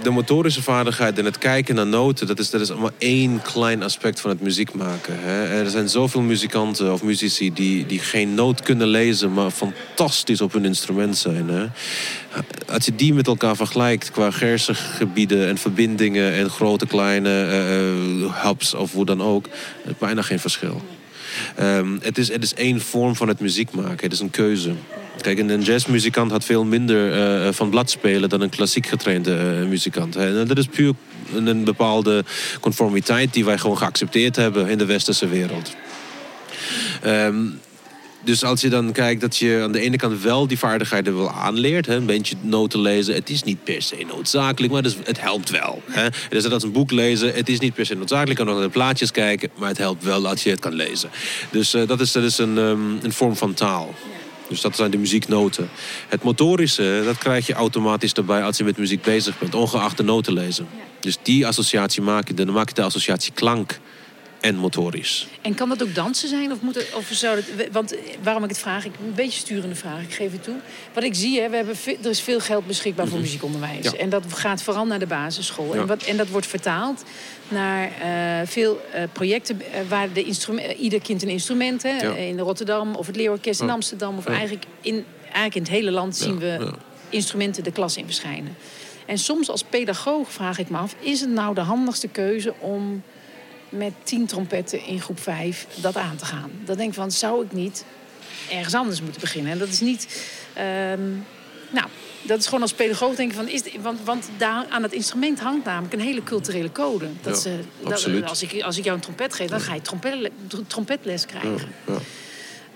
de 0.06 0.12
motorische 0.12 0.62
vaardigheid 0.62 1.20
en 1.20 1.26
het 1.26 1.38
kijken 1.38 1.76
naar 1.76 1.88
noten, 1.88 2.28
dat 2.28 2.40
is, 2.40 2.50
dat 2.50 2.62
is 2.62 2.72
allemaal 2.72 2.92
één 2.98 3.42
klein 3.42 3.84
aspect 3.84 4.20
van 4.20 4.30
het 4.30 4.42
muziek 4.42 4.74
maken. 4.74 5.20
Hè. 5.20 5.64
Er 5.64 5.70
zijn 5.70 5.90
zoveel 5.90 6.22
muzikanten 6.22 6.94
of 6.94 7.04
muzici 7.04 7.54
die, 7.54 7.86
die 7.86 8.00
geen 8.00 8.34
noot 8.34 8.62
kunnen 8.62 8.88
lezen, 8.88 9.34
maar 9.34 9.52
fantastisch 9.52 10.42
op 10.42 10.54
hun 10.54 10.66
instrument 10.66 11.18
zijn. 11.18 11.50
Hè. 11.50 11.66
Als 12.74 12.86
je 12.86 12.96
die 12.96 13.14
met 13.14 13.28
elkaar 13.28 13.56
vergelijkt 13.56 14.12
qua 14.12 14.32
hersengebieden 14.34 15.48
en 15.48 15.58
verbindingen 15.58 16.34
en 16.34 16.50
grote, 16.50 16.88
kleine 16.88 17.30
eh, 17.30 17.80
eh, 17.80 18.44
hubs 18.44 18.74
of 18.74 18.92
hoe 18.92 19.06
dan 19.06 19.22
ook, 19.22 19.46
bijna 20.00 20.22
geen 20.22 20.40
verschil. 20.40 20.82
Ehm, 21.56 21.98
het, 22.02 22.18
is, 22.18 22.32
het 22.32 22.44
is 22.44 22.54
één 22.54 22.82
vorm 22.82 23.16
van 23.16 23.28
het 23.28 23.40
muziek 23.40 23.72
maken. 23.72 24.04
Het 24.04 24.14
is 24.14 24.20
een 24.20 24.30
keuze. 24.30 24.74
Kijk, 25.22 25.40
een 25.40 25.62
jazzmuzikant 25.62 26.32
had 26.32 26.44
veel 26.44 26.66
minder 26.66 27.14
eh, 27.14 27.54
van 27.54 27.70
blad 27.70 27.90
spelen 27.90 28.30
dan 28.30 28.42
een 28.42 28.50
klassiek 28.50 28.86
getrainde 28.86 29.36
eh, 29.36 29.68
muzikant. 29.68 30.16
En 30.16 30.48
dat 30.48 30.58
is 30.58 30.66
puur 30.66 30.94
een, 31.36 31.48
een 31.48 31.64
bepaalde 31.64 32.24
conformiteit 32.60 33.34
die 33.34 33.46
wij 33.46 33.58
gewoon 33.58 33.78
geaccepteerd 33.78 34.36
hebben 34.36 34.68
in 34.68 34.78
de 34.78 34.86
westerse 34.86 35.28
wereld. 35.28 35.76
Ehm, 37.02 37.36
dus 38.26 38.44
als 38.44 38.62
je 38.62 38.70
dan 38.70 38.92
kijkt 38.92 39.22
dat 39.22 39.38
je 39.38 39.60
aan 39.64 39.72
de 39.72 39.80
ene 39.80 39.98
kant 39.98 40.22
wel 40.22 40.48
die 40.48 40.58
vaardigheden 40.60 41.18
wel 41.18 41.32
aanleert, 41.32 41.86
hè, 41.86 41.96
een 41.96 42.06
beetje 42.06 42.36
noten 42.42 42.80
lezen, 42.80 43.14
het 43.16 43.30
is 43.30 43.44
niet 43.44 43.64
per 43.64 43.82
se 43.82 44.06
noodzakelijk, 44.08 44.74
maar 44.74 44.84
het, 44.84 44.92
is- 44.92 44.98
het 45.08 45.22
helpt 45.22 45.50
wel. 45.50 45.82
Hè. 45.90 46.08
Is 46.30 46.44
net 46.44 46.52
als 46.52 46.64
een 46.64 46.72
boek 46.72 46.92
lezen, 46.92 47.34
het 47.34 47.50
is 47.50 47.60
niet 47.60 47.74
per 47.74 47.86
se 47.86 47.96
noodzakelijk, 47.96 48.40
je 48.40 48.46
kan 48.46 48.54
nog 48.54 48.56
naar 48.62 48.72
de 48.72 48.80
plaatjes 48.80 49.12
kijken, 49.12 49.50
maar 49.58 49.70
het 49.70 49.78
helpt 49.78 50.04
wel 50.04 50.28
als 50.28 50.44
je 50.44 50.50
het 50.50 50.60
kan 50.60 50.74
lezen. 50.74 51.10
Dus 51.52 51.74
eh, 51.74 51.88
dat 51.88 52.00
is, 52.02 52.12
dat 52.12 52.24
is 52.24 52.38
een, 52.38 52.58
ehm, 52.58 53.04
een 53.06 53.14
vorm 53.14 53.36
van 53.36 53.54
taal. 53.54 53.94
Dus 54.50 54.62
dat 54.62 54.76
zijn 54.76 54.92
de 54.92 54.98
muzieknoten. 54.98 55.70
Het 56.08 56.24
motorische, 56.24 57.02
dat 57.06 57.18
krijg 57.18 57.48
je 57.48 57.54
automatisch 57.54 58.14
erbij 58.14 58.44
als 58.44 58.58
je 58.58 58.64
met 58.64 58.78
muziek 58.78 59.02
bezig 59.02 59.40
bent, 59.40 59.56
ongeacht 59.56 59.98
de 59.98 60.04
noten 60.04 60.34
lezen. 60.34 60.68
Dus 61.00 61.18
die 61.24 61.48
associatie 61.48 62.02
maak 62.02 62.28
je, 62.28 62.34
dan 62.34 62.52
maak 62.52 62.68
je 62.68 62.74
de 62.76 62.82
associatie 62.84 63.34
klank 63.34 63.80
en 64.46 64.56
motorisch. 64.56 65.28
En 65.42 65.54
kan 65.54 65.70
dat 65.70 65.84
ook 65.84 65.96
dansen 65.96 66.30
zijn? 66.30 66.52
Of 66.52 66.62
moet 66.62 66.76
het, 66.76 66.94
of 66.96 67.08
zou 67.12 67.36
het, 67.36 67.72
want 67.72 67.96
waarom 68.24 68.44
ik 68.44 68.50
het 68.50 68.58
vraag, 68.58 68.86
ik 68.86 68.92
een 69.06 69.14
beetje 69.16 69.40
sturende 69.40 69.76
vraag, 69.76 70.02
ik 70.02 70.14
geef 70.14 70.32
het 70.32 70.44
toe. 70.44 70.56
Wat 70.94 71.04
ik 71.04 71.16
zie, 71.16 71.42
hè, 71.42 71.50
we 71.50 71.56
hebben 71.56 71.76
er 72.04 72.10
is 72.10 72.22
veel 72.22 72.40
geld 72.40 72.68
beschikbaar 72.68 73.08
voor 73.08 73.20
muziekonderwijs. 73.20 73.86
Mhm. 73.86 73.96
Ja. 73.96 74.02
En 74.02 74.10
dat 74.10 74.24
gaat 74.34 74.64
vooral 74.64 74.86
naar 74.86 75.00
de 75.00 75.08
basisschool. 75.08 75.74
Ja. 75.74 75.82
En, 75.82 75.88
wat, 75.88 76.04
en 76.04 76.18
dat 76.18 76.28
wordt 76.28 76.48
vertaald 76.48 77.04
naar 77.48 77.92
eh, 78.02 78.48
veel 78.48 78.82
eh, 78.94 79.04
projecten 79.14 79.62
eh, 79.62 79.80
waar 79.90 80.14
de 80.14 80.24
instrument, 80.24 80.78
ieder 80.78 81.02
kind 81.02 81.24
een 81.24 81.30
instrument, 81.30 81.84
hè, 81.84 81.98
Ja. 81.98 82.16
in 82.16 82.40
Rotterdam 82.40 82.96
of 82.96 83.08
het 83.08 83.16
Leerorkest 83.16 83.62
in. 83.62 83.70
Amsterdam, 83.70 84.18
of 84.18 84.26
eigenlijk 84.26 84.66
in 84.82 85.06
eigenlijk 85.24 85.56
in 85.56 85.62
het 85.62 85.72
hele 85.72 85.92
land 85.92 86.18
zien 86.18 86.40
we 86.40 86.74
instrumenten 87.10 87.64
de 87.64 87.72
klas 87.72 87.98
in 87.98 88.06
verschijnen. 88.06 88.56
En 89.06 89.18
soms 89.18 89.50
als 89.50 89.64
pedagoog 89.64 90.32
vraag 90.32 90.60
ik 90.60 90.70
me 90.70 90.78
af, 90.78 90.96
is 91.00 91.22
het 91.22 91.30
nou 91.30 91.56
de 91.56 91.62
handigste 91.62 92.08
keuze 92.08 92.54
om 92.60 93.04
met 93.70 93.94
tien 94.04 94.26
trompetten 94.26 94.86
in 94.86 95.02
groep 95.02 95.20
vijf 95.20 95.68
dat 95.76 95.96
aan 95.96 96.16
te 96.16 96.26
gaan? 96.26 96.52
Dan 96.66 96.78
denk 96.78 96.90
ik 96.90 96.96
van, 96.96 97.12
zou 97.12 97.46
ik 97.46 97.52
niet 97.52 97.86
ergens 98.50 98.74
anders 98.74 99.02
moeten 99.02 99.22
beginnen? 99.22 99.52
En 99.52 99.58
dat 99.58 99.68
is 99.68 99.80
niet... 99.80 100.26
ehm, 100.54 101.10
nou, 101.72 101.88
dat 102.22 102.40
is 102.40 102.46
gewoon 102.46 102.62
als 102.62 102.74
pedagoog 102.74 103.16
denken 103.16 103.36
van... 103.36 103.48
Is, 103.48 103.62
want, 103.82 104.00
want 104.04 104.30
daar 104.38 104.66
aan 104.70 104.84
het 104.84 104.94
instrument 104.94 105.40
hangt 105.40 105.66
namelijk 105.66 105.94
een 105.94 106.00
hele 106.00 106.24
culturele 106.24 106.72
code. 106.72 107.08
Dat 107.22 107.36
Ja, 107.36 107.42
ze, 107.42 107.60
dat, 107.84 108.30
als, 108.30 108.44
ik, 108.44 108.62
als 108.62 108.78
ik 108.78 108.84
jou 108.84 108.96
een 108.96 109.02
trompet 109.02 109.34
geef, 109.34 109.50
dan 109.50 109.62
ga 109.62 109.74
je 109.74 109.82
trompet, 109.82 110.32
trompetles 110.68 111.26
krijgen. 111.26 111.68
Ja. 111.88 111.98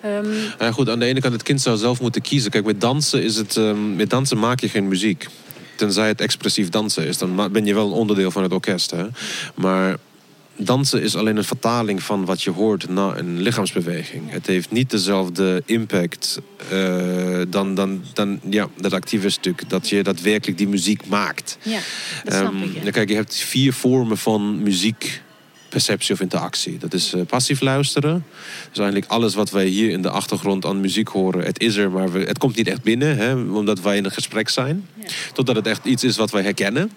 Ehm, 0.01 0.34
ja, 0.59 0.72
goed, 0.72 0.89
aan 0.89 0.99
de 0.99 1.05
ene 1.05 1.22
kant, 1.22 1.34
het 1.34 1.43
kind 1.43 1.61
zou 1.61 1.78
zelf 1.78 2.01
moeten 2.01 2.22
kiezen. 2.22 2.51
Kijk, 2.51 2.66
met 2.66 2.82
dansen, 2.82 3.24
is 3.24 3.36
het, 3.36 3.57
ehm, 3.57 3.95
met 3.95 4.09
dansen 4.09 4.39
maak 4.39 4.59
je 4.59 4.70
geen 4.70 4.88
muziek. 4.88 5.28
Tenzij 5.76 6.07
het 6.07 6.22
expressief 6.22 6.70
dansen 6.70 7.05
is. 7.05 7.18
Dan 7.18 7.51
ben 7.51 7.66
je 7.66 7.74
wel 7.74 7.86
een 7.86 7.93
onderdeel 7.93 8.32
van 8.32 8.43
het 8.43 8.51
orkest. 8.51 8.91
Hè? 8.91 9.05
Maar 9.55 9.97
dansen 10.62 11.01
is 11.01 11.16
alleen 11.16 11.38
een 11.38 11.43
vertaling 11.43 12.03
van 12.03 12.26
wat 12.26 12.41
je 12.41 12.51
hoort 12.51 12.89
na 12.89 13.18
een 13.18 13.41
lichaamsbeweging. 13.41 14.32
Het 14.32 14.47
heeft 14.47 14.72
niet 14.72 14.89
dezelfde 14.89 15.64
impact 15.66 16.39
eh, 16.70 17.41
dan, 17.49 17.76
dan, 17.76 18.01
dan 18.14 18.39
ja, 18.49 18.68
dat 18.78 18.93
actieve 18.93 19.30
stuk. 19.30 19.70
Dat 19.70 19.89
je 19.89 20.03
daadwerkelijk 20.03 20.57
die 20.57 20.68
muziek 20.68 21.07
maakt. 21.07 21.57
ja, 21.62 21.80
dat 22.24 22.34
snap 22.34 22.53
Ehm, 22.53 22.64
ik. 22.64 22.84
ja. 22.84 22.91
kijk, 22.91 23.10
je 23.10 23.16
hebt 23.16 23.36
vier 23.36 23.74
vormen 23.74 24.18
van 24.18 24.64
muziek. 24.64 25.22
Perceptie 25.70 26.14
of 26.14 26.20
interactie. 26.22 26.78
Dat 26.78 26.93
is 26.93 27.14
eh, 27.14 27.22
passief 27.28 27.62
luisteren. 27.62 28.26
Dus 28.70 28.78
eigenlijk 28.80 29.12
alles 29.12 29.36
wat 29.36 29.49
wij 29.51 29.66
hier 29.66 29.89
in 29.89 30.01
de 30.01 30.10
achtergrond 30.10 30.66
aan 30.66 30.82
muziek 30.82 31.07
horen, 31.07 31.43
het 31.45 31.60
is 31.60 31.76
er, 31.76 31.91
maar 31.91 32.12
we, 32.12 32.20
het 32.20 32.38
komt 32.38 32.55
niet 32.55 32.68
echt 32.68 32.82
binnen, 32.84 33.18
hè, 33.18 33.36
omdat 33.36 33.82
wij 33.82 33.97
in 33.97 34.05
een 34.05 34.12
gesprek 34.12 34.49
zijn. 34.49 34.88
Ja. 34.99 35.05
Totdat 35.34 35.55
het 35.55 35.68
echt 35.68 35.86
iets 35.86 36.03
is 36.03 36.18
wat 36.18 36.32
wij 36.32 36.41
herkennen. 36.43 36.91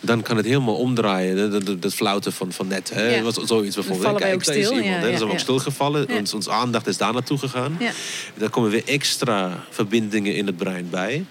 Dan 0.00 0.22
kan 0.22 0.36
het 0.36 0.46
helemaal 0.46 0.76
omdraaien. 0.76 1.50
Dat, 1.50 1.82
dat, 1.82 1.94
fluiten 1.94 2.32
van, 2.32 2.52
van 2.52 2.66
net. 2.66 2.90
Hè. 2.94 3.16
Ja. 3.16 3.22
Was 3.22 3.34
zoiets 3.34 3.74
bijvoorbeeld. 3.74 4.18
Kijk, 4.18 4.44
daar 4.44 4.56
is 4.56 4.68
iemand, 4.68 4.84
ja, 4.84 4.90
hè. 4.90 5.00
Dan 5.00 5.16
zijn 5.16 5.28
we 5.28 5.34
ook 5.34 5.38
stilgevallen. 5.38 6.08
Ons, 6.18 6.34
onze 6.34 6.50
aandacht 6.50 6.86
is 6.86 6.96
daar 6.96 7.12
naartoe 7.12 7.38
gegaan. 7.38 7.78
Daar 8.34 8.50
komen 8.50 8.70
weer 8.70 8.86
extra 8.86 9.64
verbindingen 9.70 10.34
in 10.34 10.46
het 10.46 10.56
brein 10.56 10.90
bij. 10.90 11.24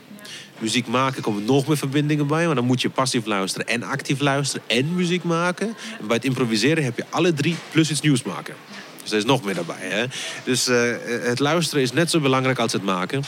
Muziek 0.59 0.87
maken 0.87 1.21
komen 1.21 1.45
nog 1.45 1.67
meer 1.67 1.77
verbindingen 1.77 2.27
bij. 2.27 2.45
Maar 2.45 2.55
dan 2.55 2.65
moet 2.65 2.81
je 2.81 2.89
passief 2.89 3.25
luisteren 3.25 3.67
en 3.67 3.83
actief 3.83 4.19
luisteren 4.19 4.67
en 4.67 4.95
muziek 4.95 5.23
maken. 5.23 5.67
En 5.99 6.07
bij 6.07 6.15
het 6.15 6.25
improviseren 6.25 6.83
heb 6.83 6.97
je 6.97 7.05
alle 7.09 7.33
drie 7.33 7.55
plus 7.71 7.91
iets 7.91 8.01
nieuws 8.01 8.23
maken. 8.23 8.55
Dus 9.01 9.11
er 9.11 9.17
is 9.17 9.25
nog 9.25 9.43
meer 9.43 9.55
daarbij. 9.55 9.87
Hè? 9.89 10.05
Dus 10.43 10.67
eh, 10.67 10.91
het 11.21 11.39
luisteren 11.39 11.83
is 11.83 11.91
net 11.91 12.09
zo 12.09 12.19
belangrijk 12.19 12.59
als 12.59 12.73
het 12.73 12.83
maken. 12.83 13.23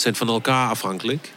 Zijn 0.00 0.14
van 0.14 0.28
elkaar 0.28 0.68
afhankelijk. 0.68 1.32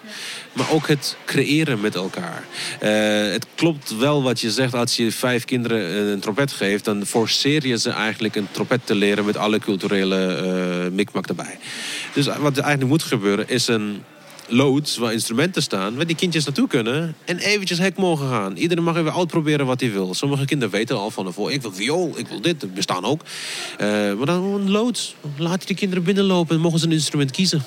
Maar 0.54 0.72
ook 0.72 0.88
het 0.88 1.18
creëren 1.26 1.82
met 1.82 1.96
elkaar. 1.96 2.44
Eh, 2.80 3.32
het 3.32 3.46
klopt 3.56 3.98
wel 3.98 4.24
wat 4.24 4.40
je 4.40 4.52
zegt. 4.52 4.74
Als 4.74 4.96
je 4.96 5.12
vijf 5.12 5.46
kinderen 5.46 6.08
een 6.12 6.20
trompet 6.20 6.52
geeft... 6.52 6.86
dan 6.86 7.06
forceer 7.06 7.68
je 7.68 7.78
ze 7.78 7.90
eigenlijk 7.90 8.36
een 8.36 8.48
trompet 8.52 8.82
te 8.84 8.96
leren... 8.96 9.26
met 9.26 9.38
alle 9.38 9.60
culturele 9.60 10.26
eh 10.26 10.92
mikmak 10.92 11.28
erbij. 11.28 11.58
Dus 12.14 12.26
wat 12.26 12.58
er 12.58 12.64
eigenlijk 12.64 12.92
moet 12.92 13.04
gebeuren 13.04 13.50
is 13.50 13.68
een 13.68 14.04
loods 14.48 14.98
waar 14.98 15.14
instrumenten 15.14 15.62
staan... 15.62 15.96
waar 15.96 16.08
die 16.08 16.16
kindjes 16.16 16.46
naartoe 16.46 16.68
kunnen 16.68 17.16
en 17.26 17.38
eventjes 17.38 17.78
hek 17.78 17.98
mogen 17.98 18.30
gaan. 18.30 18.56
Iedereen 18.56 18.84
mag 18.84 18.98
even 18.98 19.16
uitproberen 19.16 19.66
wat 19.66 19.80
hij 19.80 19.92
wil. 19.92 20.14
Sommige 20.14 20.46
kinderen 20.46 20.74
weten 20.74 20.98
al 20.98 21.12
van 21.12 21.26
tevoren... 21.26 21.54
ik 21.54 21.62
wil 21.62 21.74
viool, 21.74 22.14
ik 22.16 22.28
wil 22.28 22.42
dit, 22.42 22.62
dat 22.62 22.74
bestaan 22.74 23.06
ook. 23.06 23.22
Eh, 23.78 23.88
maar 23.88 24.26
dan 24.26 24.44
een 24.44 24.72
loods. 24.72 25.16
Laat 25.38 25.68
die 25.68 25.76
kinderen 25.76 26.04
binnenlopen 26.04 26.56
en 26.56 26.62
mogen 26.62 26.80
ze 26.80 26.86
een 26.86 26.92
instrument 26.92 27.32
kiezen. 27.32 27.64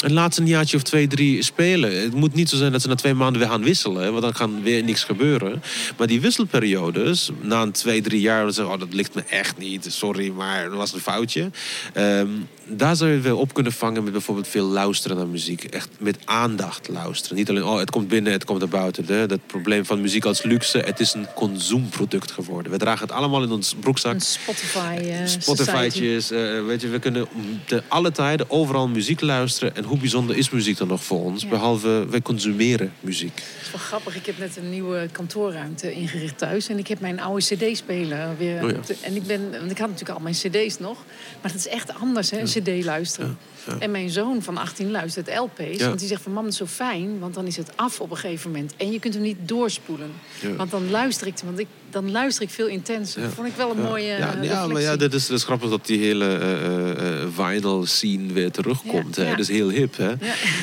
En 0.00 0.12
laat 0.12 0.34
ze 0.34 0.40
een 0.40 0.46
jaartje 0.46 0.76
of 0.76 0.82
twee, 0.82 1.06
drie 1.06 1.42
spelen. 1.42 2.00
Het 2.00 2.14
moet 2.14 2.34
niet 2.34 2.48
zo 2.48 2.56
zijn 2.56 2.72
dat 2.72 2.82
ze 2.82 2.88
na 2.88 2.94
twee 2.94 3.14
maanden 3.14 3.40
weer 3.40 3.50
gaan 3.50 3.62
wisselen. 3.62 4.10
Want 4.10 4.22
dan 4.22 4.32
kan 4.32 4.62
weer 4.62 4.84
niks 4.84 5.04
gebeuren. 5.04 5.62
Maar 5.98 6.06
die 6.06 6.20
wisselperiodes, 6.20 7.30
na 7.40 7.62
een 7.62 7.72
twee, 7.72 8.00
drie 8.00 8.20
jaar... 8.20 8.42
dan 8.42 8.52
zeggen 8.52 8.74
oh, 8.74 8.80
dat 8.80 8.94
ligt 8.94 9.14
me 9.14 9.22
echt 9.22 9.58
niet. 9.58 9.86
Sorry, 9.88 10.30
maar 10.30 10.64
dat 10.64 10.78
was 10.78 10.92
een 10.92 11.00
foutje. 11.00 11.50
Ehm, 11.92 12.28
daar 12.76 12.96
zou 12.96 13.10
je 13.10 13.20
wel 13.20 13.38
op 13.38 13.54
kunnen 13.54 13.72
vangen 13.72 14.02
met 14.02 14.12
bijvoorbeeld 14.12 14.48
veel 14.48 14.66
luisteren 14.66 15.16
naar 15.16 15.26
muziek. 15.26 15.64
Echt 15.64 15.88
met 15.98 16.16
aandacht 16.24 16.88
luisteren. 16.88 17.36
Niet 17.36 17.50
alleen, 17.50 17.64
oh, 17.64 17.78
het 17.78 17.90
komt 17.90 18.08
binnen, 18.08 18.32
het 18.32 18.44
komt 18.44 18.58
naar 18.58 18.68
buiten. 18.68 19.04
Hè. 19.06 19.26
Dat 19.26 19.46
probleem 19.46 19.84
van 19.84 20.00
muziek 20.00 20.24
als 20.24 20.42
luxe, 20.42 20.78
het 20.78 21.00
is 21.00 21.14
een 21.14 21.26
consuumproduct 21.34 22.30
geworden. 22.30 22.72
We 22.72 22.78
dragen 22.78 23.06
het 23.06 23.16
allemaal 23.16 23.42
in 23.42 23.50
ons 23.50 23.74
broekzak. 23.80 24.14
Een 24.14 24.20
Spotify 24.20 24.90
society. 25.00 25.40
Spotify'tjes, 25.40 26.30
eh, 26.30 26.64
weet 26.66 26.80
je, 26.80 26.88
we 26.88 26.98
kunnen 26.98 27.28
te 27.66 27.82
alle 27.88 28.12
tijden 28.12 28.50
overal 28.50 28.88
muziek 28.88 29.20
luisteren. 29.20 29.76
En 29.76 29.84
hoe 29.84 29.98
bijzonder 29.98 30.36
is 30.36 30.50
muziek 30.50 30.76
dan 30.76 30.88
nog 30.88 31.04
voor 31.04 31.24
ons? 31.24 31.42
Ja. 31.42 31.48
Behalve, 31.48 32.06
wij 32.10 32.22
consumeren 32.22 32.92
muziek. 33.00 33.34
Het 33.34 33.62
is 33.62 33.70
wel 33.70 33.80
grappig. 33.80 34.16
Ik 34.16 34.26
heb 34.26 34.38
net 34.38 34.56
een 34.56 34.70
nieuwe 34.70 35.08
kantoorruimte 35.12 35.92
ingericht 35.92 36.38
thuis. 36.38 36.68
En 36.68 36.78
ik 36.78 36.86
heb 36.86 37.00
mijn 37.00 37.20
oude 37.20 37.44
cd-speler 37.44 38.28
weer. 38.38 38.64
Oh 38.64 38.70
ja. 38.70 38.94
En 39.00 39.16
ik 39.16 39.26
ben, 39.26 39.50
want 39.50 39.70
ik 39.70 39.78
had 39.78 39.88
natuurlijk 39.88 40.18
al 40.18 40.24
mijn 40.24 40.34
cd's 40.34 40.78
nog. 40.78 41.04
Maar 41.42 41.50
het 41.50 41.60
is 41.60 41.68
echt 41.68 41.94
anders, 41.94 42.30
hè, 42.30 42.46
cd 42.62 42.84
luisteren. 42.84 43.38
Ja, 43.66 43.72
ja. 43.72 43.78
En 43.78 43.90
mijn 43.90 44.10
zoon 44.10 44.42
van 44.42 44.56
18 44.56 44.90
luistert 44.90 45.38
LP's. 45.38 45.78
Ja. 45.78 45.86
Want 45.86 45.98
die 45.98 46.08
zegt 46.08 46.22
van 46.22 46.32
mam, 46.32 46.42
dat 46.42 46.52
is 46.52 46.58
zo 46.58 46.66
fijn. 46.66 47.18
Want 47.18 47.34
dan 47.34 47.46
is 47.46 47.56
het 47.56 47.76
af 47.76 48.00
op 48.00 48.10
een 48.10 48.16
gegeven 48.16 48.50
moment. 48.50 48.74
En 48.76 48.92
je 48.92 48.98
kunt 48.98 49.14
hem 49.14 49.22
niet 49.22 49.36
doorspoelen. 49.40 50.10
Ja. 50.40 50.54
Want 50.54 50.70
dan 50.70 50.90
luister 50.90 51.26
ik, 51.26 51.34
want 51.44 51.58
ik, 51.58 51.66
dan 51.90 52.10
luister 52.10 52.42
ik 52.42 52.50
veel 52.50 52.66
intenser. 52.66 53.20
Ja. 53.20 53.26
Dat 53.26 53.34
vond 53.34 53.48
ik 53.48 53.54
wel 53.56 53.70
een 53.70 53.82
mooie 53.82 54.06
ja, 54.06 54.38
ja, 54.42 54.66
maar 54.66 54.82
ja, 54.82 54.96
dit 54.96 55.14
is, 55.14 55.26
dit 55.26 55.36
is 55.36 55.44
grappig 55.44 55.70
dat 55.70 55.86
die 55.86 55.98
hele 55.98 56.26
eh, 56.26 56.64
eh, 56.64 57.22
eh, 57.22 57.28
vinyl 57.34 57.86
scene 57.86 58.32
weer 58.32 58.50
terugkomt. 58.50 59.16
Ja, 59.16 59.22
hè? 59.22 59.28
ja. 59.28 59.36
Dat 59.36 59.48
is 59.48 59.48
heel 59.48 59.68
hip, 59.68 59.96
hè? 59.96 60.08
Ja. 60.08 60.16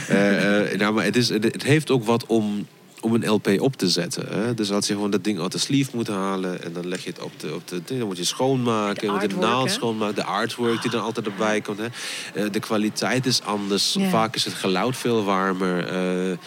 Eh, 0.08 0.72
eh, 0.72 0.80
nou, 0.80 0.93
maar 0.93 1.04
het, 1.04 1.16
is, 1.16 1.30
het 1.30 1.43
het 1.43 1.64
heeft 1.64 1.91
ook 1.91 2.04
wat 2.06 2.26
om, 2.26 2.68
om 3.02 3.14
een 3.14 3.30
LP 3.30 3.48
op 3.60 3.76
te 3.76 3.89
zetten. 3.89 4.28
Hè? 4.28 4.54
Dus 4.54 4.72
als 4.72 4.88
je 4.88 4.93
gewoon 4.93 5.12
dat 5.12 5.24
ding 5.24 5.39
uit 5.39 5.52
de 5.52 5.58
sleeve 5.58 5.91
moet 5.93 6.08
halen... 6.08 6.64
en 6.64 6.74
dan 6.74 6.88
leg 6.88 7.04
je 7.04 7.10
het 7.10 7.20
op 7.22 7.32
de... 7.39 7.54
Op 7.54 7.68
de 7.68 7.82
dan 7.86 8.08
moet 8.08 8.18
je 8.18 8.24
schoonmaken, 8.24 9.30
De 9.30 9.36
naald 9.36 9.72
schoonmaken... 9.72 10.16
de 10.16 10.24
artwork 10.24 10.82
die 10.82 10.91
dan 10.91 11.02
altijd 11.02 11.26
erbij 11.26 11.62
komt. 11.62 11.78
Hè? 11.78 11.88
Eh, 12.34 12.52
de 12.52 12.60
kwaliteit 12.60 13.26
is 13.26 13.41
anders. 13.41 13.98
Vaak 14.10 14.36
is 14.36 14.45
het 14.45 14.54
geluid 14.54 14.98
veel 14.98 15.24
warmer... 15.24 15.88
eh, 15.88 16.38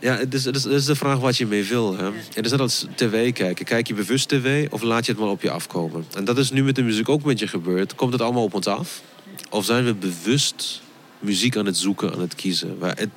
ja, 0.00 0.16
het 0.16 0.34
is, 0.34 0.44
het, 0.44 0.56
is, 0.56 0.64
het 0.64 0.72
is 0.72 0.84
de 0.84 0.94
vraag 0.94 1.18
wat 1.18 1.36
je 1.36 1.46
mee 1.46 1.64
wil. 1.64 1.96
Hè? 1.96 2.10
Het 2.34 2.44
is 2.44 2.50
net 2.50 2.60
als 2.60 2.86
tv 2.94 3.32
kijken. 3.32 3.64
Kijk 3.64 3.86
je 3.86 3.94
bewust 3.94 4.28
tv 4.28 4.68
of 4.70 4.82
laat 4.82 5.06
je 5.06 5.12
het 5.12 5.20
maar 5.20 5.30
op 5.30 5.42
je 5.42 5.50
afkomen? 5.50 6.06
En 6.14 6.24
dat 6.24 6.38
is 6.38 6.50
nu 6.50 6.64
met 6.64 6.74
de 6.74 6.82
muziek 6.82 7.08
ook 7.08 7.22
met 7.22 7.38
je 7.38 7.48
gebeurd. 7.48 7.94
Komt 7.94 8.12
het 8.12 8.22
allemaal 8.22 8.42
op 8.42 8.54
ons 8.54 8.66
af? 8.66 9.02
Of 9.50 9.64
zijn 9.64 9.84
we 9.84 9.94
bewust 9.94 10.82
muziek 11.18 11.56
aan 11.56 11.66
het 11.66 11.76
zoeken, 11.76 12.12
aan 12.12 12.20
het 12.20 12.34
kiezen? 12.34 12.76
Het, 12.80 13.08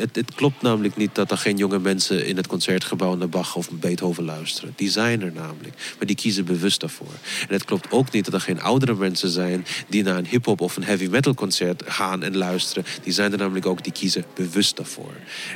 het, 0.00 0.16
het 0.16 0.34
klopt 0.34 0.62
namelijk 0.62 0.96
niet 0.96 1.14
dat 1.14 1.30
er 1.30 1.38
geen 1.38 1.56
jonge 1.56 1.78
mensen 1.78 2.26
in 2.26 2.36
het 2.36 2.46
concertgebouw 2.46 3.14
naar 3.14 3.28
Bach 3.28 3.56
of 3.56 3.70
Beethoven 3.70 4.24
luisteren. 4.24 4.72
Die 4.76 4.90
zijn 4.90 5.22
er 5.22 5.32
namelijk, 5.32 5.94
maar 5.98 6.06
die 6.06 6.16
kiezen 6.16 6.44
bewust 6.44 6.80
daarvoor. 6.80 7.12
En 7.40 7.54
het 7.54 7.64
klopt 7.64 7.90
ook 7.90 8.10
niet 8.12 8.24
dat 8.24 8.34
er 8.34 8.40
geen 8.40 8.60
oudere 8.60 8.94
mensen 8.94 9.28
zijn 9.28 9.66
die 9.88 10.02
naar 10.02 10.16
een 10.16 10.26
hip-hop 10.26 10.60
of 10.60 10.76
een 10.76 10.84
heavy 10.84 11.06
metal 11.06 11.34
concert 11.34 11.82
gaan 11.86 12.22
en 12.22 12.36
luisteren. 12.36 12.84
Die 13.02 13.12
zijn 13.12 13.32
er 13.32 13.38
namelijk 13.38 13.66
ook, 13.66 13.84
die 13.84 13.92
kiezen 13.92 14.24
bewust 14.34 14.76
daarvoor. 14.76 15.12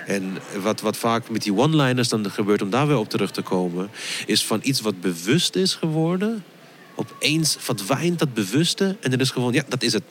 En 0.06 0.38
wat, 0.62 0.80
wat 0.80 0.96
vaak 0.96 1.30
met 1.30 1.42
die 1.42 1.54
one-liners 1.54 2.08
dan 2.08 2.30
gebeurt, 2.30 2.62
om 2.62 2.70
daar 2.70 2.86
weer 2.86 2.96
op 2.96 3.08
terug 3.08 3.30
te 3.30 3.42
komen, 3.42 3.90
is 4.26 4.44
van 4.44 4.60
iets 4.62 4.80
wat 4.80 5.00
bewust 5.00 5.56
is 5.56 5.74
geworden. 5.74 6.44
Opeens 6.94 7.56
verdwijnt 7.58 8.18
dat 8.18 8.34
bewuste 8.34 8.96
en 9.00 9.10
het 9.10 9.20
is 9.20 9.30
gewoon, 9.30 9.52
ja, 9.52 9.64
dat 9.68 9.82
is 9.82 9.92
het. 9.92 10.02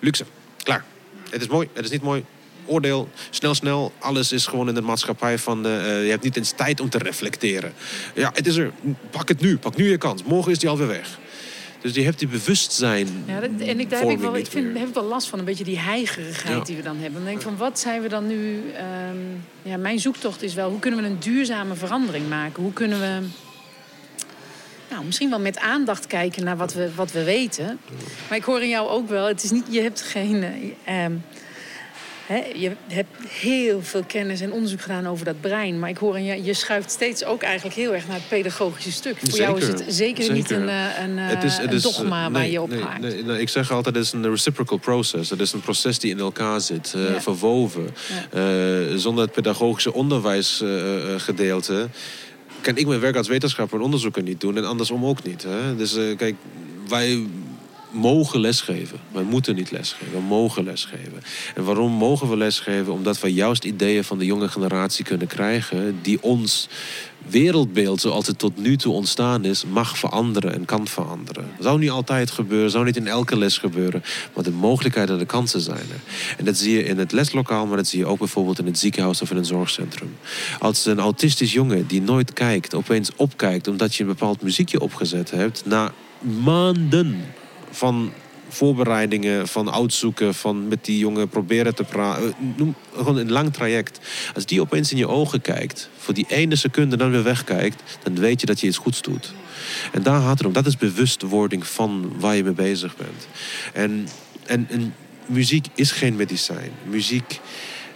Luxe, 0.00 0.24
klaar. 0.62 0.84
Het 1.30 1.40
is 1.40 1.48
mooi, 1.48 1.68
het 1.72 1.84
is 1.84 1.90
niet 1.90 2.02
mooi. 2.02 2.24
Oordeel, 2.66 3.08
snel, 3.30 3.54
snel. 3.54 3.92
Alles 3.98 4.32
is 4.32 4.46
gewoon 4.46 4.68
in 4.68 4.74
de 4.74 4.80
maatschappij 4.80 5.38
van... 5.38 5.66
eh, 5.66 6.04
je 6.04 6.10
hebt 6.10 6.22
niet 6.24 6.36
eens 6.36 6.50
tijd 6.56 6.80
om 6.80 6.88
te 6.90 6.98
reflecteren. 6.98 7.72
Ja, 8.14 8.30
het 8.34 8.46
is 8.46 8.56
er. 8.56 8.72
Pak 9.10 9.28
het 9.28 9.40
nu. 9.40 9.56
Pak 9.58 9.76
nu 9.76 9.90
je 9.90 9.98
kans. 9.98 10.22
Morgen 10.22 10.52
is 10.52 10.58
die 10.58 10.68
alweer 10.68 10.86
weg. 10.86 11.18
Dus 11.80 11.94
je 11.94 12.02
hebt 12.02 12.18
die 12.18 12.28
bewustzijn. 12.28 13.08
Ja, 13.26 13.40
dat, 13.40 13.50
en 13.58 13.80
ik, 13.80 13.90
daar 13.90 14.00
heb 14.00 14.10
ik, 14.10 14.18
wel, 14.18 14.36
ik 14.36 14.46
vind, 14.46 14.78
heb 14.78 14.88
ik 14.88 14.94
wel 14.94 15.04
last 15.04 15.28
van, 15.28 15.38
een 15.38 15.44
beetje 15.44 15.64
die 15.64 15.78
heigerigheid 15.78 16.58
Ja. 16.58 16.64
die 16.64 16.76
we 16.76 16.82
dan 16.82 16.96
hebben. 16.96 17.14
Dan 17.14 17.24
denk 17.24 17.36
ik 17.36 17.42
van, 17.42 17.56
wat 17.56 17.78
zijn 17.78 18.02
we 18.02 18.08
dan 18.08 18.26
nu... 18.26 18.62
ehm, 18.76 19.16
ja, 19.62 19.76
mijn 19.76 19.98
zoektocht 19.98 20.42
is 20.42 20.54
wel, 20.54 20.70
hoe 20.70 20.78
kunnen 20.78 21.02
we 21.02 21.06
een 21.08 21.18
duurzame 21.20 21.74
verandering 21.74 22.28
maken? 22.28 22.62
Hoe 22.62 22.72
kunnen 22.72 23.00
we... 23.00 23.26
Nou, 24.90 25.04
misschien 25.04 25.30
wel 25.30 25.40
met 25.40 25.58
aandacht 25.58 26.06
kijken 26.06 26.44
naar 26.44 26.56
wat 26.56 26.72
we, 26.74 26.90
wat 26.94 27.12
we 27.12 27.24
weten. 27.24 27.78
Maar 28.28 28.38
ik 28.38 28.44
hoor 28.44 28.62
in 28.62 28.68
jou 28.68 28.88
ook 28.88 29.08
wel, 29.08 29.26
het 29.26 29.42
is 29.42 29.50
niet, 29.50 29.64
je 29.70 29.80
hebt 29.80 30.02
geen... 30.02 30.44
eh, 30.84 31.04
je 32.54 32.70
hebt 32.88 33.08
heel 33.28 33.82
veel 33.82 34.02
kennis 34.06 34.40
en 34.40 34.52
onderzoek 34.52 34.80
gedaan 34.80 35.06
over 35.06 35.24
dat 35.24 35.40
brein. 35.40 35.78
Maar 35.78 35.88
ik 35.90 35.96
hoor 35.96 36.16
in 36.16 36.24
je, 36.24 36.44
je 36.44 36.54
schuift 36.54 36.90
steeds 36.90 37.24
ook 37.24 37.42
eigenlijk 37.42 37.76
heel 37.76 37.94
erg 37.94 38.06
naar 38.06 38.16
het 38.16 38.28
pedagogische 38.28 38.92
stuk. 38.92 39.16
Voor 39.30 39.38
jou 39.38 39.58
is 39.58 39.66
het 39.66 39.84
zeker, 39.88 40.32
niet 40.32 40.50
een, 40.50 40.68
eh, 40.68 40.84
een, 41.02 41.18
eh, 41.18 41.28
Het 41.28 41.42
is- 41.44 41.56
het 41.56 41.70
een 41.70 41.76
is, 41.76 41.82
dogma 41.82 42.26
eh, 42.26 42.32
waar 42.32 42.46
je 42.48 42.62
op 42.62 42.68
nee, 42.70 42.80
haakt. 42.82 43.00
nee, 43.00 43.22
nee, 43.24 43.40
ik 43.40 43.48
zeg 43.48 43.70
altijd, 43.72 43.94
het 43.94 44.04
is 44.04 44.12
een 44.12 44.30
reciprocal 44.30 44.78
process. 44.78 45.30
Het 45.30 45.40
is 45.40 45.52
een 45.52 45.60
proces 45.60 45.98
die 45.98 46.10
in 46.10 46.18
elkaar 46.18 46.60
zit, 46.60 46.92
eh, 46.96 47.10
Ja. 47.12 47.20
verwoven. 47.20 47.88
Eh, 48.32 48.42
zonder 48.96 49.24
het 49.24 49.32
pedagogische 49.32 49.92
onderwijsgedeelte... 49.92 51.88
kan 52.60 52.76
ik 52.76 52.86
mijn 52.86 53.00
werk 53.00 53.16
als 53.16 53.28
wetenschapper 53.28 53.78
en 53.78 53.84
onderzoeker 53.84 54.22
niet 54.22 54.40
doen. 54.40 54.56
En 54.56 54.64
andersom 54.64 55.04
ook 55.04 55.22
niet. 55.22 55.42
Hè? 55.42 55.76
Dus 55.76 55.96
eh, 55.96 56.16
kijk, 56.16 56.34
wij 56.88 57.26
mogen 57.96 58.40
lesgeven. 58.40 58.98
Wij 59.12 59.22
moeten 59.22 59.54
niet 59.54 59.70
lesgeven, 59.70 60.12
we 60.12 60.20
mogen 60.20 60.64
lesgeven. 60.64 61.22
En 61.54 61.64
waarom 61.64 61.92
mogen 61.92 62.28
we 62.28 62.36
lesgeven? 62.36 62.92
Omdat 62.92 63.20
we 63.20 63.32
juist 63.32 63.64
ideeën 63.64 64.04
van 64.04 64.18
de 64.18 64.24
jonge 64.24 64.48
generatie 64.48 65.04
kunnen 65.04 65.26
krijgen 65.26 65.98
die 66.02 66.22
ons 66.22 66.68
wereldbeeld 67.28 68.00
zoals 68.00 68.26
het 68.26 68.38
tot 68.38 68.56
nu 68.56 68.76
toe 68.76 68.92
ontstaan 68.92 69.44
is, 69.44 69.64
mag 69.64 69.98
veranderen 69.98 70.52
en 70.52 70.64
kan 70.64 70.86
veranderen. 70.88 71.50
Zou 71.60 71.78
niet 71.78 71.90
altijd 71.90 72.30
gebeuren, 72.30 72.70
zou 72.70 72.84
niet 72.84 72.96
in 72.96 73.06
elke 73.06 73.38
les 73.38 73.58
gebeuren, 73.58 74.02
maar 74.34 74.44
de 74.44 74.50
mogelijkheden 74.50 75.12
en 75.12 75.18
de 75.18 75.26
kansen 75.26 75.60
zijn 75.60 75.76
er. 75.76 76.00
En 76.38 76.44
dat 76.44 76.56
zie 76.56 76.72
je 76.72 76.84
in 76.84 76.98
het 76.98 77.12
leslokaal, 77.12 77.66
maar 77.66 77.76
dat 77.76 77.86
zie 77.86 77.98
je 77.98 78.06
ook 78.06 78.18
bijvoorbeeld 78.18 78.58
in 78.58 78.66
het 78.66 78.78
ziekenhuis 78.78 79.22
of 79.22 79.30
in 79.30 79.36
een 79.36 79.44
zorgcentrum. 79.44 80.16
Als 80.58 80.86
een 80.86 80.98
autistisch 80.98 81.52
jongen 81.52 81.86
die 81.86 82.02
nooit 82.02 82.32
kijkt, 82.32 82.74
opeens 82.74 83.10
opkijkt 83.16 83.68
omdat 83.68 83.94
je 83.94 84.02
een 84.02 84.08
bepaald 84.08 84.42
muziekje 84.42 84.80
opgezet 84.80 85.30
hebt, 85.30 85.62
na 85.64 85.92
maanden 86.44 87.24
van 87.76 88.12
voorbereidingen, 88.48 89.48
van 89.48 89.70
uitzoeken, 89.70 90.34
van 90.34 90.68
met 90.68 90.84
die 90.84 90.98
jongen 90.98 91.28
proberen 91.28 91.74
te 91.74 91.84
praten. 91.84 92.34
Eh, 92.58 92.66
gewoon 92.96 93.16
een 93.16 93.32
lang 93.32 93.52
traject. 93.52 94.00
Als 94.34 94.46
die 94.46 94.60
opeens 94.60 94.90
in 94.90 94.98
je 94.98 95.08
ogen 95.08 95.40
kijkt, 95.40 95.88
voor 95.98 96.14
die 96.14 96.26
ene 96.28 96.56
seconde 96.56 96.96
dan 96.96 97.10
weer 97.10 97.22
wegkijkt, 97.22 97.82
dan 98.02 98.14
weet 98.14 98.40
je 98.40 98.46
dat 98.46 98.60
je 98.60 98.66
iets 98.66 98.76
goeds 98.76 99.02
doet. 99.02 99.34
En 99.92 100.02
daar 100.02 100.20
gaat 100.20 100.38
het 100.38 100.46
om. 100.46 100.52
Dat 100.52 100.66
is 100.66 100.76
bewustwording 100.76 101.66
van 101.66 102.12
waar 102.18 102.36
je 102.36 102.44
mee 102.44 102.52
bezig 102.52 102.96
bent. 102.96 103.28
En, 103.72 104.08
en, 104.46 104.66
en 104.70 104.94
muziek 105.26 105.66
is 105.74 105.90
geen 105.90 106.16
medicijn. 106.16 106.70
Muziek. 106.84 107.40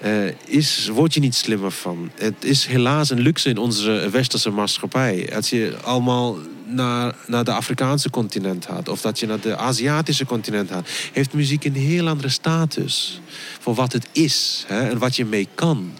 Uh, 0.05 0.33
is, 0.47 0.89
word 0.89 1.15
je 1.15 1.21
niet 1.21 1.35
slimmer 1.35 1.71
van. 1.71 2.11
Het 2.15 2.35
is 2.45 2.67
helaas 2.67 3.11
een 3.11 3.21
luxe 3.21 3.49
in 3.49 3.59
onze 3.59 4.09
westerse 4.11 4.51
maatschappij. 4.51 5.35
Als 5.35 5.51
je 5.51 5.77
allemaal 5.83 6.39
naar, 6.67 7.15
naar 7.27 7.45
de 7.45 7.53
Afrikaanse 7.53 8.11
continent 8.11 8.67
gaat, 8.67 8.89
of 8.89 9.01
dat 9.01 9.19
je 9.19 9.27
naar 9.27 9.41
de 9.41 9.57
Aziatische 9.57 10.25
continent 10.25 10.71
gaat, 10.71 10.89
heeft 11.13 11.33
muziek 11.33 11.65
een 11.65 11.75
heel 11.75 12.09
andere 12.09 12.29
status 12.29 13.21
voor 13.61 13.75
wat 13.75 13.93
het 13.93 14.07
is 14.13 14.65
hè, 14.67 14.89
en 14.89 14.99
wat 14.99 15.17
je 15.17 15.25
mee 15.25 15.49
kan. 15.55 15.93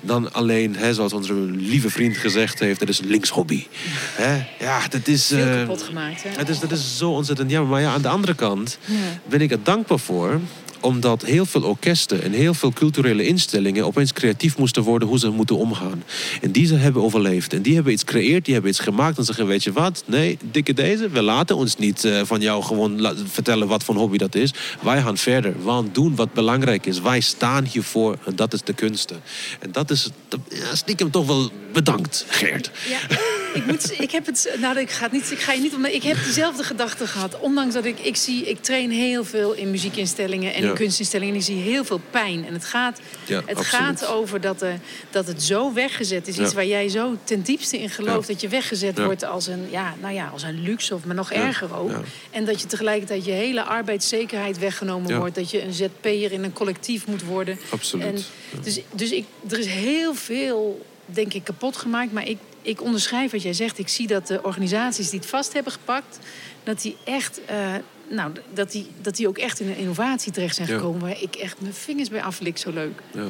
Dan 0.00 0.32
alleen, 0.32 0.76
hè, 0.76 0.94
zoals 0.94 1.12
onze 1.12 1.34
lieve 1.34 1.90
vriend 1.90 2.16
gezegd 2.16 2.58
heeft, 2.58 2.80
dat 2.80 2.88
is 2.88 2.98
een 2.98 3.06
linkshobby. 3.06 3.66
Hè? 4.12 4.46
Ja, 4.64 4.88
dat 4.88 5.06
is. 5.06 5.26
Veel 5.26 5.46
uh, 5.46 5.54
kapot 5.54 5.82
gemaakt. 5.82 6.22
Hè? 6.22 6.30
Het 6.30 6.48
is, 6.48 6.60
dat 6.60 6.70
is 6.70 6.96
zo 6.96 7.10
ontzettend 7.10 7.50
jammer. 7.50 7.70
Maar 7.70 7.80
ja, 7.80 7.92
aan 7.92 8.02
de 8.02 8.08
andere 8.08 8.34
kant 8.34 8.78
ja. 8.84 8.94
ben 9.28 9.40
ik 9.40 9.50
er 9.50 9.62
dankbaar 9.62 9.98
voor 9.98 10.40
omdat 10.80 11.24
heel 11.24 11.46
veel 11.46 11.62
orkesten 11.62 12.22
en 12.22 12.32
heel 12.32 12.54
veel 12.54 12.72
culturele 12.72 13.26
instellingen 13.26 13.86
opeens 13.86 14.12
creatief 14.12 14.58
moesten 14.58 14.82
worden 14.82 15.08
hoe 15.08 15.18
ze 15.18 15.30
moeten 15.30 15.56
omgaan. 15.56 16.02
En 16.40 16.52
die 16.52 16.66
ze 16.66 16.74
hebben 16.74 17.02
overleefd. 17.02 17.52
En 17.52 17.62
die 17.62 17.74
hebben 17.74 17.92
iets 17.92 18.02
gecreëerd, 18.02 18.44
die 18.44 18.54
hebben 18.54 18.70
iets 18.70 18.80
gemaakt. 18.80 19.18
En 19.18 19.24
zeggen, 19.24 19.46
weet 19.46 19.64
je 19.64 19.72
wat? 19.72 20.02
Nee, 20.06 20.38
dikke 20.50 20.74
deze. 20.74 21.08
We 21.08 21.22
laten 21.22 21.56
ons 21.56 21.76
niet 21.76 22.04
uh, 22.04 22.20
van 22.24 22.40
jou 22.40 22.62
gewoon 22.62 23.14
vertellen 23.26 23.68
wat 23.68 23.84
voor 23.84 23.94
hobby 23.94 24.16
dat 24.16 24.34
is. 24.34 24.52
Wij 24.82 25.02
gaan 25.02 25.16
verder. 25.16 25.54
We 25.62 25.68
gaan 25.68 25.88
doen 25.92 26.16
wat 26.16 26.32
belangrijk 26.32 26.86
is. 26.86 27.00
Wij 27.00 27.20
staan 27.20 27.64
hiervoor 27.64 28.18
en 28.26 28.36
dat 28.36 28.52
is 28.52 28.62
de 28.62 28.72
kunsten. 28.72 29.20
En 29.60 29.72
dat 29.72 29.90
is, 29.90 30.10
dat, 30.28 30.40
ja, 30.48 30.74
stiekem 30.74 31.10
toch 31.10 31.26
wel 31.26 31.50
bedankt, 31.72 32.24
Geert. 32.28 32.70
Ja, 32.88 32.98
ik, 33.58 33.66
moet, 33.66 34.00
ik 34.00 34.10
heb 34.10 34.26
het, 34.26 34.56
nou 34.60 34.78
ik 34.78 34.90
ga, 34.90 35.02
het 35.02 35.12
niet, 35.12 35.30
ik 35.30 35.38
ga 35.38 35.52
je 35.52 35.60
niet 35.60 35.74
om, 35.74 35.84
ik 35.84 36.02
heb 36.02 36.16
dezelfde 36.24 36.62
gedachte 36.62 37.06
gehad. 37.06 37.40
Ondanks 37.40 37.74
dat 37.74 37.84
ik, 37.84 37.98
ik 37.98 38.16
zie, 38.16 38.44
ik 38.44 38.62
train 38.62 38.90
heel 38.90 39.24
veel 39.24 39.52
in 39.52 39.70
muziekinstellingen 39.70 40.54
en 40.54 40.74
kunstinstellingen. 40.74 41.34
En 41.34 41.40
ik 41.40 41.46
zie 41.46 41.56
heel 41.56 41.84
veel 41.84 42.00
pijn. 42.10 42.46
En 42.46 42.52
het 42.52 42.64
gaat, 42.64 43.00
het 43.46 43.60
gaat 43.60 44.06
over 44.06 44.40
dat, 44.40 44.62
uh, 44.62 44.68
dat 45.10 45.26
het 45.26 45.42
zo 45.42 45.72
weggezet 45.72 46.28
is. 46.28 46.38
Iets 46.38 46.54
waar 46.54 46.66
jij 46.66 46.88
zo 46.88 47.16
ten 47.24 47.42
diepste 47.42 47.78
in 47.78 47.90
gelooft. 47.90 48.28
Dat 48.28 48.40
je 48.40 48.48
weggezet 48.48 48.98
wordt 48.98 49.24
als 49.24 49.46
een, 49.46 49.66
ja, 49.70 49.94
nou 50.00 50.14
ja, 50.14 50.30
als 50.32 50.42
een 50.42 50.62
luxe 50.62 50.94
of 50.94 51.04
maar 51.04 51.14
nog 51.14 51.32
erger 51.32 51.76
ook. 51.76 51.92
En 52.30 52.44
dat 52.44 52.60
je 52.60 52.66
tegelijkertijd 52.66 53.24
je 53.24 53.32
hele 53.32 53.62
arbeidszekerheid 53.62 54.58
weggenomen 54.58 55.18
wordt. 55.18 55.34
Dat 55.34 55.50
je 55.50 55.62
een 55.62 55.72
ZP'er 55.72 56.32
in 56.32 56.44
een 56.44 56.52
collectief 56.52 57.06
moet 57.06 57.22
worden. 57.22 57.58
Absoluut. 57.70 58.06
En 58.06 58.14
dus 58.62 58.80
dus 58.92 59.10
ik, 59.10 59.24
er 59.48 59.58
is 59.58 59.66
heel 59.66 60.14
veel, 60.14 60.86
denk 61.04 61.34
ik, 61.34 61.44
kapot 61.44 61.76
gemaakt. 61.76 62.12
Maar 62.12 62.28
ik, 62.28 62.38
ik 62.68 62.82
onderschrijf 62.82 63.30
wat 63.30 63.42
jij 63.42 63.52
zegt. 63.52 63.78
Ik 63.78 63.88
zie 63.88 64.06
dat 64.06 64.26
de 64.26 64.42
organisaties 64.42 65.10
die 65.10 65.18
het 65.18 65.28
vast 65.28 65.52
hebben 65.52 65.72
gepakt... 65.72 66.18
dat 66.64 66.82
die 66.82 66.96
echt... 67.04 67.40
Uh, 67.50 67.74
nou, 68.08 68.32
dat 68.54 68.72
die, 68.72 68.86
dat 69.00 69.16
die 69.16 69.28
ook 69.28 69.38
echt 69.38 69.60
in 69.60 69.68
een 69.68 69.76
innovatie 69.76 70.32
terecht 70.32 70.54
zijn 70.54 70.68
gekomen... 70.68 71.00
waar 71.00 71.22
ik 71.22 71.34
echt 71.34 71.60
mijn 71.60 71.74
vingers 71.74 72.08
bij 72.08 72.22
aflik. 72.22 72.58
Zo 72.58 72.70
leuk. 72.70 73.00
Ja. 73.12 73.22
Ja. 73.22 73.28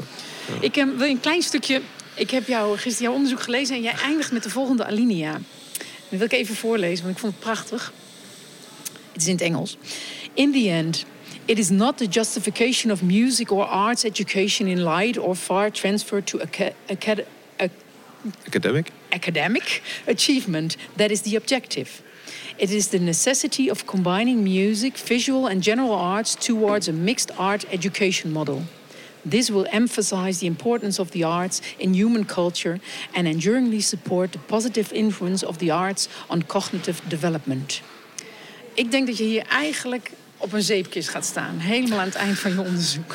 Ik 0.60 0.76
um, 0.76 0.96
wil 0.96 1.08
een 1.08 1.20
klein 1.20 1.42
stukje... 1.42 1.80
Ik 2.14 2.30
heb 2.30 2.46
jou, 2.46 2.76
gisteren 2.76 3.02
jouw 3.02 3.12
onderzoek 3.12 3.42
gelezen... 3.42 3.76
en 3.76 3.82
jij 3.82 3.94
eindigt 3.94 4.32
met 4.32 4.42
de 4.42 4.50
volgende 4.50 4.84
alinea. 4.84 5.32
Dat 6.08 6.18
wil 6.18 6.22
ik 6.22 6.32
even 6.32 6.54
voorlezen, 6.54 7.04
want 7.04 7.14
ik 7.14 7.20
vond 7.20 7.32
het 7.32 7.42
prachtig. 7.42 7.92
Het 9.12 9.22
is 9.22 9.26
in 9.26 9.32
het 9.32 9.42
Engels. 9.42 9.76
In 10.34 10.52
the 10.52 10.70
end... 10.70 11.04
It 11.44 11.58
is 11.58 11.68
not 11.68 11.96
the 11.96 12.06
justification 12.06 12.92
of 12.92 13.02
music 13.02 13.50
or 13.50 13.64
arts 13.64 14.04
education 14.04 14.68
in 14.68 14.82
light 14.82 15.18
or 15.18 15.34
far 15.34 15.70
transfer 15.70 16.24
to 16.24 16.40
acad 16.40 16.72
acad 16.86 17.24
academic 18.46 18.90
academic 19.12 19.82
achievement 20.06 20.76
that 20.96 21.10
is 21.10 21.22
the 21.22 21.36
objective. 21.36 22.02
It 22.58 22.70
is 22.70 22.88
the 22.88 22.98
necessity 22.98 23.70
of 23.70 23.86
combining 23.86 24.42
music, 24.42 24.96
visual, 24.98 25.46
and 25.46 25.62
general 25.62 25.92
arts 25.92 26.34
towards 26.34 26.88
a 26.88 26.92
mixed 26.92 27.30
art 27.38 27.64
education 27.70 28.32
model. 28.32 28.62
This 29.30 29.50
will 29.50 29.66
emphasize 29.70 30.38
the 30.38 30.46
importance 30.46 30.98
of 30.98 31.10
the 31.10 31.24
arts 31.24 31.60
in 31.78 31.94
human 31.94 32.24
culture 32.24 32.80
and 33.14 33.26
enduringly 33.26 33.80
support 33.80 34.32
the 34.32 34.38
positive 34.38 34.92
influence 34.92 35.46
of 35.46 35.58
the 35.58 35.70
arts 35.70 36.08
on 36.28 36.42
cognitive 36.42 37.00
development. 37.08 37.82
Ik 38.74 38.90
denk 38.90 39.06
dat 39.06 39.18
je 39.18 39.24
hier 39.24 39.46
eigenlijk 39.46 40.10
op 40.36 40.52
een 40.52 40.62
zeepkist 40.62 41.08
gaat 41.08 41.24
staan, 41.24 41.58
helemaal 41.58 41.98
aan 41.98 42.04
het 42.04 42.14
eind 42.14 42.38
van 42.38 42.52
je 42.52 42.60
onderzoek. 42.60 43.14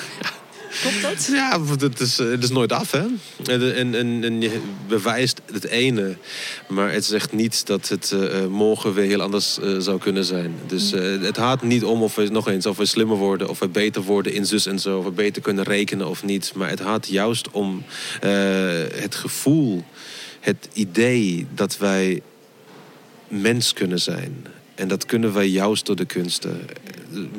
Klopt 0.81 1.01
dat? 1.01 1.29
Ja, 1.31 1.61
het 1.79 1.99
is, 1.99 2.17
het 2.17 2.43
is 2.43 2.49
nooit 2.49 2.71
af, 2.71 2.91
hè? 2.91 3.05
En, 3.45 3.75
en, 3.95 4.23
en 4.23 4.41
je 4.41 4.61
bewijst 4.87 5.41
het 5.51 5.65
ene, 5.65 6.17
maar 6.67 6.91
het 6.91 7.05
zegt 7.05 7.31
niet 7.31 7.65
dat 7.65 7.89
het 7.89 8.11
uh, 8.13 8.45
morgen 8.45 8.93
weer 8.93 9.05
heel 9.05 9.21
anders 9.21 9.59
uh, 9.63 9.79
zou 9.79 9.99
kunnen 9.99 10.25
zijn. 10.25 10.55
Dus 10.67 10.93
uh, 10.93 11.21
het 11.21 11.37
gaat 11.37 11.63
niet 11.63 11.83
om 11.83 12.03
of 12.03 12.15
we 12.15 12.27
nog 12.27 12.47
eens 12.47 12.65
of 12.65 12.77
we 12.77 12.85
slimmer 12.85 13.17
worden, 13.17 13.49
of 13.49 13.59
we 13.59 13.67
beter 13.67 14.01
worden 14.01 14.33
in 14.33 14.45
zus 14.45 14.65
en 14.65 14.79
zo, 14.79 14.97
of 14.97 15.03
we 15.03 15.11
beter 15.11 15.41
kunnen 15.41 15.63
rekenen 15.63 16.07
of 16.07 16.23
niet. 16.23 16.51
Maar 16.55 16.69
het 16.69 16.81
gaat 16.81 17.07
juist 17.07 17.51
om 17.51 17.83
het 18.93 19.15
gevoel, 19.15 19.83
het 20.39 20.67
idee 20.73 21.47
dat 21.55 21.77
wij 21.77 22.21
mens 23.27 23.73
kunnen 23.73 23.99
zijn. 23.99 24.45
En 24.75 24.87
dat 24.87 25.05
kunnen 25.05 25.33
wij 25.33 25.47
juist 25.47 25.85
door 25.85 25.95
de 25.95 26.05
kunsten 26.05 26.65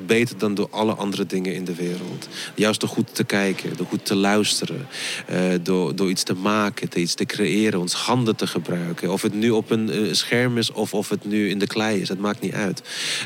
beter 0.06 0.38
dan 0.38 0.54
door 0.54 0.68
alle 0.70 0.94
andere 0.94 1.26
dingen 1.26 1.54
in 1.54 1.64
de 1.64 1.74
wereld. 1.74 2.28
Juist 2.54 2.80
door 2.80 2.88
goed 2.88 3.14
te 3.14 3.24
kijken, 3.24 3.76
door 3.76 3.86
goed 3.86 4.06
te 4.06 4.14
luisteren, 4.14 4.86
uh, 5.30 5.38
door, 5.62 5.96
door 5.96 6.10
iets 6.10 6.22
te 6.22 6.34
maken, 6.34 7.00
iets 7.00 7.14
te 7.14 7.24
creëren, 7.24 7.80
ons 7.80 7.92
handen 7.92 8.36
te 8.36 8.46
gebruiken. 8.46 9.12
Of 9.12 9.22
het 9.22 9.34
nu 9.34 9.50
op 9.50 9.70
een 9.70 9.90
uh, 9.90 10.12
scherm 10.12 10.58
is 10.58 10.72
of 10.72 10.94
of 10.94 11.08
het 11.08 11.24
nu 11.24 11.48
in 11.48 11.58
de 11.58 11.66
klei 11.66 12.00
is, 12.00 12.08
dat 12.08 12.18
maakt 12.18 12.40
niet 12.40 12.52
uit. 12.52 12.82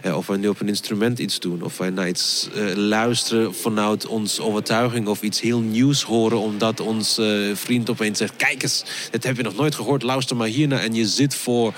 Uh, 0.07 0.17
of 0.17 0.27
wij 0.27 0.37
nu 0.37 0.49
op 0.49 0.61
een 0.61 0.69
instrument 0.69 1.19
iets 1.19 1.41
doen, 1.41 1.63
of 1.63 1.79
wij 1.79 1.91
naar 1.91 2.09
iets 2.09 2.49
luisteren 2.75 3.55
vanuit 3.55 4.07
ons 4.07 4.41
overtuiging 4.41 5.07
of 5.07 5.23
iets 5.23 5.41
heel 5.41 5.61
nieuws 5.61 6.03
horen 6.03 6.39
omdat 6.39 6.81
ons 6.81 7.21
vriend 7.53 7.91
opeens 7.91 8.19
zegt: 8.19 8.37
Kijk 8.37 8.63
eens, 8.63 8.85
dit 9.11 9.25
heb 9.25 9.37
je 9.37 9.43
nog 9.43 9.57
nooit 9.57 9.75
gehoord, 9.75 10.03
luister 10.03 10.37
maar 10.37 10.49
hiernaar. 10.49 10.81
En 10.81 10.95
je 10.95 11.07
zit 11.07 11.35
voor 11.35 11.75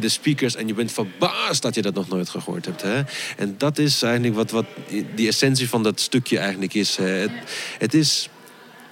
de 0.00 0.08
speakers 0.08 0.56
en 0.56 0.66
je 0.66 0.74
bent 0.74 0.92
verbaasd 0.92 1.62
dat 1.62 1.74
je 1.74 1.82
dat 1.82 1.94
nog 1.94 2.08
nooit 2.08 2.28
gehoord 2.28 2.64
hebt. 2.64 2.82
Hè? 2.82 3.02
En 3.36 3.54
dat 3.58 3.78
is 3.78 4.02
eigenlijk 4.10 4.36
wat, 4.36 4.50
wat 4.50 4.66
die 5.14 5.28
essentie 5.28 5.68
van 5.68 5.82
dat 5.82 6.00
stukje 6.00 6.38
eigenlijk 6.38 6.74
is. 6.74 6.96
Het, 6.96 7.30
het 7.78 7.94
is 7.94 8.28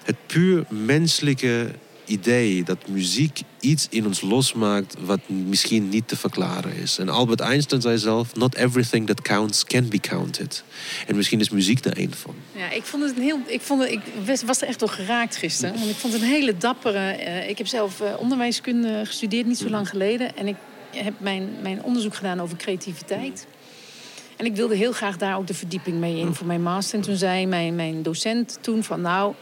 het 0.04 0.16
puur 0.26 0.64
menselijke 0.68 1.70
idee 2.08 2.64
dat 2.64 2.88
muziek 2.88 3.40
iets 3.60 3.86
in 3.90 4.06
ons 4.06 4.20
losmaakt 4.20 4.94
wat 5.00 5.20
misschien 5.28 5.88
niet 5.88 6.08
te 6.08 6.16
verklaren 6.16 6.76
is. 6.76 6.98
En 6.98 7.08
Albert 7.08 7.40
Einstein 7.40 7.80
zei 7.80 7.98
zelf: 7.98 8.34
Not 8.34 8.54
everything 8.54 9.06
that 9.06 9.22
counts 9.22 9.64
can 9.64 9.88
be 9.88 10.00
counted. 10.00 10.64
En 11.06 11.16
misschien 11.16 11.40
is 11.40 11.50
muziek 11.50 11.82
daar 11.82 11.96
een 11.96 12.14
van. 12.14 12.34
Ja, 12.52 12.70
ik 12.70 12.84
vond 12.84 13.02
het 13.02 13.16
een 13.16 13.22
heel. 13.22 13.40
Ik, 13.46 13.60
vond 13.60 13.82
het, 13.82 13.90
ik 13.90 14.00
was 14.46 14.60
er 14.60 14.68
echt 14.68 14.78
door 14.78 14.88
geraakt 14.88 15.36
gisteren. 15.36 15.74
Want 15.78 15.90
ik 15.90 15.96
vond 15.96 16.12
het 16.12 16.22
een 16.22 16.28
hele 16.28 16.56
dappere. 16.56 17.18
Uh, 17.18 17.48
ik 17.48 17.58
heb 17.58 17.66
zelf 17.66 18.00
uh, 18.00 18.08
onderwijskunde 18.18 19.02
gestudeerd 19.04 19.46
niet 19.46 19.58
zo 19.58 19.68
lang 19.68 19.88
geleden. 19.88 20.36
En 20.36 20.46
ik 20.46 20.56
heb 20.90 21.14
mijn, 21.18 21.48
mijn 21.62 21.82
onderzoek 21.82 22.14
gedaan 22.14 22.40
over 22.40 22.56
creativiteit. 22.56 23.46
En 24.38 24.44
ik 24.44 24.56
wilde 24.56 24.74
heel 24.74 24.92
graag 24.92 25.16
daar 25.16 25.36
ook 25.36 25.46
de 25.46 25.54
verdieping 25.54 25.98
mee 25.98 26.16
in 26.16 26.34
voor 26.34 26.46
mijn 26.46 26.62
master. 26.62 26.98
En 26.98 27.04
toen 27.04 27.16
zei 27.16 27.46
mijn, 27.46 27.74
mijn 27.74 28.02
docent 28.02 28.58
toen 28.60 28.82
van 28.82 29.00
nou, 29.00 29.34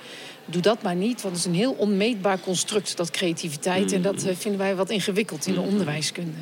doe 0.44 0.62
dat 0.62 0.82
maar 0.82 0.94
niet. 0.94 1.22
Want 1.22 1.34
het 1.34 1.44
is 1.44 1.50
een 1.50 1.58
heel 1.58 1.72
onmeetbaar 1.72 2.40
construct, 2.40 2.96
dat 2.96 3.10
creativiteit. 3.10 3.92
En 3.92 4.02
dat 4.02 4.24
eh, 4.24 4.34
vinden 4.36 4.60
wij 4.60 4.74
wat 4.76 4.90
ingewikkeld 4.90 5.46
in 5.46 5.54
de 5.54 5.60
onderwijskunde. 5.60 6.38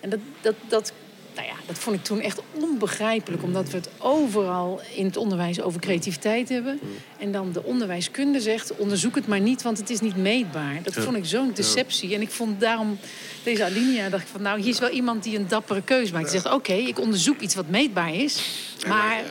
En 0.00 0.10
dat, 0.10 0.18
dat, 0.40 0.54
dat 0.68 0.92
nou 1.34 1.46
ja, 1.46 1.54
dat 1.66 1.78
vond 1.78 1.96
ik 1.96 2.04
toen 2.04 2.20
echt 2.20 2.40
onbegrijpelijk. 2.52 3.42
Omdat 3.42 3.70
we 3.70 3.76
het 3.76 3.88
overal 3.98 4.80
in 4.94 5.04
het 5.04 5.16
onderwijs 5.16 5.60
over 5.60 5.80
creativiteit 5.80 6.48
hebben. 6.48 6.78
En 7.18 7.32
dan 7.32 7.52
de 7.52 7.62
onderwijskunde 7.62 8.40
zegt, 8.40 8.76
onderzoek 8.76 9.14
het 9.14 9.26
maar 9.26 9.40
niet, 9.40 9.62
want 9.62 9.78
het 9.78 9.90
is 9.90 10.00
niet 10.00 10.16
meetbaar. 10.16 10.82
Dat 10.82 10.94
vond 10.94 11.16
ik 11.16 11.24
zo'n 11.24 11.52
deceptie. 11.54 12.14
En 12.14 12.20
ik 12.20 12.30
vond 12.30 12.60
daarom 12.60 12.98
deze 13.42 13.64
alinea, 13.64 14.08
dacht 14.08 14.22
ik 14.22 14.28
van, 14.28 14.42
nou, 14.42 14.60
hier 14.60 14.72
is 14.72 14.78
wel 14.78 14.90
iemand 14.90 15.22
die 15.22 15.38
een 15.38 15.48
dappere 15.48 15.82
keuze 15.82 16.12
maakt. 16.12 16.30
Die 16.30 16.40
zegt, 16.40 16.54
oké, 16.54 16.72
ik 16.72 17.00
onderzoek 17.00 17.40
iets 17.40 17.54
wat 17.54 17.68
meetbaar 17.68 18.14
is. 18.14 18.42
Maar 18.86 19.22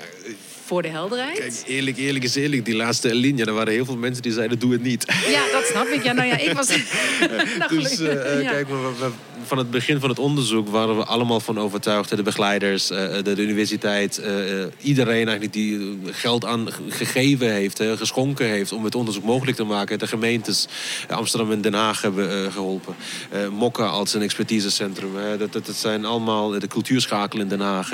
voor 0.66 0.82
de 0.82 0.88
helderheid. 0.88 1.38
Kijk, 1.38 1.64
eerlijk, 1.66 1.98
eerlijk 1.98 2.24
is 2.26 2.36
eerlijk. 2.36 2.66
Die 2.66 2.76
laatste 2.76 3.16
linie, 3.16 3.46
er 3.46 3.54
waren 3.54 3.74
heel 3.74 3.86
veel 3.86 3.98
mensen 3.98 4.22
die 4.22 4.32
zeiden: 4.32 4.60
doe 4.60 4.72
het 4.72 4.84
niet. 4.84 5.06
Ja, 5.28 5.52
dat 5.52 5.66
snap 5.66 5.88
ik. 5.88 6.04
Ja, 6.04 6.14
nou 6.14 6.28
ja, 6.28 6.38
ik 6.38 6.54
was. 6.54 6.68
nou, 7.60 7.80
dus 7.80 8.00
uh, 8.00 8.42
ja. 8.42 8.52
kijk, 8.52 8.68
we, 8.68 9.12
van 9.46 9.58
het 9.58 9.72
begin 9.72 10.00
van 10.00 10.10
het 10.10 10.20
onderzoek 10.20 10.68
waren 10.70 10.98
we 10.98 11.04
allemaal 11.04 11.40
van 11.40 11.60
overtuigd. 11.60 12.16
De 12.16 12.24
begeleiders, 12.24 12.92
uh, 12.92 12.98
de, 12.98 13.22
de, 13.22 13.42
universiteit, 13.42 14.20
uh, 14.20 14.28
iedereen 14.82 15.28
eigenlijk 15.28 15.54
die 15.54 16.00
geld 16.06 16.46
aan 16.46 16.68
gegeven 16.90 17.52
heeft, 17.52 17.84
geschonken 17.96 18.46
heeft 18.46 18.72
om 18.72 18.84
het 18.84 18.96
onderzoek 18.96 19.24
mogelijk 19.24 19.58
te 19.58 19.64
maken. 19.64 20.00
De 20.00 20.08
gemeentes 20.08 20.68
Amsterdam 21.10 21.52
en 21.52 21.62
Den 21.62 21.74
Haag 21.74 22.02
hebben 22.02 22.52
geholpen. 22.52 22.96
Mokka 23.52 23.86
als 23.86 24.14
een 24.14 24.22
expertisecentrum. 24.22 25.12
Dat, 25.38 25.54
dat, 25.54 25.66
dat, 25.66 25.76
zijn 25.76 26.06
allemaal 26.06 26.50
de 26.50 26.68
cultuurschakel 26.68 27.40
in 27.40 27.48
Den 27.48 27.62
Haag. 27.62 27.90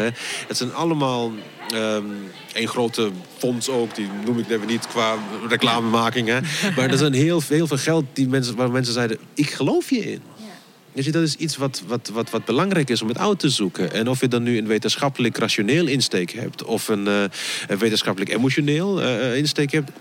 Het 0.48 0.58
zijn 0.58 0.74
allemaal 0.74 1.32
Um, 1.76 2.32
een 2.54 2.68
grote 2.68 3.12
fonds 3.38 3.70
ook, 3.70 3.96
die 3.96 4.08
noem 4.26 4.40
ik 4.40 4.50
even 4.50 4.68
niet 4.68 4.88
qua 4.88 5.16
reclamemaking. 5.50 6.28
Hè. 6.28 6.40
Maar 6.76 6.90
er 6.90 6.98
zijn 6.98 7.14
heel, 7.14 7.42
heel 7.48 7.68
veel 7.68 7.78
geld 7.78 8.06
die 8.14 8.28
mensen, 8.28 8.56
waar 8.56 8.72
mensen 8.72 8.94
zeiden: 8.94 9.18
Ik 9.34 9.50
geloof 9.50 9.90
je 9.90 10.12
in. 10.12 10.22
Dus 10.94 11.06
dat 11.06 11.24
is 11.24 11.36
iets 11.36 11.58
wat, 11.58 11.84
wat, 11.88 12.10
wat, 12.14 12.30
wat 12.30 12.46
belangrijk 12.46 12.90
is 12.90 13.02
om 13.02 13.08
het 13.08 13.18
uit 13.18 13.40
te 13.40 13.50
zoeken. 13.50 13.94
En 13.94 14.10
of 14.10 14.20
je 14.20 14.28
dan 14.28 14.44
nu 14.44 14.58
een 14.58 14.68
wetenschappelijk 14.68 15.38
rationeel 15.38 15.88
insteek 15.88 16.32
hebt 16.32 16.64
of 16.64 16.88
een, 16.88 17.06
uh, 17.08 17.24
een 17.68 17.78
wetenschappelijk 17.78 18.32
emotioneel 18.32 19.02
uh, 19.02 19.36
insteek 19.36 19.72
hebt, 19.72 19.92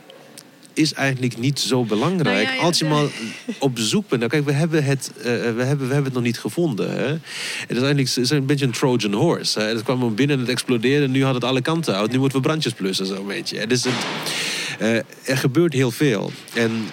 is 0.78 0.93
eigenlijk 0.93 1.39
niet 1.39 1.61
zo 1.61 1.84
belangrijk. 1.84 2.49
Nou 2.49 2.61
Als 2.61 2.78
je 2.78 2.84
maar 2.84 3.05
op 3.59 3.78
zoek 3.78 4.09
bent. 4.09 4.20
Nou, 4.20 4.32
kijk, 4.32 4.45
we 4.45 4.53
hebben 4.53 4.84
het, 4.84 5.12
uh, 5.18 5.24
we 5.24 5.30
hebben, 5.30 5.89
we 5.89 5.95
hebben 5.95 6.05
het 6.05 6.12
nog 6.12 6.22
niet 6.22 6.39
gevonden. 6.39 6.91
Hè? 6.91 7.07
Het 7.07 7.76
is 7.76 7.82
eigenlijk 7.82 8.16
is 8.16 8.30
een 8.30 8.47
beetje 8.47 8.64
een 8.64 8.72
Trojan 8.72 9.12
horse. 9.12 9.61
Hè? 9.61 9.66
Het 9.66 9.82
kwam 9.82 10.14
binnen 10.14 10.36
en 10.36 10.43
het 10.43 10.51
explodeerde. 10.51 11.09
Nu 11.09 11.24
had 11.24 11.34
het 11.34 11.45
alle 11.45 11.61
kanten 11.61 11.95
uit. 11.95 12.11
Nu 12.11 12.18
moeten 12.18 12.39
we 12.39 12.47
brandjes 12.47 12.72
plussen, 12.72 13.07
zo'n 13.07 13.26
beetje. 13.26 13.66
Dus 13.66 13.84
het, 13.84 13.95
uh, 14.80 14.97
er 15.24 15.39
gebeurt 15.39 15.72
heel 15.72 15.91
veel. 15.91 16.32
En 16.55 16.86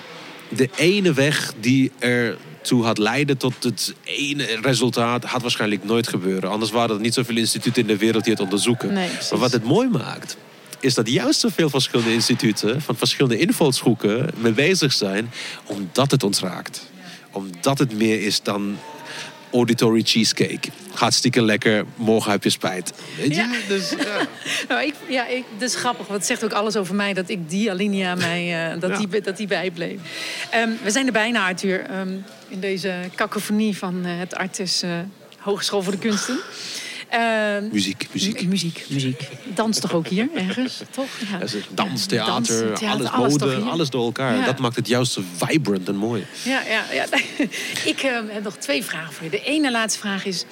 de 0.49 0.69
ene 0.75 1.13
weg 1.13 1.53
die 1.59 1.91
er 1.99 2.37
toe 2.61 2.83
had 2.83 2.97
leiden 2.97 3.37
tot 3.37 3.63
het 3.63 3.93
ene 4.03 4.57
resultaat, 4.61 5.23
had 5.23 5.41
waarschijnlijk 5.41 5.83
nooit 5.83 6.07
gebeuren. 6.07 6.49
Anders 6.49 6.71
waren 6.71 6.95
er 6.95 7.01
niet 7.01 7.13
zoveel 7.13 7.37
instituten 7.37 7.81
in 7.81 7.87
de 7.87 7.97
wereld 7.97 8.23
die 8.23 8.33
het 8.33 8.41
onderzoeken. 8.41 8.93
maar 8.93 9.39
wat 9.39 9.51
het 9.51 9.63
mooi 9.63 9.89
maakt, 9.89 10.37
is 10.79 10.93
dat 10.93 11.09
juist 11.09 11.39
zoveel 11.39 11.69
verschillende 11.69 12.13
instituten 12.13 12.81
van 12.81 12.95
verschillende 12.95 13.37
invalshoeken 13.37 14.29
mee 14.37 14.51
bezig 14.51 14.93
zijn, 14.93 15.31
omdat 15.65 16.11
het 16.11 16.23
ons 16.23 16.39
raakt. 16.39 16.89
Omdat 17.31 17.79
het 17.79 17.93
meer 17.97 18.21
is 18.21 18.41
dan 18.41 18.77
auditory 19.51 20.01
cheesecake. 20.01 20.69
Hartstikke 20.93 21.41
lekker, 21.41 21.85
morgen 21.95 22.31
heb 22.31 22.43
je 22.43 22.49
spijt. 22.49 22.93
Weet 23.17 23.27
je? 23.27 23.35
Ja. 23.35 23.49
Dus, 23.67 23.89
ja. 23.89 24.27
nou, 24.69 24.83
ik, 24.83 24.93
ja, 25.07 25.27
ik, 25.27 25.43
dat 25.57 25.69
is 25.69 25.75
grappig, 25.75 26.07
want 26.07 26.19
het 26.19 26.27
zegt 26.27 26.43
ook 26.43 26.51
alles 26.51 26.75
over 26.75 26.95
mij 26.95 27.13
dat 27.13 27.29
ik 27.29 27.49
die 27.49 27.71
alinea 27.71 28.15
mij, 28.15 28.73
uh, 28.73 28.79
dat, 28.81 28.97
die, 28.97 29.21
dat 29.21 29.37
die 29.37 29.47
bijbleef. 29.47 29.99
Um, 30.55 30.77
we 30.83 30.91
zijn 30.91 31.05
er 31.05 31.11
bijna, 31.11 31.47
Arthur, 31.47 31.99
um, 31.99 32.23
in 32.47 32.59
deze 32.59 32.93
kakofonie 33.15 33.77
van 33.77 34.05
uh, 34.05 34.19
het 34.19 34.35
Artes 34.35 34.83
uh, 34.83 34.91
Hogeschool 35.37 35.81
voor 35.81 35.91
de 35.91 35.99
Kunsten. 35.99 36.39
Uh, 37.15 37.71
muziek, 37.71 38.07
muziek. 38.11 38.47
muziek, 38.47 38.85
muziek. 38.89 39.27
Dans 39.53 39.79
toch 39.79 39.93
ook 39.93 40.07
hier 40.07 40.29
ergens, 40.33 40.81
toch? 40.95 41.07
Ja. 41.31 41.37
Dans, 41.73 42.05
theater, 42.05 42.67
Dans, 42.67 42.81
alles, 42.81 43.09
alles, 43.09 43.37
mode, 43.37 43.55
alles 43.55 43.89
door 43.89 44.05
elkaar. 44.05 44.35
Ja. 44.35 44.45
Dat 44.45 44.59
maakt 44.59 44.75
het 44.75 44.87
juist 44.87 45.19
vibrant 45.35 45.87
en 45.87 45.95
mooi. 45.95 46.25
Ja, 46.43 46.61
ja, 46.61 46.83
ja. 46.93 47.05
ik 47.91 48.03
uh, 48.03 48.19
heb 48.27 48.43
nog 48.43 48.55
twee 48.55 48.83
vragen 48.83 49.13
voor 49.13 49.23
je. 49.23 49.29
De 49.29 49.43
ene 49.43 49.71
laatste 49.71 49.99
vraag 49.99 50.25
is... 50.25 50.45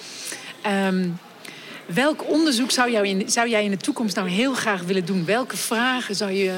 Um, 0.87 1.19
welk 1.85 2.29
onderzoek 2.29 2.71
zou, 2.71 2.91
jou 2.91 3.07
in, 3.07 3.29
zou 3.29 3.49
jij 3.49 3.63
in 3.63 3.71
de 3.71 3.77
toekomst 3.77 4.15
nou 4.15 4.29
heel 4.29 4.53
graag 4.53 4.81
willen 4.81 5.05
doen? 5.05 5.25
Welke 5.25 5.57
vragen 5.57 6.15
zou 6.15 6.31
je 6.31 6.53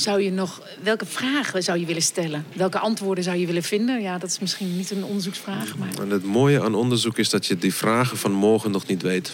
zou 0.00 0.22
je 0.22 0.32
nog, 0.32 0.62
welke 0.82 1.06
vragen 1.06 1.62
zou 1.62 1.78
je 1.78 1.86
willen 1.86 2.02
stellen? 2.02 2.44
Welke 2.52 2.78
antwoorden 2.78 3.24
zou 3.24 3.36
je 3.36 3.46
willen 3.46 3.62
vinden? 3.62 4.02
Ja, 4.02 4.18
dat 4.18 4.30
is 4.30 4.38
misschien 4.38 4.76
niet 4.76 4.90
een 4.90 5.04
onderzoeksvraag. 5.04 5.76
Maar... 5.76 5.88
En 6.00 6.10
het 6.10 6.24
mooie 6.24 6.62
aan 6.62 6.74
onderzoek 6.74 7.18
is 7.18 7.30
dat 7.30 7.46
je 7.46 7.58
die 7.58 7.74
vragen 7.74 8.16
van 8.16 8.32
morgen 8.32 8.70
nog 8.70 8.86
niet 8.86 9.02
weet. 9.02 9.32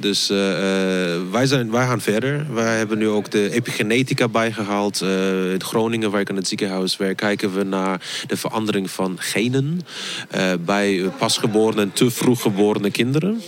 Dus 0.00 0.30
uh, 0.30 0.36
wij, 1.30 1.46
zijn, 1.46 1.70
wij 1.70 1.86
gaan 1.86 2.00
verder. 2.00 2.54
Wij 2.54 2.76
hebben 2.76 2.98
nu 2.98 3.08
ook 3.08 3.30
de 3.30 3.50
epigenetica 3.50 4.28
bijgehaald. 4.28 5.00
Uh, 5.02 5.52
in 5.52 5.62
Groningen, 5.62 6.10
waar 6.10 6.20
ik 6.20 6.30
aan 6.30 6.36
het 6.36 6.48
ziekenhuis 6.48 6.96
werk, 6.96 7.16
kijken 7.16 7.54
we 7.54 7.62
naar 7.62 8.24
de 8.26 8.36
verandering 8.36 8.90
van 8.90 9.16
genen 9.18 9.80
bij 10.60 11.10
pasgeboren 11.18 11.78
en 11.78 11.92
te 11.92 12.10
vroeg 12.10 12.42
geboren 12.42 12.90
kinderen. 12.90 13.40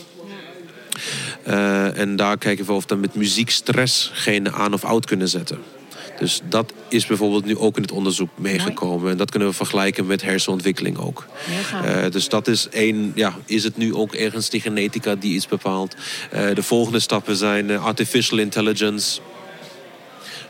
en 1.95 2.17
daar 2.17 2.39
kijken 2.39 2.65
we 2.65 2.73
of 2.73 2.83
we 2.83 2.89
dan 2.89 3.01
met 3.01 3.15
muziek 3.15 3.51
stress 3.51 4.11
genen 4.13 4.53
aan 4.53 4.73
of 4.73 4.85
oud 4.85 5.07
kunnen 5.07 5.29
zetten. 5.29 5.59
Dus 6.19 6.41
dat 6.49 6.73
is 6.89 7.07
bijvoorbeeld 7.07 7.45
nu 7.45 7.59
ook 7.59 7.77
in 7.77 7.83
het 7.83 7.93
onderzoek 7.93 8.29
meegekomen. 8.35 9.11
En 9.11 9.17
dat 9.17 9.31
kunnen 9.31 9.49
we 9.49 9.55
vergelijken 9.55 10.07
met 10.07 10.23
hersenontwikkeling 10.23 10.99
ook. 10.99 11.27
Uh, 11.85 12.11
dus 12.11 12.29
dat 12.29 12.49
is 12.49 12.69
één, 12.69 13.13
ja, 13.15 13.37
is 13.45 13.65
het 13.65 13.77
nu 13.77 13.95
ook 13.95 14.15
ergens 14.15 14.51
die 14.51 14.61
genetica 14.61 15.15
die 15.15 15.35
iets 15.35 15.49
bepaalt. 15.49 15.95
Uh, 16.35 16.55
de 16.55 16.63
volgende 16.63 17.01
stappen 17.01 17.37
zijn 17.37 17.71
uh, 17.71 17.85
artificial 17.85 18.39
intelligence. 18.39 19.21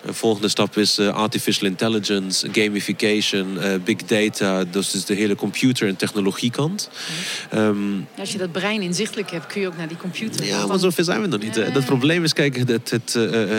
Een 0.07 0.15
volgende 0.15 0.49
stap 0.49 0.77
is 0.77 0.99
uh, 0.99 1.09
artificial 1.09 1.69
intelligence, 1.69 2.49
gamification, 2.53 3.57
uh, 3.57 3.75
big 3.85 3.97
data. 3.97 4.65
Dus, 4.65 4.91
dus 4.91 5.05
de 5.05 5.15
hele 5.15 5.35
computer- 5.35 5.89
en 5.89 5.97
technologiekant. 5.97 6.91
Um, 7.55 8.07
als 8.19 8.33
je 8.33 8.39
dat 8.39 8.53
brein 8.53 8.83
inzichtelijk 8.83 9.31
hebt, 9.31 9.47
kun 9.47 9.61
je 9.61 9.67
ook 9.67 9.77
naar 9.77 9.89
die 9.89 9.97
computer. 9.97 10.47
Ja, 10.47 10.67
maar 10.67 10.79
zover 10.79 11.05
zijn 11.05 11.21
we 11.21 11.27
nog 11.27 11.41
niet. 11.41 11.55
Ja. 11.55 11.71
Dat 11.71 11.85
probleem 11.85 12.25
is, 12.25 12.33
kijk, 12.33 12.57
het, 12.57 12.91
het, 12.91 13.13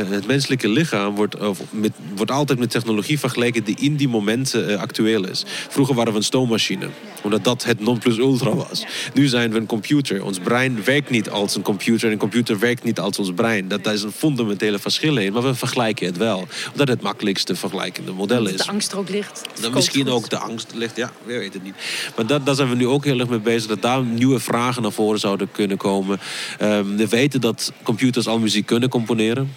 het 0.09 0.27
menselijke 0.27 0.69
lichaam 0.69 1.15
wordt, 1.15 1.35
met, 1.69 1.91
wordt 2.15 2.31
altijd 2.31 2.59
met 2.59 2.69
technologie 2.69 3.19
vergeleken 3.19 3.63
die 3.63 3.75
in 3.79 3.95
die 3.95 4.07
momenten 4.07 4.79
actueel 4.79 5.27
is. 5.27 5.43
Vroeger 5.69 5.95
waren 5.95 6.11
we 6.11 6.17
een 6.17 6.23
stoommachine, 6.23 6.89
omdat 7.23 7.43
dat 7.43 7.63
het 7.63 7.79
nonplusultra 7.79 8.55
was. 8.55 8.79
Ja. 8.79 8.87
Nu 9.13 9.27
zijn 9.27 9.51
we 9.51 9.57
een 9.57 9.65
computer. 9.65 10.23
Ons 10.23 10.39
brein 10.39 10.83
werkt 10.83 11.09
niet 11.09 11.29
als 11.29 11.55
een 11.55 11.61
computer 11.61 12.07
en 12.07 12.13
een 12.13 12.19
computer 12.19 12.59
werkt 12.59 12.83
niet 12.83 12.99
als 12.99 13.19
ons 13.19 13.31
brein. 13.33 13.67
Dat, 13.67 13.83
daar 13.83 13.93
is 13.93 14.03
een 14.03 14.11
fundamentele 14.11 14.79
verschil 14.79 15.17
in, 15.17 15.33
maar 15.33 15.43
we 15.43 15.55
vergelijken 15.55 16.05
het 16.05 16.17
wel 16.17 16.33
wel. 16.35 16.47
Omdat 16.71 16.87
het 16.87 17.01
makkelijkste 17.01 17.55
vergelijkende 17.55 18.11
model 18.11 18.45
is. 18.45 18.57
De 18.57 18.67
angst 18.67 18.91
er 18.91 18.97
ook 18.97 19.09
ligt. 19.09 19.41
Dan 19.61 19.73
misschien 19.73 20.09
ook 20.09 20.29
de 20.29 20.37
angst 20.37 20.71
ligt, 20.73 20.95
ja, 20.95 21.11
we 21.23 21.33
weten 21.33 21.53
het 21.53 21.63
niet. 21.63 21.75
Maar 22.15 22.27
dat, 22.27 22.45
daar 22.45 22.55
zijn 22.55 22.69
we 22.69 22.75
nu 22.75 22.87
ook 22.87 23.05
heel 23.05 23.19
erg 23.19 23.29
mee 23.29 23.39
bezig. 23.39 23.69
Dat 23.69 23.81
daar 23.81 24.03
nieuwe 24.03 24.39
vragen 24.39 24.81
naar 24.81 24.91
voren 24.91 25.19
zouden 25.19 25.51
kunnen 25.51 25.77
komen. 25.77 26.19
Um, 26.61 26.97
we 26.97 27.07
weten 27.07 27.41
dat 27.41 27.71
computers 27.83 28.27
al 28.27 28.39
muziek 28.39 28.65
kunnen 28.65 28.89
componeren. 28.89 29.55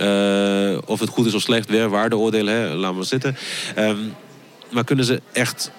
Uh, 0.00 0.78
of 0.84 1.00
het 1.00 1.08
goed 1.08 1.26
is 1.26 1.34
of 1.34 1.42
slecht, 1.42 1.68
weer 1.68 1.88
waardeoordelen, 1.88 2.54
hè, 2.54 2.74
laten 2.74 2.98
we 2.98 3.04
zitten. 3.04 3.36
Um, 3.78 4.14
maar 4.70 4.84
kunnen 4.84 5.04
ze 5.04 5.20
echt 5.32 5.70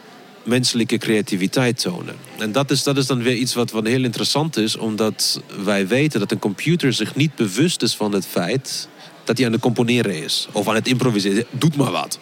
menselijke 0.43 0.97
creativiteit 0.97 1.81
tonen. 1.81 2.15
En 2.37 2.51
dat 2.51 2.71
is, 2.71 2.83
dat 2.83 2.97
is 2.97 3.05
dan 3.05 3.23
weer 3.23 3.35
iets 3.35 3.53
wat, 3.53 3.71
wat 3.71 3.85
heel 3.85 4.03
interessant 4.03 4.57
is, 4.57 4.77
omdat 4.77 5.41
wij 5.63 5.87
weten 5.87 6.19
dat 6.19 6.31
een 6.31 6.39
computer 6.39 6.93
zich 6.93 7.15
niet 7.15 7.35
bewust 7.35 7.81
is 7.81 7.95
van 7.95 8.11
het 8.11 8.25
feit 8.25 8.87
dat 9.27 9.37
hij 9.37 9.45
aan 9.45 9.51
het 9.51 9.61
componeren 9.61 10.23
is. 10.23 10.47
Of 10.51 10.67
aan 10.67 10.75
het 10.75 10.87
improviseren. 10.87 11.45
Doet 11.51 11.75
maar 11.75 11.91
wat. 11.91 12.19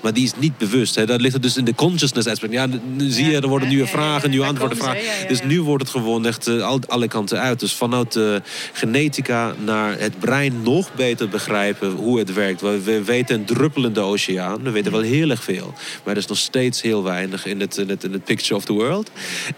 Maar 0.00 0.12
die 0.12 0.24
is 0.24 0.32
niet 0.36 0.58
bewust. 0.58 0.94
Hè. 0.94 1.06
Dat 1.06 1.20
ligt 1.20 1.32
het 1.32 1.42
dus 1.42 1.56
in 1.56 1.64
de 1.64 1.74
consciousness 1.74 2.28
aspect. 2.28 2.52
Ja, 2.52 2.66
nu 2.96 3.10
zie 3.10 3.30
je, 3.30 3.40
er 3.40 3.48
worden 3.48 3.68
nieuwe 3.68 3.86
vragen, 3.86 4.30
nieuwe 4.30 4.46
antwoorden. 4.46 4.78
Vragen. 4.78 5.28
Dus 5.28 5.42
nu 5.42 5.62
wordt 5.62 5.82
het 5.82 5.92
gewoon 5.92 6.26
echt 6.26 6.48
uh, 6.48 6.76
alle 6.86 7.08
kanten 7.08 7.40
uit. 7.40 7.60
Dus 7.60 7.72
vanuit 7.72 8.12
de 8.12 8.42
genetica 8.72 9.54
naar 9.64 9.98
het 9.98 10.18
brein 10.18 10.62
nog 10.62 10.94
beter 10.94 11.28
begrijpen 11.28 11.90
hoe 11.90 12.18
het 12.18 12.32
werkt. 12.32 12.60
We, 12.60 13.02
weten 13.04 13.34
een 13.34 13.44
druppelende 13.44 14.00
oceaan. 14.00 14.62
We 14.62 14.70
weten 14.70 14.92
wel 14.92 15.00
heel 15.00 15.30
erg 15.30 15.42
veel. 15.42 15.74
Maar 16.04 16.12
er 16.12 16.20
is 16.20 16.26
nog 16.26 16.38
steeds 16.38 16.82
heel 16.82 17.02
weinig 17.02 17.46
in 17.46 17.60
het, 17.60 17.76
in 17.76 17.88
het, 17.88 18.04
in 18.04 18.12
het 18.12 18.24
picture 18.24 18.56
of 18.56 18.64
the 18.64 18.72
world. 18.72 19.10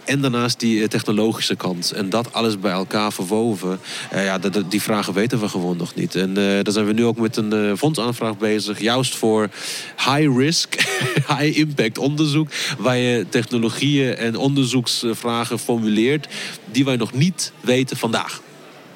En 0.05 0.21
daarnaast 0.21 0.61
die 0.61 0.83
eh, 0.83 0.89
technologische 0.89 1.57
kant. 1.57 1.91
En 1.91 2.11
dat 2.11 2.33
alles 2.33 2.59
bij 2.59 2.73
elkaar 2.73 3.13
verwoven. 3.13 3.81
Uh, 4.15 4.25
ja, 4.25 4.39
die 4.69 4.83
vragen 4.83 5.15
weten 5.15 5.41
we 5.41 5.49
gewoon 5.49 5.77
nog 5.77 5.95
niet. 5.95 6.15
En 6.15 6.29
uh, 6.29 6.35
daar 6.37 6.73
zijn 6.73 6.87
we 6.87 6.93
nu 6.93 7.05
ook 7.05 7.19
met 7.19 7.37
een 7.37 7.55
uh, 7.55 7.73
fondsaanvraag 7.77 8.39
bezig. 8.39 8.81
Juist 8.81 9.17
voor 9.17 9.49
high 9.97 10.30
risk, 10.37 10.75
high 11.37 11.59
impact 11.59 11.99
onderzoek. 11.99 12.49
Waar 12.79 12.97
je 12.97 13.27
technologieën 13.29 14.17
en 14.17 14.37
onderzoeksvragen 14.37 15.59
formuleert 15.59 16.29
die 16.73 16.85
wij 16.85 16.97
nog 16.97 17.13
niet 17.13 17.53
weten 17.61 17.97
vandaag. 17.97 18.41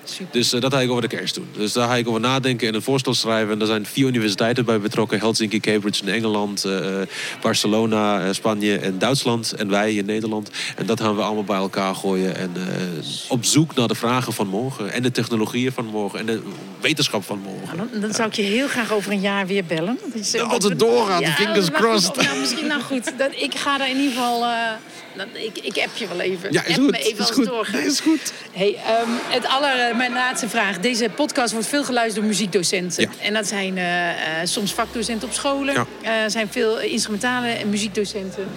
Super. 0.04 0.32
Dus 0.32 0.52
eh, 0.52 0.60
dat 0.60 0.72
ga 0.72 0.80
ik 0.80 0.90
over 0.90 1.02
de 1.02 1.16
kerst 1.16 1.34
doen. 1.34 1.48
Dus 1.56 1.72
daar 1.72 1.88
ga 1.88 1.96
ik 1.96 2.08
over 2.08 2.20
nadenken 2.20 2.68
en 2.68 2.74
een 2.74 2.82
voorstel 2.82 3.14
schrijven. 3.14 3.52
En 3.54 3.60
er 3.60 3.66
zijn 3.66 3.86
vier 3.86 4.06
universiteiten 4.06 4.64
bij 4.64 4.80
betrokken. 4.80 5.18
Helsinki, 5.18 5.60
Cambridge 5.60 6.02
in 6.02 6.12
Engeland, 6.12 6.64
eh, 6.64 6.86
Barcelona, 7.40 8.24
eh, 8.24 8.32
Spanje 8.32 8.78
en 8.78 8.98
Duitsland. 8.98 9.52
En 9.52 9.68
wij 9.70 9.94
in 9.94 10.06
Nederland. 10.06 10.50
En 10.76 10.86
dat 10.86 11.00
gaan 11.00 11.16
we 11.16 11.22
allemaal 11.22 11.44
bij 11.44 11.56
elkaar 11.56 11.94
gooien. 11.94 12.36
En 12.36 12.52
eh, 12.56 13.30
op 13.30 13.44
zoek 13.44 13.74
naar 13.74 13.88
de 13.88 13.94
vragen 13.94 14.32
van 14.32 14.46
morgen. 14.46 14.92
En 14.92 15.02
de 15.02 15.10
technologieën 15.10 15.72
van 15.72 15.86
morgen. 15.86 16.18
En 16.18 16.26
de 16.26 16.42
wetenschap 16.80 17.24
van 17.24 17.38
morgen. 17.38 17.76
Nou, 17.76 17.88
dan, 17.92 18.00
dan 18.00 18.14
zou 18.14 18.28
ik 18.28 18.34
je 18.34 18.42
heel 18.42 18.68
graag 18.68 18.92
over 18.92 19.12
een 19.12 19.20
jaar 19.20 19.46
weer 19.46 19.64
bellen. 19.64 19.98
Dat 20.04 20.14
is, 20.20 20.30
Ja, 20.30 20.42
altijd 20.42 20.78
doorgaan, 20.78 21.24
fingers 21.24 21.70
maar 21.70 21.80
goed, 21.80 21.88
crossed. 21.88 22.16
Nou, 22.16 22.38
misschien, 22.38 22.66
nou 22.66 22.82
goed, 22.82 23.12
dat, 23.18 23.30
ik 23.36 23.54
ga 23.54 23.80
er 23.80 23.88
in 23.88 23.96
ieder 23.96 24.12
geval... 24.12 24.44
ik, 25.32 25.58
ik 25.58 25.84
app 25.84 25.96
je 25.96 26.08
wel 26.08 26.20
even. 26.20 26.52
Ja, 26.52 26.64
is 26.64 26.68
App 26.68 26.82
goed. 26.82 26.90
me 26.90 26.98
even 26.98 27.12
Is 27.12 27.18
als 27.18 27.30
goed. 27.30 27.74
Is 27.74 28.00
goed. 28.00 28.32
Hey, 28.52 28.76
ehm, 28.86 29.10
het 29.28 29.46
aller, 29.46 29.78
eh, 29.78 29.96
mijn 29.96 30.12
laatste 30.12 30.48
vraag. 30.48 30.80
Deze 30.80 31.08
podcast 31.14 31.52
wordt 31.52 31.68
veel 31.68 31.84
geluisterd 31.84 32.16
door 32.16 32.24
muziekdocenten. 32.24 33.02
Ja. 33.02 33.08
En 33.20 33.34
dat 33.34 33.46
zijn 33.46 33.78
eh, 33.78 34.10
eh, 34.10 34.16
soms 34.46 34.72
vakdocenten 34.74 35.28
op 35.28 35.34
scholen. 35.34 35.74
Ja. 35.74 36.22
Er 36.22 36.30
zijn 36.30 36.48
veel 36.50 36.80
instrumentale 36.80 37.48
en 37.48 37.68
muziekdocenten. 37.68 38.48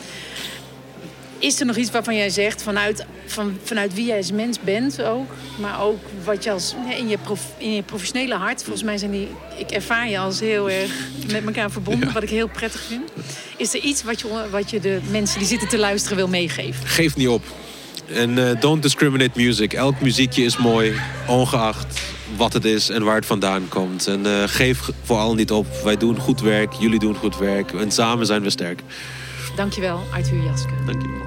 Is 1.39 1.59
er 1.59 1.65
nog 1.65 1.75
iets 1.75 1.91
waarvan 1.91 2.15
jij 2.15 2.29
zegt, 2.29 2.63
vanuit, 2.63 3.05
van, 3.25 3.57
vanuit 3.63 3.93
wie 3.93 4.05
jij 4.05 4.17
als 4.17 4.31
mens 4.31 4.59
bent 4.59 5.01
ook... 5.01 5.31
maar 5.59 5.81
ook 5.81 5.99
wat 6.23 6.43
je 6.43 6.51
als, 6.51 6.75
in, 6.97 7.07
je 7.07 7.17
prof, 7.17 7.41
in 7.57 7.73
je 7.73 7.81
professionele 7.81 8.35
hart... 8.35 8.63
volgens 8.63 8.83
mij 8.83 8.97
zijn 8.97 9.11
die... 9.11 9.27
Ik 9.57 9.71
ervaar 9.71 10.09
je 10.09 10.19
als 10.19 10.39
heel 10.39 10.69
erg 10.69 10.91
met 11.31 11.45
elkaar 11.45 11.71
verbonden... 11.71 12.13
wat 12.13 12.23
ik 12.23 12.29
heel 12.29 12.47
prettig 12.47 12.81
vind. 12.81 13.11
Is 13.57 13.73
er 13.73 13.79
iets 13.79 14.03
wat 14.03 14.19
je, 14.19 14.47
wat 14.51 14.69
je 14.69 14.79
de 14.79 14.99
mensen 15.09 15.39
die 15.39 15.47
zitten 15.47 15.67
te 15.67 15.77
luisteren 15.77 16.17
wil 16.17 16.27
meegeven? 16.27 16.87
Geef 16.87 17.15
niet 17.15 17.27
op. 17.27 17.43
En 18.13 18.49
eh, 18.49 18.61
don't 18.61 18.81
discriminate 18.81 19.39
music. 19.39 19.73
Elk 19.73 20.01
muziekje 20.01 20.43
is 20.43 20.57
mooi, 20.57 20.93
ongeacht 21.27 21.99
wat 22.35 22.53
het 22.53 22.65
is 22.65 22.89
en 22.89 23.03
waar 23.03 23.15
het 23.15 23.25
vandaan 23.25 23.67
komt. 23.67 24.07
En 24.07 24.25
eh, 24.25 24.43
geef 24.45 24.89
vooral 25.03 25.35
niet 25.35 25.51
op. 25.51 25.67
Wij 25.83 25.97
doen 25.97 26.17
goed 26.17 26.41
werk, 26.41 26.73
jullie 26.73 26.99
doen 26.99 27.15
goed 27.15 27.37
werk. 27.37 27.73
En 27.73 27.91
samen 27.91 28.25
zijn 28.25 28.41
we 28.41 28.49
sterk. 28.49 28.81
Dankjewel, 29.55 30.03
Arthur 30.13 30.43
Jaske. 30.43 30.73
Dank 30.85 31.26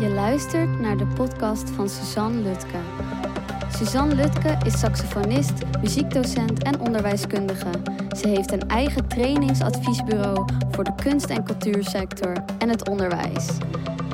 je. 0.00 0.08
Luistert 0.08 0.80
naar 0.80 0.96
de 0.96 1.06
podcast 1.06 1.70
van 1.70 1.88
Suzanne 1.88 2.40
Lutke. 2.40 2.78
Suzanne 3.76 4.14
Lutke 4.14 4.56
is 4.64 4.78
saxofonist, 4.78 5.52
muziekdocent 5.80 6.62
en 6.62 6.80
onderwijskundige. 6.80 7.70
Ze 8.16 8.28
heeft 8.28 8.52
een 8.52 8.68
eigen 8.68 9.08
trainingsadviesbureau 9.08 10.44
voor 10.70 10.84
de 10.84 10.94
kunst- 10.94 11.30
en 11.30 11.44
cultuursector 11.44 12.32
en 12.58 12.68
het 12.68 12.88
onderwijs. 12.88 13.48